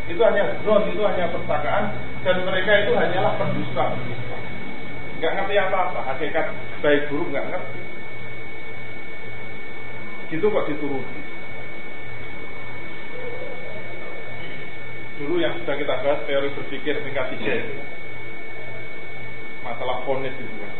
[0.04, 3.96] itu hanya zon, itu hanya pertakaan dan mereka itu hanyalah pendusta.
[5.16, 6.46] Nggak ngerti apa-apa, hakikat
[6.84, 7.80] baik buruk nggak ngerti.
[10.28, 11.20] Gitu kok dituruti.
[15.14, 17.74] Dulu yang sudah kita bahas teori berpikir tingkat tiga itu
[19.64, 20.72] masalah fonis itu kan.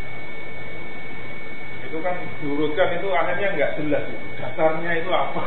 [1.89, 4.05] Itu kan diurutkan itu akhirnya nggak jelas.
[4.37, 5.41] Dasarnya itu apa?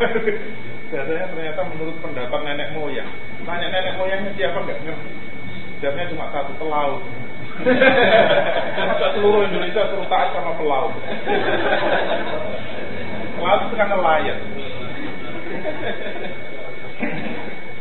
[0.88, 3.08] Dasarnya ternyata menurut pendapat nenek moyang.
[3.44, 5.10] Tanya nenek moyangnya siapa nggak ngerti.
[5.84, 7.02] Jawabnya cuma satu pelaut.
[8.88, 10.94] Masa seluruh Indonesia suruh taat sama pelaut.
[13.36, 14.38] pelaut itu kan nelayan.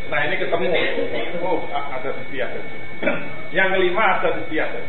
[0.08, 0.68] Nah ini ketemu.
[1.42, 2.66] Oh ada istiadat.
[3.56, 4.84] Yang kelima ada istiadat.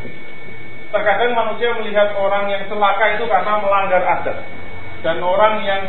[0.89, 4.39] Terkadang manusia melihat orang yang celaka itu karena melanggar adat.
[5.05, 5.83] Dan orang yang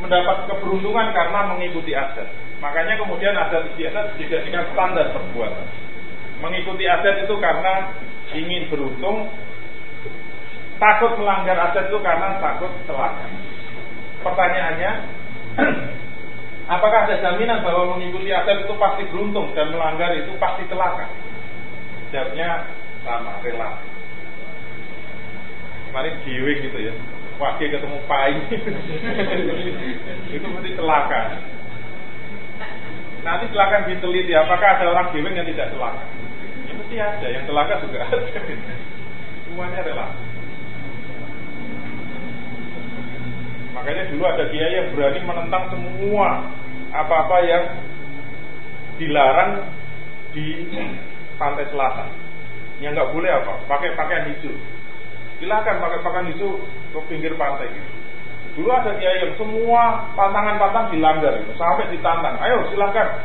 [0.00, 2.28] mendapat keberuntungan karena mengikuti adat.
[2.64, 5.68] Makanya kemudian adat istiadat dijadikan standar perbuatan.
[6.40, 7.92] Mengikuti adat itu karena
[8.32, 9.28] ingin beruntung,
[10.80, 13.28] takut melanggar adat itu karena takut celaka.
[14.24, 14.92] Pertanyaannya,
[16.74, 21.12] apakah ada jaminan bahwa mengikuti adat itu pasti beruntung dan melanggar itu pasti celaka?
[22.10, 22.66] Jawabnya
[23.04, 23.92] sama, relatif.
[25.90, 26.94] Kemarin giwing gitu ya
[27.40, 28.36] wakil ketemu pai.
[30.36, 31.20] Itu mesti celaka.
[33.20, 36.04] Nanti silakan diteliti apakah ada orang giwing yang tidak celaka?
[36.68, 38.40] Ya mesti ada yang celaka juga ada.
[39.48, 40.30] Semuanya relatif
[43.80, 46.52] makanya dulu ada kiai yang berani menentang semua
[46.92, 47.64] apa-apa yang
[49.00, 49.72] dilarang
[50.36, 50.68] di
[51.40, 52.12] pantai selatan.
[52.84, 53.54] Yang nggak boleh apa?
[53.64, 54.52] Pakai pakaian hijau
[55.40, 56.60] Silahkan pakai pakaian hijau
[56.92, 57.90] ke pinggir pantai gitu.
[58.60, 62.36] Dulu ada kiai yang semua pantangan-pantang dilanggar gitu, sampai ditantang.
[62.44, 63.24] Ayo silahkan.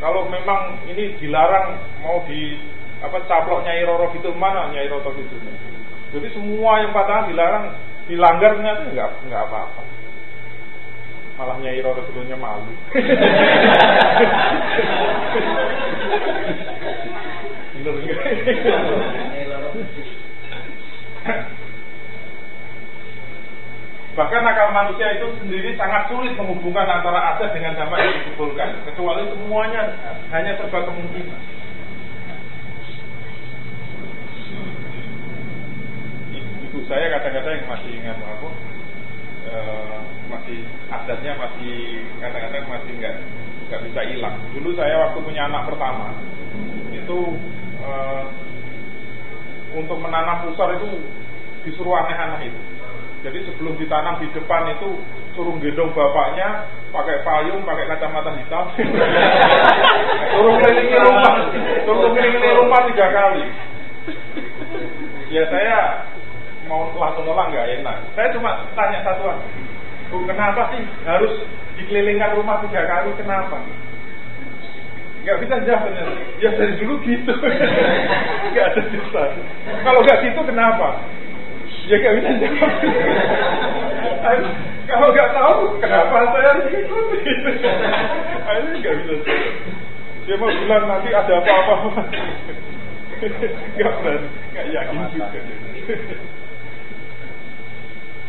[0.00, 2.56] Kalau memang ini dilarang mau di
[3.04, 5.36] apa caplok Nyai Roro gitu mana Nyai Roro gitu.
[6.16, 7.76] Jadi semua yang pantangan dilarang
[8.08, 9.82] dilanggar ternyata enggak enggak apa-apa.
[11.36, 12.72] Malah Nyai Roro dulunya malu.
[17.74, 18.22] Bener enggak?
[24.14, 29.26] Bahkan akal manusia itu sendiri sangat sulit menghubungkan antara aset dengan dampak yang dikumpulkan, kecuali
[29.26, 29.90] semuanya
[30.30, 31.40] hanya serba kemungkinan.
[36.70, 38.54] Ibu saya kadang-kadang yang masih ingat aku,
[39.50, 39.54] e,
[40.30, 40.62] masih
[40.94, 41.74] adatnya masih
[42.22, 43.18] kadang-kadang masih nggak
[43.66, 44.38] nggak bisa hilang.
[44.54, 46.14] Dulu saya waktu punya anak pertama
[46.94, 47.18] itu
[47.82, 47.90] e,
[49.74, 51.02] untuk menanam pusar itu
[51.66, 52.60] disuruh aneh-aneh itu.
[53.24, 55.00] Jadi sebelum ditanam di depan itu
[55.32, 58.68] suruh gendong bapaknya pakai payung, pakai kacamata hitam.
[60.36, 61.34] suruh kelilingi rumah,
[61.88, 63.44] suruh kelilingi rumah tiga kali.
[65.32, 66.04] Ya saya
[66.68, 67.96] mau langsung nolak nggak enak.
[68.12, 69.40] Saya cuma tanya satuan,
[70.12, 71.32] Bu kenapa sih harus
[71.80, 73.10] dikelilingkan rumah tiga kali?
[73.16, 73.56] Kenapa?
[75.24, 75.88] Nggak bisa jawab
[76.36, 77.32] ya dari dulu gitu.
[78.52, 79.26] Nggak ada susah
[79.80, 81.00] kalau nggak gitu kenapa?
[81.88, 82.72] Ya nggak bisa jawab
[84.84, 89.52] kalau nggak tahu kenapa saya harus ikut ini nggak bisa jawab
[90.24, 92.00] dia mau bilang nanti ada apa-apa.
[93.76, 94.28] Nggak berani.
[94.56, 95.40] Nggak yakin juga.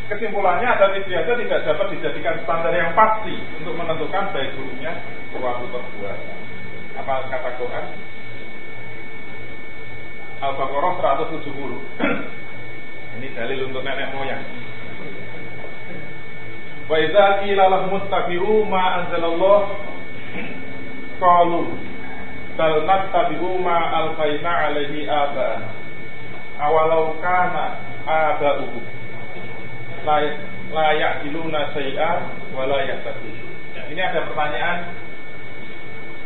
[0.05, 5.01] Kesimpulannya ada biasa tidak dapat dijadikan standar yang pasti untuk menentukan baik buruknya
[5.34, 6.55] suatu perbuatan
[6.95, 7.85] apa kata Quran?
[10.43, 11.47] Al-Baqarah 170
[13.19, 14.43] ini dalil untuk nenek moyang.
[16.85, 19.59] Wa idza qila lahum ittabi'u ma anzalallah
[21.23, 21.61] qalu
[22.55, 25.59] bal nattabi'u ma alfaina alaihi aba
[26.59, 28.84] awalau kana aba'uhum
[30.07, 30.17] la
[30.72, 32.19] la ya'diluna syai'an
[32.55, 32.95] wa la ya,
[33.91, 35.05] ini ada pertanyaan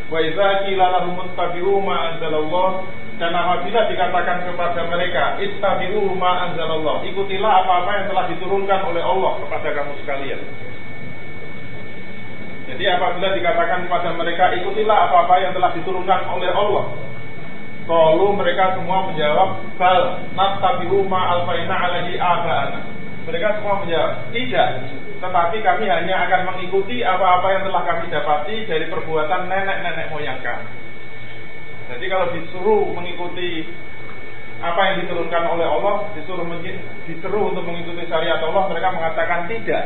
[0.10, 2.69] Wa idza qila lahum ittabi'u ma anzalallah
[3.19, 9.31] dan apabila dikatakan kepada mereka ittabi'u ma anzalallah, ikutilah apa-apa yang telah diturunkan oleh Allah
[9.44, 10.41] kepada kamu sekalian.
[12.69, 16.86] Jadi apabila dikatakan kepada mereka ikutilah apa-apa yang telah diturunkan oleh Allah.
[17.90, 22.86] Lalu mereka semua menjawab bal nastabihu ma alfaina alaihi aba'ana.
[23.26, 24.69] Mereka semua menjawab tidak,
[25.20, 30.68] tetapi kami hanya akan mengikuti apa-apa yang telah kami dapati dari perbuatan nenek-nenek moyang kami.
[31.91, 33.68] Jadi kalau disuruh mengikuti
[34.64, 36.48] apa yang diturunkan oleh Allah, disuruh
[37.04, 39.84] disuruh untuk mengikuti syariat Allah, mereka mengatakan tidak.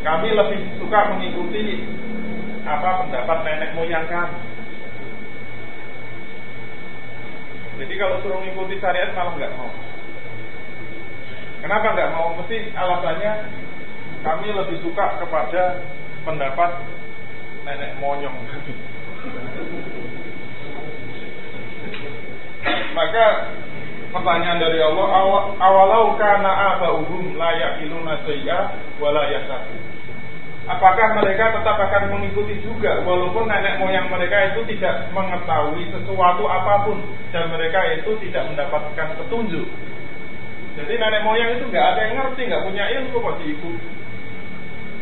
[0.00, 1.84] Kami lebih suka mengikuti
[2.64, 4.38] apa pendapat nenek moyang kami.
[7.84, 9.68] Jadi kalau suruh mengikuti syariat malah nggak mau.
[11.58, 12.38] Kenapa nggak mau?
[12.38, 13.32] Mesti alasannya
[14.22, 15.82] kami lebih suka kepada
[16.22, 16.70] pendapat
[17.66, 18.36] nenek monyong.
[22.94, 23.26] Maka
[24.10, 25.08] pertanyaan dari Allah
[25.58, 28.60] awalau kana abauhum la yaqiluna syai'a
[28.98, 29.24] wa la
[30.68, 36.84] Apakah mereka tetap akan mengikuti juga walaupun nenek moyang mereka itu tidak mengetahui sesuatu apa
[36.84, 37.00] pun
[37.32, 39.64] dan mereka itu tidak mendapatkan petunjuk
[40.78, 43.78] jadi nenek moyang itu nggak ada yang ngerti, nggak punya ilmu pasti ikut.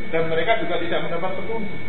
[0.08, 1.80] Dan mereka juga tidak mendapat petunjuk.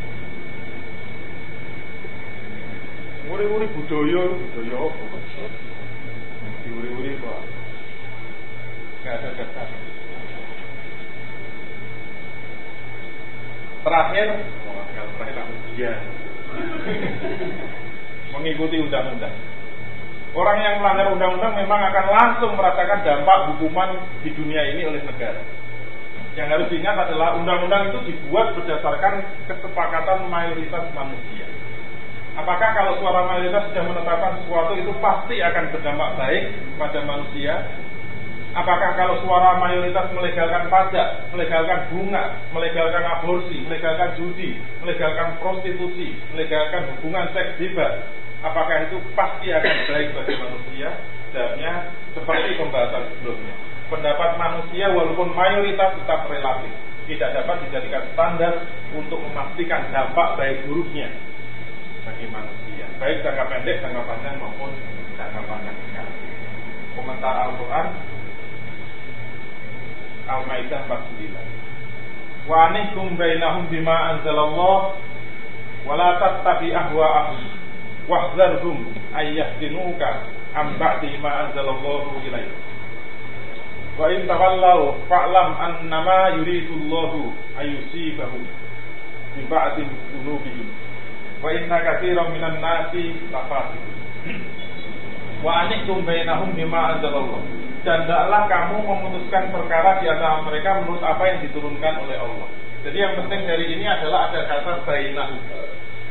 [3.31, 5.05] Uri-uri budaya, budaya apa?
[6.67, 7.39] Diuri-uri kok.
[9.03, 9.67] Nggak ada dasar.
[13.87, 14.27] Terakhir,
[14.67, 15.47] oh, kalau terakhir
[15.79, 15.93] ya.
[18.35, 19.31] Mengikuti undang-undang.
[20.35, 25.39] Orang yang melanggar undang-undang memang akan langsung merasakan dampak hukuman di dunia ini oleh negara.
[26.35, 31.47] Yang harus diingat adalah undang-undang itu dibuat berdasarkan kesepakatan mayoritas manusia.
[32.37, 36.43] Apakah kalau suara mayoritas sudah menetapkan sesuatu itu pasti akan berdampak baik
[36.77, 37.65] pada manusia?
[38.53, 46.93] Apakah kalau suara mayoritas melegalkan pajak, melegalkan bunga, melegalkan aborsi, melegalkan judi, melegalkan prostitusi, melegalkan
[46.93, 48.05] hubungan seks bebas,
[48.45, 50.89] apakah itu pasti akan baik bagi manusia?
[51.33, 51.71] Jawabnya
[52.13, 53.55] seperti pembahasan sebelumnya.
[53.87, 56.73] Pendapat manusia walaupun mayoritas tetap relatif
[57.07, 58.53] tidak dapat dijadikan standar
[58.91, 61.07] untuk memastikan dampak baik buruknya
[62.03, 64.71] bagi manusia, baik jangka pendek, jangka panjang maupun
[65.15, 65.75] jangka panjang.
[66.97, 67.87] Komentar Al-Quran
[70.27, 72.73] Al-Maidah 49 Wa
[73.13, 74.97] bainahum bima anzalallah
[75.85, 77.66] wa la tattabi ahwa'ahum
[78.07, 82.51] wahzarhum ayyahdinuka am ba'di ma anzalallahu ilaik
[83.99, 88.47] wa in tawallaw fa'lam annama yuridullahu ayyusibahum
[89.35, 89.83] bi ba'di
[90.15, 90.67] dhunubihim
[91.43, 93.95] wa inna katsiran minan nasi lafasiqun
[95.43, 97.43] wa anikum bainahum bima anzalallah
[97.85, 102.49] dan tidaklah kamu memutuskan perkara di antara mereka menurut apa yang diturunkan oleh Allah.
[102.83, 105.29] Jadi yang penting dari ini adalah ada kata bainah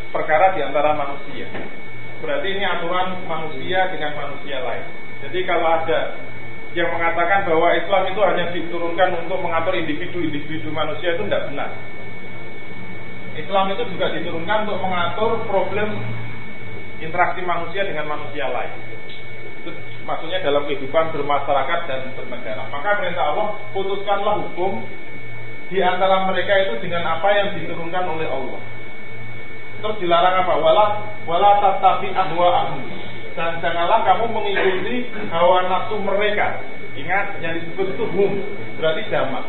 [0.09, 1.45] perkara di antara manusia.
[2.21, 4.85] Berarti ini aturan manusia dengan manusia lain.
[5.27, 6.17] Jadi kalau ada
[6.77, 11.71] yang mengatakan bahwa Islam itu hanya diturunkan untuk mengatur individu-individu manusia itu tidak benar.
[13.37, 15.89] Islam itu juga diturunkan untuk mengatur problem
[17.01, 18.73] interaksi manusia dengan manusia lain.
[19.61, 19.73] Itu
[20.09, 22.65] maksudnya dalam kehidupan bermasyarakat dan bernegara.
[22.73, 24.85] Maka perintah Allah putuskanlah hukum
[25.69, 28.61] di antara mereka itu dengan apa yang diturunkan oleh Allah.
[29.87, 30.59] Terus dilarang apa?
[30.59, 30.85] Wala
[31.31, 32.75] wala tatabi ahwa
[33.39, 36.59] Dan janganlah kamu mengikuti hawa nafsu mereka.
[36.99, 38.35] Ingat yang disebut itu hum,
[38.83, 39.47] berarti jamak.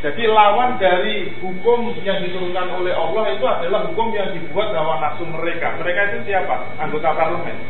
[0.00, 5.28] Jadi lawan dari hukum yang diturunkan oleh Allah itu adalah hukum yang dibuat hawa nafsu
[5.28, 5.76] mereka.
[5.76, 6.72] Mereka itu siapa?
[6.80, 7.60] Anggota parlemen.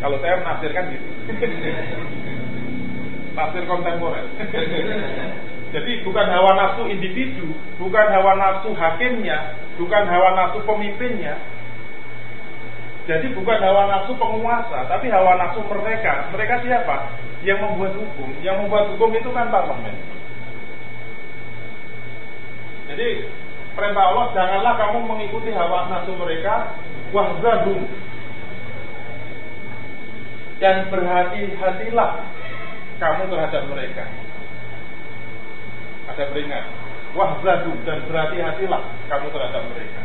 [0.00, 1.08] Kalau saya menafsirkan gitu.
[3.36, 4.24] Tafsir kontemporer.
[5.70, 11.38] Jadi bukan hawa nafsu individu, bukan hawa nafsu hakimnya, bukan hawa nafsu pemimpinnya.
[13.06, 16.26] Jadi bukan hawa nafsu penguasa, tapi hawa nafsu mereka.
[16.34, 17.14] Mereka siapa?
[17.46, 18.28] Yang membuat hukum.
[18.42, 19.94] Yang membuat hukum itu kan parlemen.
[22.90, 23.08] Jadi
[23.78, 26.74] perintah Allah janganlah kamu mengikuti hawa nafsu mereka
[27.14, 27.86] wahzadum
[30.58, 32.10] dan berhati-hatilah
[32.98, 34.04] kamu terhadap mereka
[36.10, 36.64] ada peringat
[37.14, 40.02] wahzadu dan berhati-hatilah kamu terhadap mereka.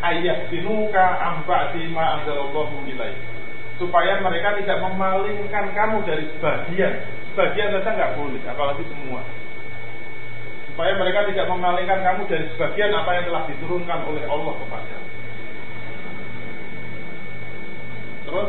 [0.00, 3.16] Ayat sinuka amba'di ma anzalallahu ilaih.
[3.80, 6.92] Supaya mereka tidak memalingkan kamu dari sebagian
[7.32, 9.20] sebagian saja nggak boleh apalagi semua.
[10.72, 14.96] Supaya mereka tidak memalingkan kamu dari sebagian apa yang telah diturunkan oleh Allah kepada.
[18.28, 18.48] Terus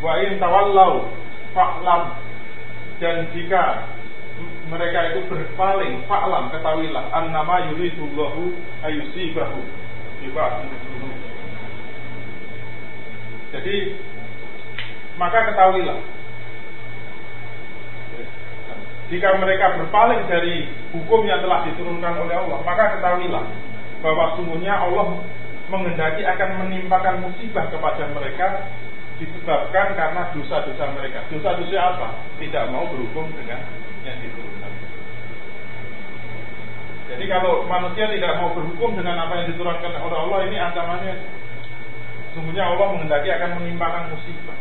[0.00, 1.08] wa in tawallau
[1.52, 2.02] fa'lam.
[3.00, 3.88] Dan jika
[4.70, 7.10] mereka itu berpaling, fa'lam ketahuilah.
[7.10, 8.54] Annama yuridullahu
[8.84, 9.60] ayusibahu.
[13.50, 13.76] Jadi
[15.16, 15.98] maka ketahuilah.
[19.10, 23.42] Jika mereka berpaling dari hukum yang telah diturunkan oleh Allah, maka ketahuilah
[24.06, 25.18] bahwa sungguhnya Allah
[25.66, 28.70] menghendaki akan menimpakan musibah kepada mereka
[29.18, 31.26] disebabkan karena dosa-dosa mereka.
[31.28, 32.08] Dosa-dosa apa?
[32.40, 33.60] Tidak mau berhukum dengan
[37.10, 41.14] Jadi kalau manusia tidak mau berhukum dengan apa yang diturunkan oleh Allah ini ancamannya
[42.38, 44.58] sungguhnya Allah menghendaki akan menimpakan musibah.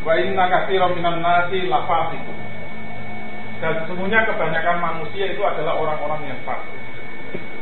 [0.00, 2.36] Wa inna katsiran minan nasi lafasikum.
[3.60, 6.80] Dan sesungguhnya kebanyakan manusia itu adalah orang-orang yang fasik.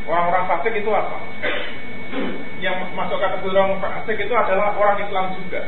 [0.06, 1.18] Orang-orang fasik itu apa?
[2.62, 5.66] Yang masuk kategori orang fasik itu adalah orang Islam juga.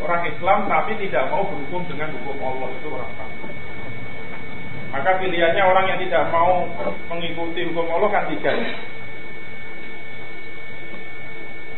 [0.00, 3.52] Orang Islam tapi tidak mau berhukum dengan hukum Allah itu orang fasik.
[4.90, 6.66] Maka pilihannya orang yang tidak mau
[7.12, 8.52] mengikuti hukum Allah kan tiga.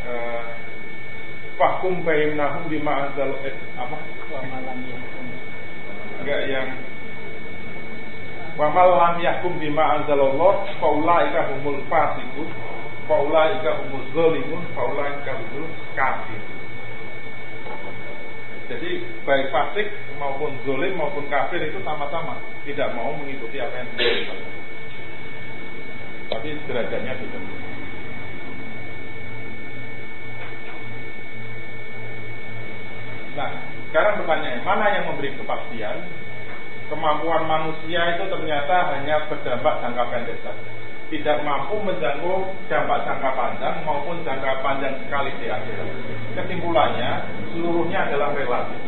[0.02, 0.42] Uh,
[1.60, 3.94] Fahkum bainahum bima anzal eh, apa?
[6.22, 6.68] Enggak yang
[8.52, 12.48] Wa mal lam yahkum bima anzalallah faulaika humul fasiqun
[13.08, 15.64] faulaika humuz zalimun faulaika humul
[15.96, 16.40] kafir.
[18.70, 18.90] Jadi
[19.26, 24.38] baik fasik maupun zolim maupun kafir itu sama-sama tidak mau mengikuti apa yang dilakukan.
[26.32, 27.42] Tapi derajatnya tidak.
[33.32, 33.50] Nah,
[33.88, 36.04] sekarang pertanyaan, mana yang memberi kepastian?
[36.92, 40.81] Kemampuan manusia itu ternyata hanya berdampak jangka pendek saja.
[41.12, 45.88] Tidak mampu menjangkau dampak jangka panjang maupun jangka panjang sekali di akhirat.
[46.40, 48.80] Kesimpulannya, seluruhnya adalah relatif.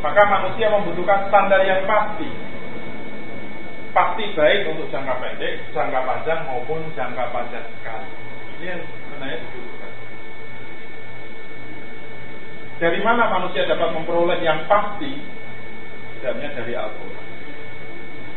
[0.00, 2.32] Maka manusia membutuhkan standar yang pasti.
[3.92, 8.08] Pasti baik untuk jangka pendek, jangka panjang maupun jangka panjang sekali.
[8.56, 9.92] Ini yang sebenarnya dibutuhkan.
[12.80, 15.12] Dari mana manusia dapat memperoleh yang pasti?
[16.24, 17.35] Jawabnya dari Al-Quran.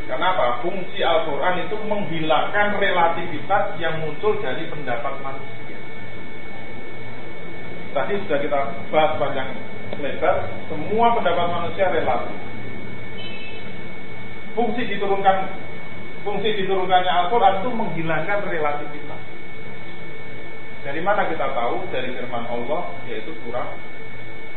[0.10, 0.66] Kenapa?
[0.66, 5.78] Fungsi Al-Quran itu menghilangkan relativitas yang muncul dari pendapat manusia.
[7.94, 8.60] Tadi sudah kita
[8.90, 9.54] bahas panjang
[10.02, 12.34] lebar, semua pendapat manusia relatif.
[14.58, 15.46] Fungsi diturunkan
[16.26, 19.22] fungsi diturunkannya Al-Quran itu menghilangkan relativitas.
[20.90, 21.86] Dari mana kita tahu?
[21.94, 23.78] Dari firman Allah, yaitu surah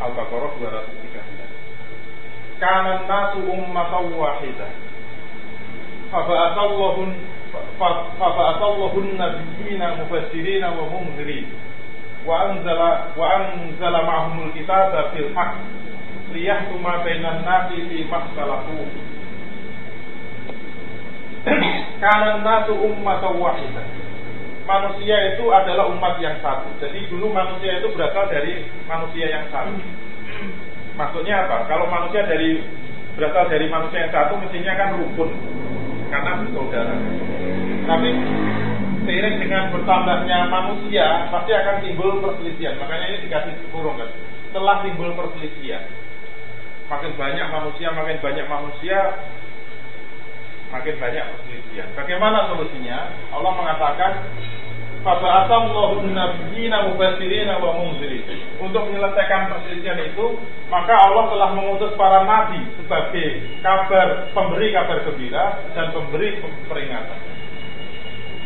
[0.00, 2.56] Al-Baqarah 213.
[2.56, 4.91] Kanan nasu ummatan wahidah.
[12.22, 15.58] Wa anzala wa anzala ma'humul kitaba fil haqq
[16.30, 18.86] liyahkuma bainan nasi fi makhtalafu.
[21.98, 23.86] Kanan nasu ummatan wahidah
[24.62, 26.70] manusia itu adalah umat yang satu.
[26.78, 29.74] Jadi dulu manusia itu berasal dari manusia yang satu.
[30.94, 31.66] Maksudnya apa?
[31.66, 32.62] Kalau manusia dari
[33.18, 35.30] berasal dari manusia yang satu mestinya kan rukun
[36.12, 36.96] karena bersaudara.
[37.88, 38.08] Tapi
[39.08, 42.76] seiring dengan bertambahnya manusia pasti akan timbul perselisihan.
[42.76, 44.12] Makanya ini dikasih kurung kan.
[44.52, 45.88] Setelah timbul perselisihan,
[46.92, 48.98] makin banyak manusia, makin banyak manusia,
[50.68, 51.88] makin banyak perselisihan.
[51.96, 52.98] Bagaimana solusinya?
[53.32, 54.12] Allah mengatakan
[55.02, 58.22] Faba'atallahu nabiyyina mubassirina wa munzirin.
[58.62, 60.38] Untuk menyelesaikan perselisihan itu,
[60.70, 66.38] maka Allah telah mengutus para nabi sebagai kabar pemberi kabar gembira dan pemberi
[66.70, 67.18] peringatan.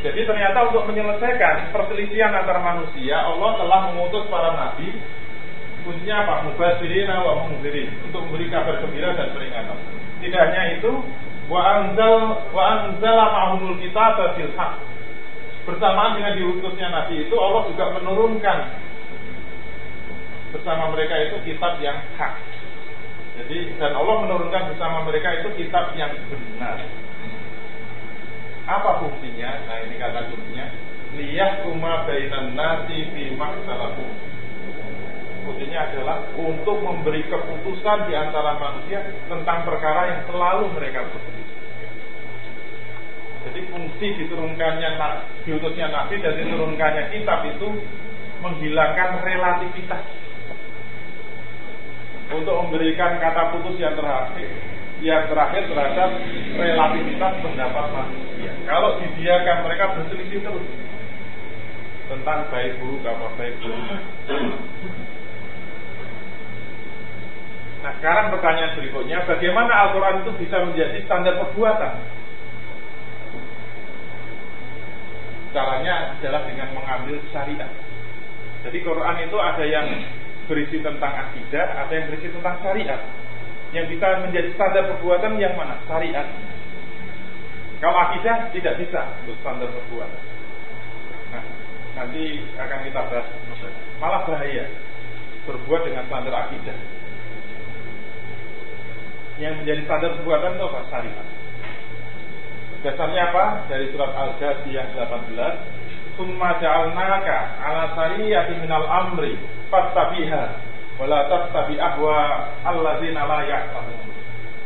[0.01, 4.97] Jadi ternyata untuk menyelesaikan perselisihan antar manusia, Allah telah mengutus para nabi
[5.85, 6.35] kuncinya apa?
[6.49, 9.77] Mubassirina wa munzirin untuk memberi kabar gembira dan peringatan.
[10.25, 11.05] Tidak hanya itu,
[11.53, 14.96] wa anzal wa anzala ma'humul kitaba fil haqq.
[15.67, 18.59] Bersamaan dengan diutusnya Nabi itu Allah juga menurunkan
[20.55, 22.39] bersama mereka itu kitab yang hak.
[23.37, 26.81] Jadi dan Allah menurunkan bersama mereka itu kitab yang benar.
[28.67, 29.51] Apa fungsinya?
[29.67, 30.67] Nah ini kata kuncinya
[31.17, 34.07] liyah kuma bainan nasi fi maksalaku.
[35.47, 41.46] Fungsinya adalah untuk memberi keputusan di antara manusia tentang perkara yang selalu mereka berselisih.
[43.47, 44.91] Jadi fungsi diturunkannya
[45.47, 47.69] diutusnya Nabi dan diturunkannya kitab itu
[48.43, 50.03] menghilangkan relativitas
[52.27, 54.51] untuk memberikan kata putus yang terakhir
[55.05, 56.11] yang terakhir terhadap
[56.57, 58.53] relativitas pendapat manusia.
[58.65, 60.67] Kalau dibiarkan mereka berselisih terus
[62.09, 63.79] tentang baik buruk apa baik buruk.
[67.85, 71.93] Nah sekarang pertanyaan berikutnya, bagaimana Al-Quran itu bisa menjadi standar perbuatan?
[75.57, 77.73] Caranya adalah dengan mengambil syariat.
[78.61, 79.89] Jadi Quran itu ada yang
[80.45, 83.01] berisi tentang akidah, ada yang berisi tentang syariat.
[83.73, 85.81] Yang bisa menjadi standar perbuatan yang mana?
[85.89, 86.29] Syariat.
[87.81, 90.21] Kalau akidah tidak bisa untuk standar perbuatan.
[91.33, 91.45] Nah,
[92.05, 93.27] nanti akan kita bahas.
[93.97, 94.69] Malah bahaya
[95.49, 96.77] berbuat dengan standar akidah.
[99.41, 100.81] Yang menjadi standar perbuatan itu apa?
[100.93, 101.27] Syariat.
[102.87, 103.67] Dasarnya apa?
[103.67, 106.15] Dari surat Al-Ghaziyah 18.
[106.15, 109.35] Summa ja'alnaka ala sariyati minal amri
[109.75, 110.43] fattabiha
[111.03, 114.07] wala tattabi ahwa alladzina la ya'lamun.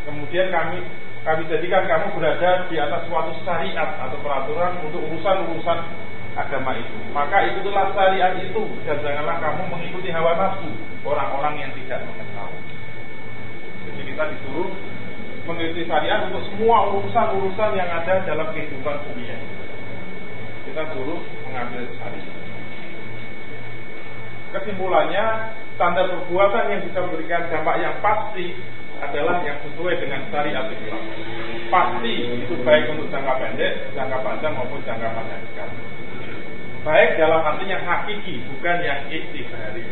[0.05, 0.85] Kemudian kami
[1.25, 5.79] kami jadikan kamu berada di atas suatu syariat atau peraturan untuk urusan-urusan
[6.37, 6.97] agama itu.
[7.17, 10.69] Maka itulah syariat itu dan janganlah kamu mengikuti hawa nafsu
[11.09, 12.63] orang-orang yang tidak mengetahui.
[13.89, 14.69] Jadi kita disuruh
[15.51, 19.37] mengikuti syariat untuk semua urusan-urusan yang ada dalam kehidupan dunia.
[20.71, 21.21] Kita suruh
[21.51, 22.37] mengambil syariat.
[24.51, 25.27] Kesimpulannya,
[25.79, 28.55] standar perbuatan yang bisa memberikan dampak yang pasti
[29.01, 31.03] adalah yang sesuai dengan syariat Islam.
[31.71, 32.15] Pasti
[32.45, 35.79] itu baik untuk jangka pendek, jangka panjang maupun jangka panjang sekali.
[36.81, 39.85] Baik dalam arti yang hakiki, bukan yang istighfari.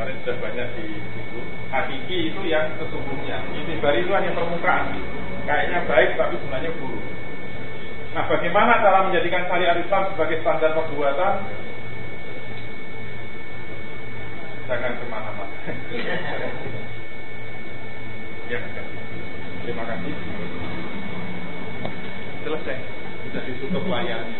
[0.00, 1.40] Kemarin sudah banyak di buku.
[1.68, 3.36] Hakiki itu yang sesungguhnya.
[3.52, 4.96] Istighfari itu hanya permukaan.
[5.44, 7.04] Kayaknya baik tapi sebenarnya buruk.
[8.16, 11.34] Nah, bagaimana cara menjadikan syariat Islam sebagai standar perbuatan?
[14.72, 15.56] Jangan ke mana-mana.
[18.48, 18.58] Ya,
[19.68, 20.14] terima kasih.
[22.48, 22.76] Selesai.
[23.28, 24.38] Sudah ditutup layarnya.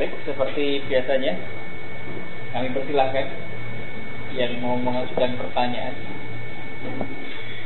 [0.00, 1.36] Baik, seperti biasanya
[2.56, 3.55] kami persilahkan
[4.36, 5.94] yang mau mengajukan pertanyaan.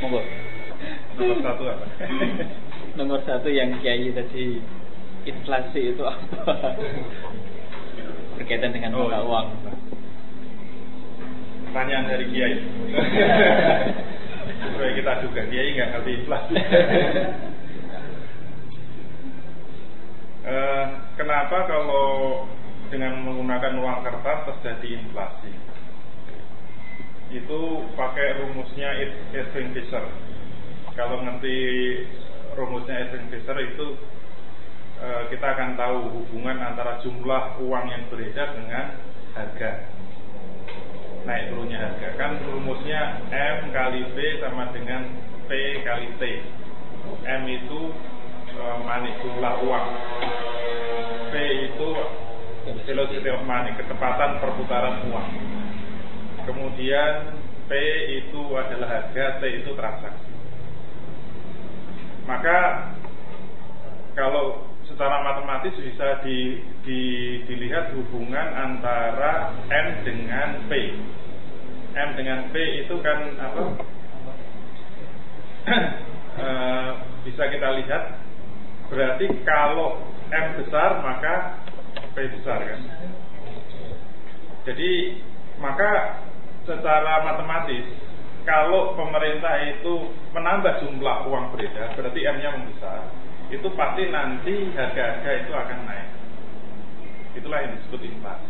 [0.01, 0.21] Monggo.
[1.19, 1.85] Nomor satu apa?
[2.97, 4.57] Nomor satu yang Kiai tadi
[5.27, 6.73] inflasi itu apa?
[8.39, 9.27] Berkaitan dengan Oh, mata iya.
[9.27, 9.47] uang.
[11.69, 12.55] Pertanyaan dari Kiai.
[14.71, 16.53] Supaya kita juga Kiai nggak ngerti inflasi.
[20.41, 20.85] Eh,
[21.15, 22.43] kenapa kalau
[22.89, 25.51] dengan menggunakan uang kertas terjadi inflasi?
[27.31, 28.91] Itu pakai rumusnya
[29.31, 30.03] Irving Fisher.
[30.99, 31.57] Kalau ngerti
[32.59, 33.95] rumusnya Irving Fisher itu
[34.99, 38.99] eh, kita akan tahu hubungan antara jumlah uang yang beredar dengan
[39.31, 39.87] harga.
[41.23, 42.07] Naik turunnya harga.
[42.19, 45.07] Kan rumusnya M kali B sama dengan
[45.47, 45.51] P
[45.87, 46.23] kali T.
[47.21, 47.79] M itu
[48.49, 49.87] e, money jumlah uang.
[51.29, 51.33] P
[51.69, 51.87] itu
[52.85, 55.29] velocity of money kecepatan perputaran uang
[56.47, 57.37] kemudian
[57.67, 57.71] P
[58.23, 60.31] itu adalah harga T itu transaksi
[62.25, 62.91] maka
[64.15, 67.01] kalau secara matematis bisa di, di,
[67.47, 70.71] dilihat hubungan antara M dengan P.
[71.95, 72.55] M dengan P
[72.85, 73.63] itu kan apa?
[76.31, 76.91] Eh,
[77.27, 78.23] bisa kita lihat
[78.87, 79.99] berarti kalau
[80.31, 81.59] M besar maka
[82.15, 82.81] P besar kan.
[84.63, 85.19] Jadi
[85.59, 86.23] maka
[86.65, 87.85] secara matematis
[88.45, 93.05] kalau pemerintah itu menambah jumlah uang beredar berarti M-nya membesar
[93.51, 96.09] itu pasti nanti harga-harga itu akan naik.
[97.35, 98.47] Itulah yang disebut inflasi.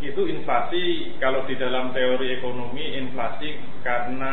[0.00, 0.84] Itu inflasi
[1.20, 4.32] kalau di dalam teori ekonomi inflasi karena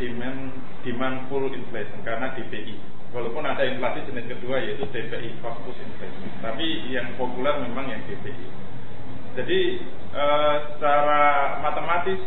[0.00, 2.76] demand demand pull inflation karena DPI.
[3.12, 6.32] Walaupun ada inflasi jenis kedua yaitu DPI cost push inflation.
[6.40, 8.48] Tapi yang populer memang yang DPI.
[9.38, 9.60] Jadi
[10.10, 10.24] e,
[10.74, 11.22] secara
[11.62, 12.18] matematis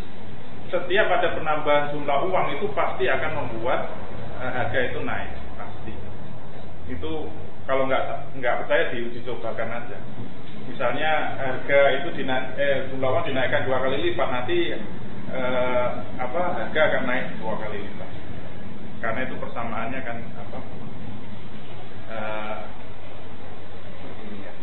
[0.73, 3.93] setiap ada penambahan jumlah uang itu pasti akan membuat
[4.41, 5.93] eh, harga itu naik pasti.
[6.89, 7.29] Itu
[7.69, 9.97] kalau nggak nggak percaya diuji cobakan aja.
[10.65, 14.57] Misalnya harga itu dina, eh, jumlah uang dinaikkan dua kali lipat nanti
[15.29, 18.09] eh, apa harga akan naik dua kali lipat.
[19.05, 20.59] Karena itu persamaannya kan apa?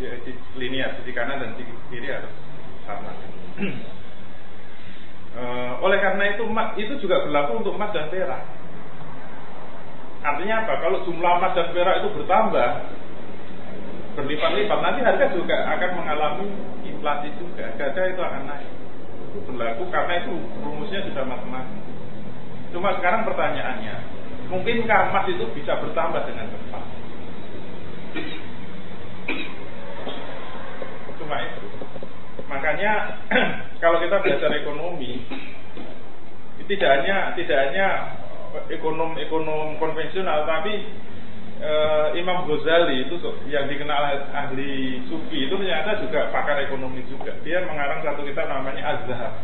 [0.00, 0.16] Ya,
[0.56, 2.32] linear sisi kanan dan sisi kiri harus
[2.88, 3.12] sama.
[5.30, 8.42] Eh, oleh karena itu emas itu juga berlaku untuk emas dan perak.
[10.26, 10.74] Artinya apa?
[10.82, 12.70] Kalau jumlah emas dan perak itu bertambah
[14.18, 16.50] berlipat-lipat, nanti harga juga akan mengalami
[16.82, 17.70] inflasi juga.
[17.78, 18.70] Harga itu akan naik.
[19.30, 20.34] Itu berlaku karena itu
[20.66, 21.78] rumusnya sudah matematis.
[22.74, 23.94] Cuma sekarang pertanyaannya,
[24.50, 26.99] mungkinkah emas itu bisa bertambah dengan cepat?
[31.30, 31.62] Cuma itu.
[32.50, 33.22] Makanya
[33.82, 35.22] kalau kita belajar ekonomi,
[36.66, 37.86] tidak hanya tidak hanya
[38.66, 40.90] ekonom-ekonom konvensional, tapi
[41.62, 43.14] uh, Imam Ghazali itu
[43.46, 47.30] yang dikenal ahli sufi itu ternyata juga pakar ekonomi juga.
[47.46, 49.38] Dia mengarang satu kitab namanya Az-Zahab.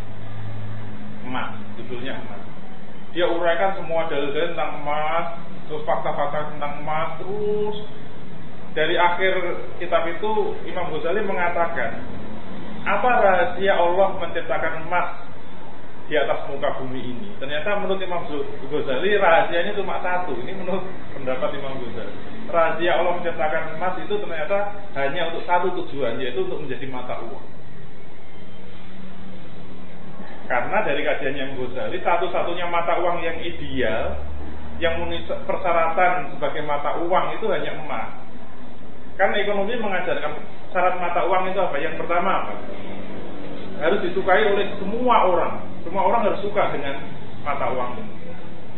[1.22, 2.42] Emas, judulnya emas.
[3.14, 5.38] Dia uraikan semua dalil-dalil tentang emas,
[5.70, 7.86] terus fakta-fakta tentang emas, terus
[8.76, 9.32] dari akhir
[9.80, 11.96] kitab itu Imam Ghazali mengatakan
[12.84, 15.24] apa rahasia Allah menciptakan emas
[16.06, 17.28] di atas muka bumi ini?
[17.40, 18.28] Ternyata menurut Imam
[18.68, 20.36] Ghazali rahasianya cuma satu.
[20.38, 20.84] Ini menurut
[21.16, 22.14] pendapat Imam Ghazali.
[22.52, 24.58] Rahasia Allah menciptakan emas itu ternyata
[24.92, 27.48] hanya untuk satu tujuan, yaitu untuk menjadi mata uang.
[30.46, 34.20] Karena dari kajiannya Imam Ghazali, satu-satunya mata uang yang ideal,
[34.78, 38.25] yang memenuhi persyaratan sebagai mata uang itu hanya emas.
[39.16, 40.32] Kan ekonomi mengajarkan
[40.72, 41.76] syarat mata uang itu apa?
[41.80, 42.52] Yang pertama?
[43.80, 45.52] Harus disukai oleh semua orang.
[45.84, 47.00] Semua orang harus suka dengan
[47.40, 47.96] mata uang.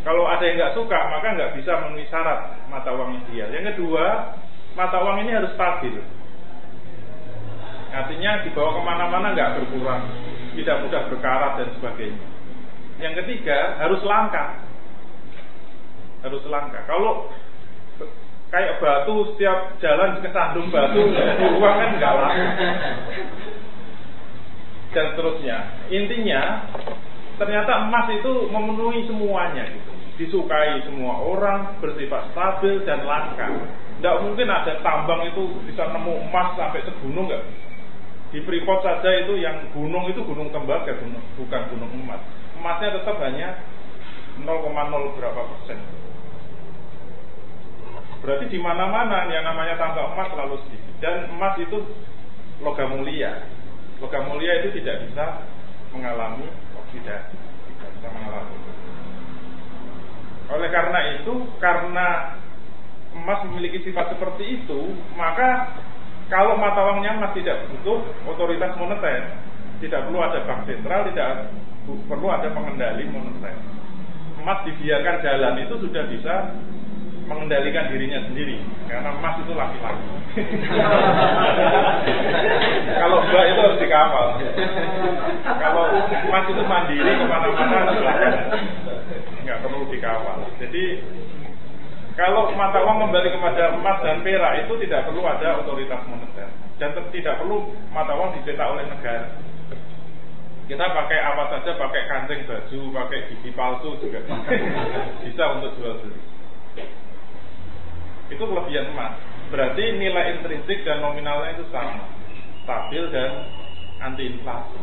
[0.07, 3.51] Kalau ada yang nggak suka, maka nggak bisa memenuhi syarat mata uang ideal.
[3.51, 4.31] Yang kedua,
[4.79, 5.99] mata uang ini harus stabil.
[7.89, 10.07] Artinya dibawa ke mana-mana nggak berkurang,
[10.55, 12.21] tidak mudah berkarat dan sebagainya.
[13.03, 14.55] Yang ketiga, harus langka.
[16.23, 16.79] Harus langka.
[16.87, 17.27] Kalau
[18.49, 21.05] kayak batu setiap jalan kesandung batu.
[21.57, 22.31] Uang kan enggak lah
[24.89, 25.57] dan seterusnya.
[25.93, 26.65] Intinya
[27.37, 29.91] ternyata emas itu memenuhi semuanya gitu.
[30.19, 33.47] Disukai semua orang bersifat stabil dan langka.
[33.99, 37.43] Tidak mungkin ada tambang itu bisa nemu emas sampai segunung nggak?
[38.29, 42.21] Di Freeport saja itu yang gunung itu gunung tembaga gunung, bukan gunung emas.
[42.59, 43.63] Emasnya tetap hanya
[44.43, 45.79] 0,0 berapa persen
[48.19, 50.93] Berarti di mana-mana yang namanya tambah emas selalu sedikit.
[50.99, 51.77] Dan emas itu
[52.59, 53.47] logam mulia.
[54.03, 55.47] Logam mulia itu tidak bisa
[55.95, 57.35] mengalami oksidasi,
[57.75, 58.55] tidak bisa mengalami.
[60.49, 62.07] Oleh karena itu, karena
[63.13, 65.77] emas memiliki sifat seperti itu, maka
[66.29, 69.33] kalau mata uangnya emas tidak butuh otoritas moneter,
[69.81, 71.49] tidak perlu ada bank sentral, tidak
[71.87, 73.55] perlu ada pengendali moneter.
[74.39, 76.35] Emas dibiarkan jalan itu sudah bisa
[77.29, 78.57] mengendalikan dirinya sendiri
[78.89, 80.01] karena emas itu laki-laki.
[82.99, 84.41] Kalau mbak itu harus dikawal.
[85.61, 87.93] Kalau emas itu mandiri ke mana-mana
[89.45, 90.41] nggak perlu dikawal.
[90.57, 91.05] Jadi
[92.17, 96.49] kalau mata uang kembali kepada emas dan perak itu tidak perlu ada otoritas moneter.
[96.81, 99.37] Dan tidak perlu mata uang dicetak oleh negara.
[100.65, 104.21] Kita pakai apa saja, pakai kancing baju, pakai gigi palsu juga
[105.25, 106.21] bisa untuk jual beli
[108.29, 109.17] itu kelebihan emas.
[109.49, 112.05] Berarti nilai intrinsik dan nominalnya itu sama,
[112.63, 113.49] stabil dan
[113.99, 114.79] anti inflasi.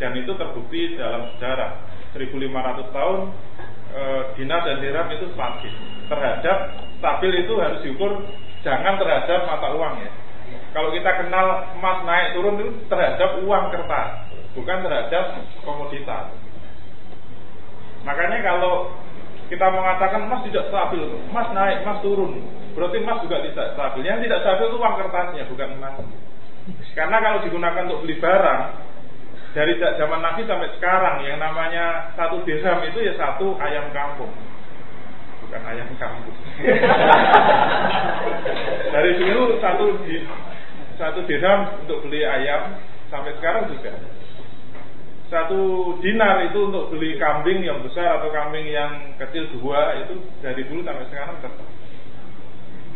[0.00, 1.84] Dan itu terbukti dalam sejarah
[2.16, 3.18] 1500 tahun
[3.92, 4.02] e,
[4.40, 5.72] dinar dan dirham itu stabil.
[6.08, 6.58] Terhadap
[6.96, 8.24] stabil itu harus diukur
[8.64, 10.10] jangan terhadap mata uang ya.
[10.70, 11.46] Kalau kita kenal
[11.76, 14.08] emas naik turun itu terhadap uang kertas,
[14.56, 15.24] bukan terhadap
[15.66, 16.32] komoditas.
[18.06, 18.88] Makanya kalau
[19.50, 22.38] kita mengatakan emas tidak stabil, emas naik, emas turun,
[22.78, 24.06] berarti emas juga tidak stabil.
[24.06, 25.94] Yang tidak stabil itu uang kertasnya, bukan emas.
[26.94, 28.62] Karena kalau digunakan untuk beli barang,
[29.50, 34.30] dari zaman Nabi sampai sekarang, yang namanya satu dirham itu ya satu ayam kampung,
[35.42, 36.36] bukan ayam kampung.
[38.94, 40.22] dari dulu satu di,
[40.94, 42.78] satu dirham untuk beli ayam
[43.10, 43.98] sampai sekarang juga
[45.30, 50.66] satu dinar itu untuk beli kambing yang besar atau kambing yang kecil dua itu dari
[50.66, 51.68] dulu sampai sekarang tetap.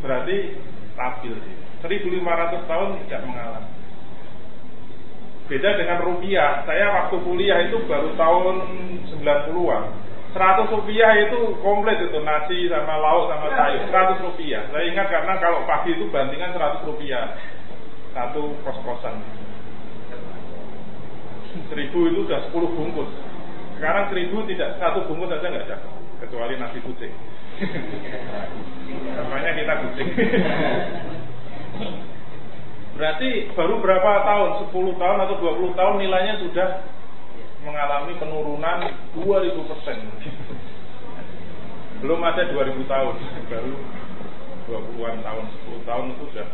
[0.03, 0.37] Berarti
[0.93, 1.55] stabil sih.
[1.87, 3.71] 1500 tahun tidak mengalami.
[5.47, 6.67] Beda dengan rupiah.
[6.67, 8.55] Saya waktu kuliah itu baru tahun
[9.15, 9.85] 90-an
[10.35, 13.87] 100 rupiah itu komplit itu nasi sama lauk sama sayur.
[13.87, 14.67] 100 rupiah.
[14.75, 17.39] Saya ingat karena kalau pagi itu bandingan 100 rupiah.
[18.11, 19.23] Satu kos-kosan
[21.71, 23.11] seribu itu sudah sepuluh bungkus.
[23.79, 25.77] Sekarang seribu tidak satu bungkus saja nggak ada,
[26.25, 27.15] kecuali nasi kucing.
[29.19, 30.11] Namanya kita kucing.
[32.95, 36.69] Berarti baru berapa tahun, 10 tahun atau 20 tahun nilainya sudah
[37.67, 38.79] mengalami penurunan
[39.19, 39.99] 2000 persen.
[41.99, 43.15] Belum ada 2000 tahun,
[43.51, 43.75] baru
[44.71, 45.45] 20-an tahun,
[45.75, 46.47] 10 tahun itu sudah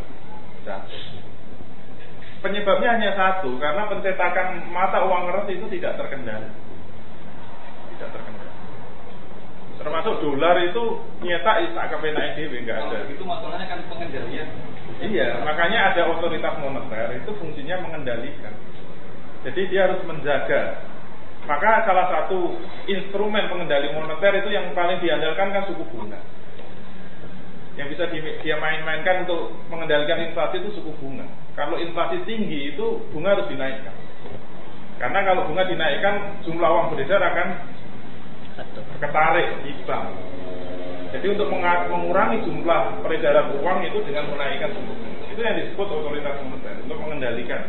[0.65, 1.30] jatuh.
[2.41, 6.49] Penyebabnya hanya satu, karena pencetakan mata uang keras itu tidak terkendali.
[7.93, 8.53] Tidak terkendali.
[9.81, 10.83] Termasuk dolar itu
[11.25, 13.01] nyetak isak kepenak dewi enggak ada.
[13.09, 14.49] itu masalahnya kan pengendalian.
[15.01, 18.53] Iya, makanya ada otoritas moneter itu fungsinya mengendalikan.
[19.41, 20.85] Jadi dia harus menjaga.
[21.49, 22.53] Maka salah satu
[22.85, 26.21] instrumen pengendali moneter itu yang paling diandalkan kan suku bunga.
[27.81, 28.05] Yang bisa
[28.45, 31.25] dia main-mainkan untuk mengendalikan inflasi itu suku bunga.
[31.57, 33.89] Kalau inflasi tinggi itu bunga harus dinaikkan.
[35.01, 37.47] Karena kalau bunga dinaikkan jumlah uang beredar akan
[39.01, 40.13] ketarik di bank.
[41.09, 41.49] Jadi untuk
[41.89, 45.25] mengurangi jumlah peredaran uang itu dengan menaikkan suku bunga.
[45.33, 47.65] Itu yang disebut otoritas moneter untuk mengendalikan.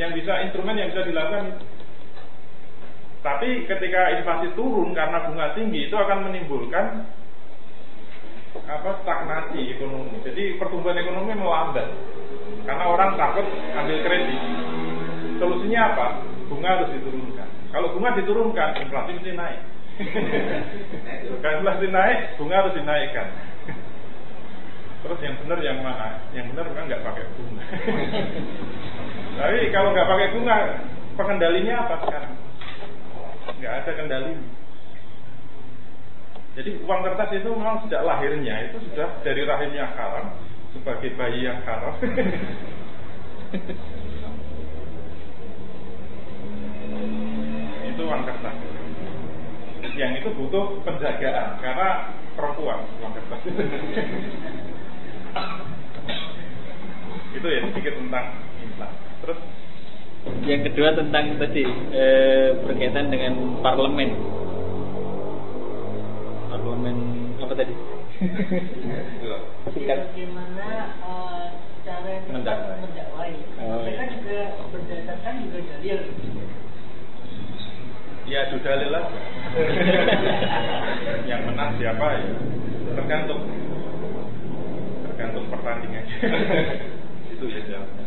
[0.00, 1.60] Yang bisa instrumen yang bisa dilakukan
[3.20, 7.04] Tapi ketika inflasi turun karena bunga tinggi itu akan menimbulkan
[8.58, 10.18] apa stagnasi ekonomi.
[10.26, 11.86] Jadi pertumbuhan ekonomi melambat
[12.66, 13.46] karena orang takut
[13.78, 14.40] ambil kredit.
[15.38, 16.06] Solusinya apa?
[16.50, 17.48] Bunga harus diturunkan.
[17.70, 19.60] Kalau bunga diturunkan, inflasi mesti naik.
[21.40, 23.26] Kalau inflasi naik, bunga harus dinaikkan.
[25.00, 26.20] Terus yang benar yang mana?
[26.36, 27.64] Yang benar kan nggak pakai bunga.
[29.38, 30.56] Tapi kalau nggak pakai bunga,
[31.16, 32.34] pengendalinya apa sekarang?
[33.56, 34.34] Nggak ada kendali.
[36.58, 40.34] Jadi uang kertas itu memang sejak lahirnya itu sudah dari rahimnya haram
[40.74, 41.94] sebagai bayi yang haram.
[47.90, 48.54] itu uang kertas.
[49.94, 53.40] Yang itu butuh penjagaan karena perempuan uang kertas.
[57.30, 58.26] itu ya sedikit tentang
[58.58, 58.98] inflasi.
[59.22, 59.38] Terus
[60.44, 61.64] yang kedua tentang tadi
[61.94, 62.04] e,
[62.66, 64.10] berkaitan dengan parlemen
[66.50, 66.98] parlemen
[67.38, 67.74] apa tadi?
[69.70, 70.68] Bagaimana
[71.06, 71.46] uh,
[71.86, 72.82] cara mendakwai?
[72.82, 73.34] mendakwai.
[73.62, 74.12] Oh, Mereka iya.
[74.18, 74.38] juga
[74.74, 76.00] berdasarkan juga dalil.
[78.26, 79.04] ya sudah lah.
[81.30, 82.22] yang menang siapa ya?
[82.98, 83.42] Tergantung
[85.06, 86.16] tergantung pertandingannya.
[87.38, 88.04] itu ya jawabnya.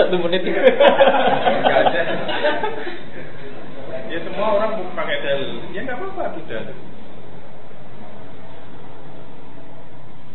[0.00, 0.60] Satu menit itu.
[0.60, 2.02] Nggak ada.
[4.08, 5.60] ya semua orang mau pakai dalil.
[5.76, 6.76] Ya nggak apa-apa itu dalil.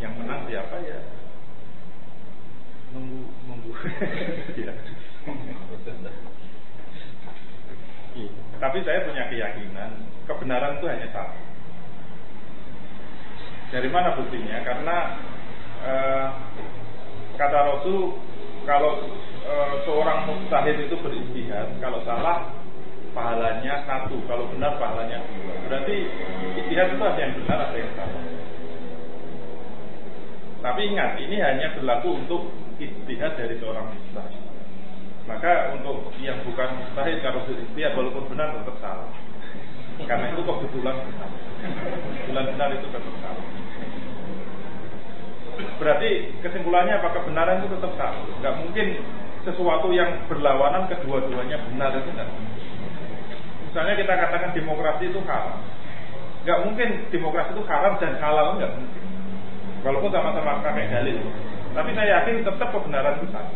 [0.04, 1.00] Yang menang siapa ya?
[2.92, 3.72] Nunggu nunggu.
[4.68, 4.74] ya.
[8.60, 9.92] Tapi saya punya keyakinan
[10.28, 11.40] kebenaran itu hanya satu.
[13.72, 14.60] Dari mana buktinya?
[14.68, 14.98] Karena
[15.88, 16.28] eh,
[17.40, 18.20] kata Rasul
[18.68, 19.08] kalau
[19.48, 22.52] eh, seorang mustahid itu beristihad, kalau salah
[23.16, 25.56] pahalanya satu, kalau benar pahalanya dua.
[25.72, 25.96] Berarti
[26.60, 28.33] istihad itu ada yang benar, ada yang salah.
[30.64, 32.48] Tapi ingat, ini hanya berlaku untuk
[32.80, 34.40] istihad dari seorang mustahid.
[35.28, 39.12] Maka untuk yang bukan mustahid kalau beristihad walaupun benar tetap salah.
[40.08, 41.30] Karena itu kebetulan benar.
[42.16, 43.46] Kebetulan benar itu tetap salah.
[45.78, 46.10] Berarti
[46.42, 48.24] kesimpulannya apa kebenaran itu tetap salah.
[48.40, 48.88] Nggak mungkin
[49.44, 52.32] sesuatu yang berlawanan kedua-duanya benar itu enggak.
[53.68, 55.60] Misalnya kita katakan demokrasi itu haram.
[56.48, 59.03] Nggak mungkin demokrasi itu haram dan halal nggak mungkin.
[59.84, 61.20] Walaupun sama-sama pakai dalil.
[61.76, 63.56] Tapi saya yakin tetap kebenaran itu satu.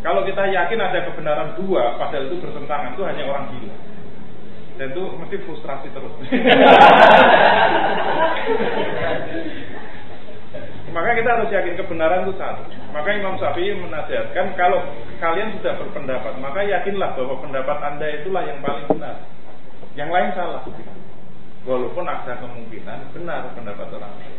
[0.00, 3.76] Kalau kita yakin ada kebenaran dua, padahal itu bertentangan, itu hanya orang gila.
[4.80, 6.14] Dan itu mesti frustrasi terus.
[10.90, 12.66] Maka kita harus yakin kebenaran itu satu.
[12.90, 14.82] Maka Imam Syafi'i menasihatkan kalau
[15.22, 19.22] kalian sudah berpendapat, maka yakinlah bahwa pendapat anda itulah yang paling benar.
[19.94, 20.66] Yang lain salah.
[21.62, 24.34] Walaupun ada kemungkinan benar pendapat orang lain.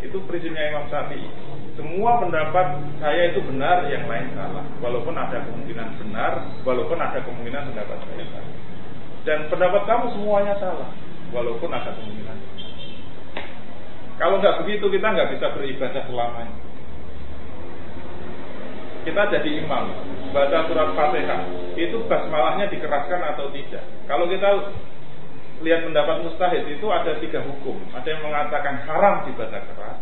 [0.00, 1.28] Itu prinsipnya Imam Syafi'i.
[1.76, 4.64] Semua pendapat saya itu benar, yang lain salah.
[4.80, 6.32] Walaupun ada kemungkinan benar,
[6.64, 8.54] walaupun ada kemungkinan pendapat saya salah.
[9.24, 10.88] Dan pendapat kamu semuanya salah,
[11.32, 12.38] walaupun ada kemungkinan.
[14.20, 16.56] Kalau nggak begitu kita nggak bisa beribadah selamanya.
[19.00, 19.96] Kita jadi imam,
[20.36, 21.40] baca surat Fatihah,
[21.72, 23.80] itu basmalahnya dikeraskan atau tidak.
[24.04, 24.76] Kalau kita
[25.60, 27.76] lihat pendapat mustahid itu ada tiga hukum.
[27.92, 29.98] Ada yang mengatakan haram dibaca keras,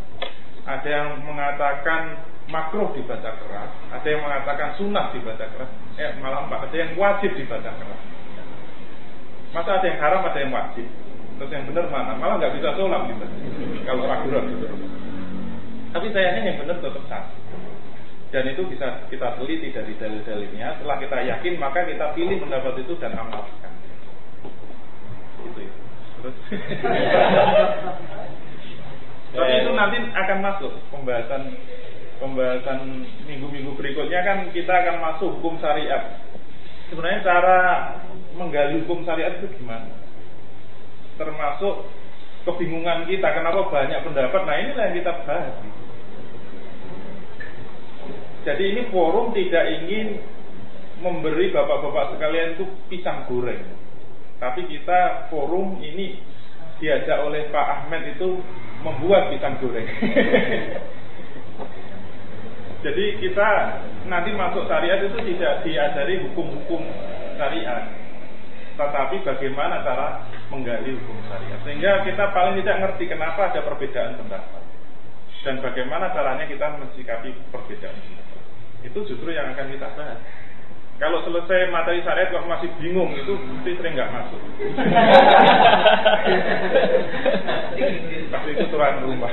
[0.67, 6.71] ada yang mengatakan makruh dibaca keras, ada yang mengatakan sunnah dibaca keras, eh malah empat,
[6.71, 8.01] ada yang wajib dibaca keras.
[9.51, 10.87] Masa ada yang haram, ada yang wajib.
[11.39, 12.19] Terus yang benar mana?
[12.19, 13.25] Malah nggak bisa sholat gitu.
[13.87, 14.55] Kalau ragu-ragu.
[15.95, 17.37] Tapi sayangnya yang benar tetap satu.
[18.29, 20.77] Dan itu bisa kita teliti dari dalil-dalilnya.
[20.77, 23.73] Setelah kita yakin, maka kita pilih pendapat itu dan amalkan.
[25.47, 25.73] Gitu ya.
[26.19, 26.37] Terus.
[29.29, 31.53] Tapi itu nanti akan masuk pembahasan
[32.19, 36.19] pembahasan minggu-minggu berikutnya kan kita akan masuk hukum syariat.
[36.89, 37.59] Sebenarnya cara
[38.35, 39.93] menggali hukum syariat itu gimana?
[41.21, 41.87] Termasuk
[42.49, 44.41] kebingungan kita kenapa banyak pendapat.
[44.49, 45.55] Nah inilah yang kita bahas.
[48.49, 50.25] Jadi ini forum tidak ingin
[51.05, 53.61] memberi bapak-bapak sekalian itu pisang goreng.
[54.39, 56.23] Tapi kita forum ini
[56.79, 58.39] diajak oleh Pak Ahmed itu
[58.87, 59.87] membuat pisang goreng.
[62.79, 63.49] Jadi kita
[64.07, 66.79] nanti masuk syariat itu tidak diajari hukum-hukum
[67.35, 67.91] syariat,
[68.79, 70.23] tetapi bagaimana cara
[70.55, 71.59] menggali hukum syariat.
[71.67, 74.63] Sehingga kita paling tidak ngerti kenapa ada perbedaan pendapat
[75.43, 77.99] dan bagaimana caranya kita mensikapi perbedaan.
[78.87, 80.23] Itu justru yang akan kita bahas.
[80.99, 84.43] Kalau selesai materi syariat kok masih bingung itu pasti sering nggak masuk.
[88.35, 89.31] Pasti itu tuan rumah.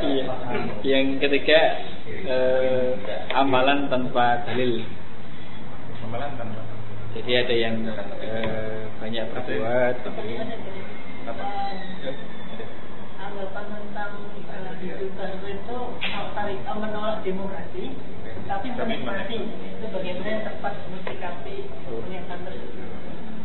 [0.00, 0.24] iya.
[0.80, 1.60] Yang ketiga
[2.24, 2.96] eh,
[3.36, 4.80] amalan tanpa dalil.
[6.08, 6.64] Amalan tanpa.
[7.20, 7.84] Jadi ada yang
[8.24, 10.40] eh, banyak berbuat tapi
[11.28, 11.44] apa?
[13.34, 14.14] Anggapan tentang
[14.46, 15.78] baru itu
[16.38, 17.84] tarik menolak demokrasi
[18.46, 21.56] tapi menikmati itu bagaimana yang tepat mensikapi
[21.90, 23.04] pernyataan tersebut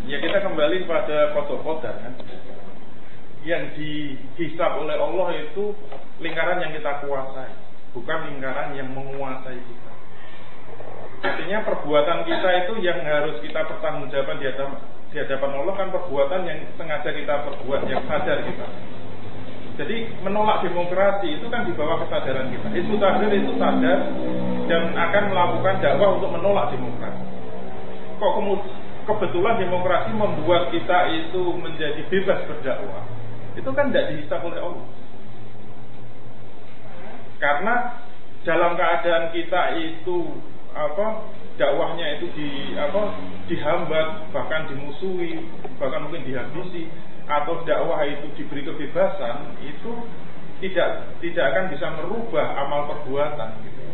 [0.10, 2.18] Ya kita kembali pada kodok kodar kan.
[3.46, 5.78] Yang dihisap oleh Allah itu
[6.18, 7.54] lingkaran yang kita kuasai,
[7.94, 9.92] bukan lingkaran yang menguasai kita.
[11.20, 14.82] Artinya perbuatan kita itu yang harus kita pertanggungjawabkan di hadapan,
[15.14, 18.68] di hadapan Allah kan perbuatan yang sengaja kita perbuat, yang sadar kita.
[19.80, 22.68] Jadi menolak demokrasi itu kan di bawah kesadaran kita.
[22.76, 24.12] Itu Tahrir itu sadar
[24.68, 27.24] dan akan melakukan dakwah untuk menolak demokrasi.
[28.20, 28.34] Kok
[29.08, 33.08] kebetulan demokrasi membuat kita itu menjadi bebas berdakwah.
[33.56, 34.88] Itu kan tidak dihisap oleh Allah.
[37.40, 37.76] Karena
[38.44, 40.44] dalam keadaan kita itu
[40.76, 41.24] apa
[41.56, 43.16] dakwahnya itu di apa
[43.48, 45.44] dihambat bahkan dimusuhi
[45.82, 46.88] bahkan mungkin dihabisi
[47.30, 49.92] atau dakwah itu diberi kebebasan itu
[50.60, 53.86] tidak tidak akan bisa merubah amal perbuatan gitu.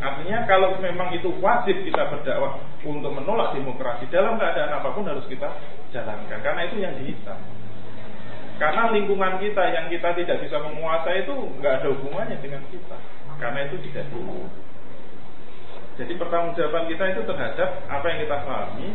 [0.00, 5.24] Artinya kalau memang itu wajib kita berdakwah untuk menolak demokrasi dalam keadaan apa pun harus
[5.30, 5.48] kita
[5.94, 7.38] jalankan karena itu yang dihisap.
[8.60, 12.98] Karena lingkungan kita yang kita tidak bisa menguasai itu nggak ada hubungannya dengan kita.
[13.40, 14.44] Karena itu tidak dulu.
[15.96, 18.88] Jadi pertanggungjawaban kita itu terhadap apa yang kita pahami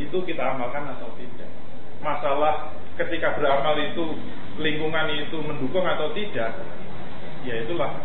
[0.00, 1.63] itu kita amalkan atau tidak.
[2.04, 4.04] Masalah ketika beramal itu
[4.60, 6.52] lingkungan itu mendukung atau tidak,
[7.48, 7.96] ya itulah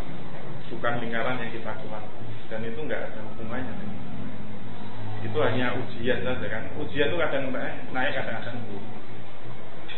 [0.72, 2.04] bukan lingkaran yang kita kuat
[2.48, 3.76] dan itu nggak ada hubungannya.
[5.20, 6.64] Itu hanya ujian saja kan.
[6.80, 7.52] Ujian itu kadang
[7.92, 8.58] naik, kadang-kadang.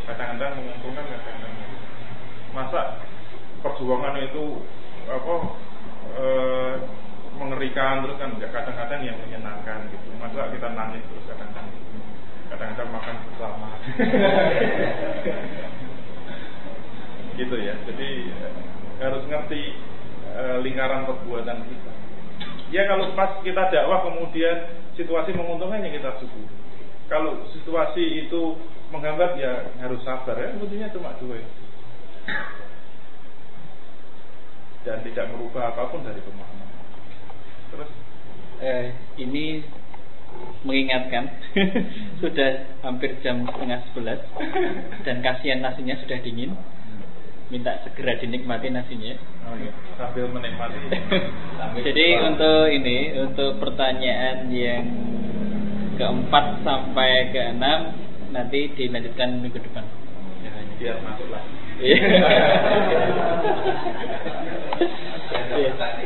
[0.02, 1.54] Kadang-kadang menguntungkan, kadang-kadang
[2.52, 3.00] masa
[3.64, 4.60] perjuangan itu
[5.08, 5.36] apa
[6.20, 6.26] e,
[7.40, 10.10] mengerikan terus kan kadang-kadang yang menyenangkan gitu.
[10.20, 11.70] Masa kita nangis terus kadang-kadang
[12.52, 13.68] kadang-kadang makan bersama.
[17.40, 17.74] Gitu ya.
[17.88, 18.10] Jadi
[19.02, 19.62] harus ngerti
[20.30, 21.94] e, lingkaran perbuatan kita.
[22.70, 24.68] Ya kalau pas kita dakwah kemudian
[25.00, 26.46] situasi menguntungkan ya kita syukur.
[27.08, 28.60] Kalau situasi itu
[28.92, 30.54] menghambat ya harus sabar ya.
[30.54, 31.62] Intinya cuma dua itu
[34.82, 36.70] dan tidak merubah apa pun dari pemahaman.
[37.70, 37.92] Terus?
[38.62, 38.86] Eh,
[39.22, 39.66] ini
[40.64, 41.30] mengingatkan.
[42.22, 44.20] Sudah hampir jam setengah sebelas.
[45.06, 46.54] Dan kasihan nasinya sudah dingin.
[47.52, 49.18] Minta segera dinikmati nasinya.
[49.50, 49.72] Oh, iya.
[50.00, 50.78] sambil menikmati.
[51.88, 54.86] Jadi untuk ini untuk pertanyaan yang
[56.00, 57.92] keempat sampai keenam
[58.32, 59.84] nanti dilanjutkan minggu depan.
[60.42, 61.44] Ya, biar masuk lah.
[61.44, 61.61] Iya.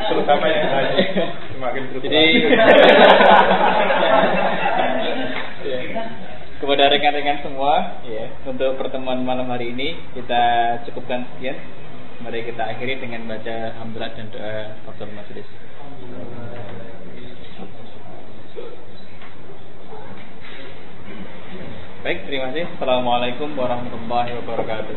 [0.06, 1.04] Terutama yang tadi
[1.52, 2.26] semakin Jadi
[6.56, 10.44] kepada rekan-rekan semua, ya, untuk pertemuan malam hari ini kita
[10.88, 11.60] cukupkan sekian.
[12.24, 15.44] Mari kita akhiri dengan baca hamdalah dan doa majelis.
[22.06, 22.70] Baik, terima kasih.
[22.78, 24.94] Assalamualaikum warahmatullahi wabarakatuh.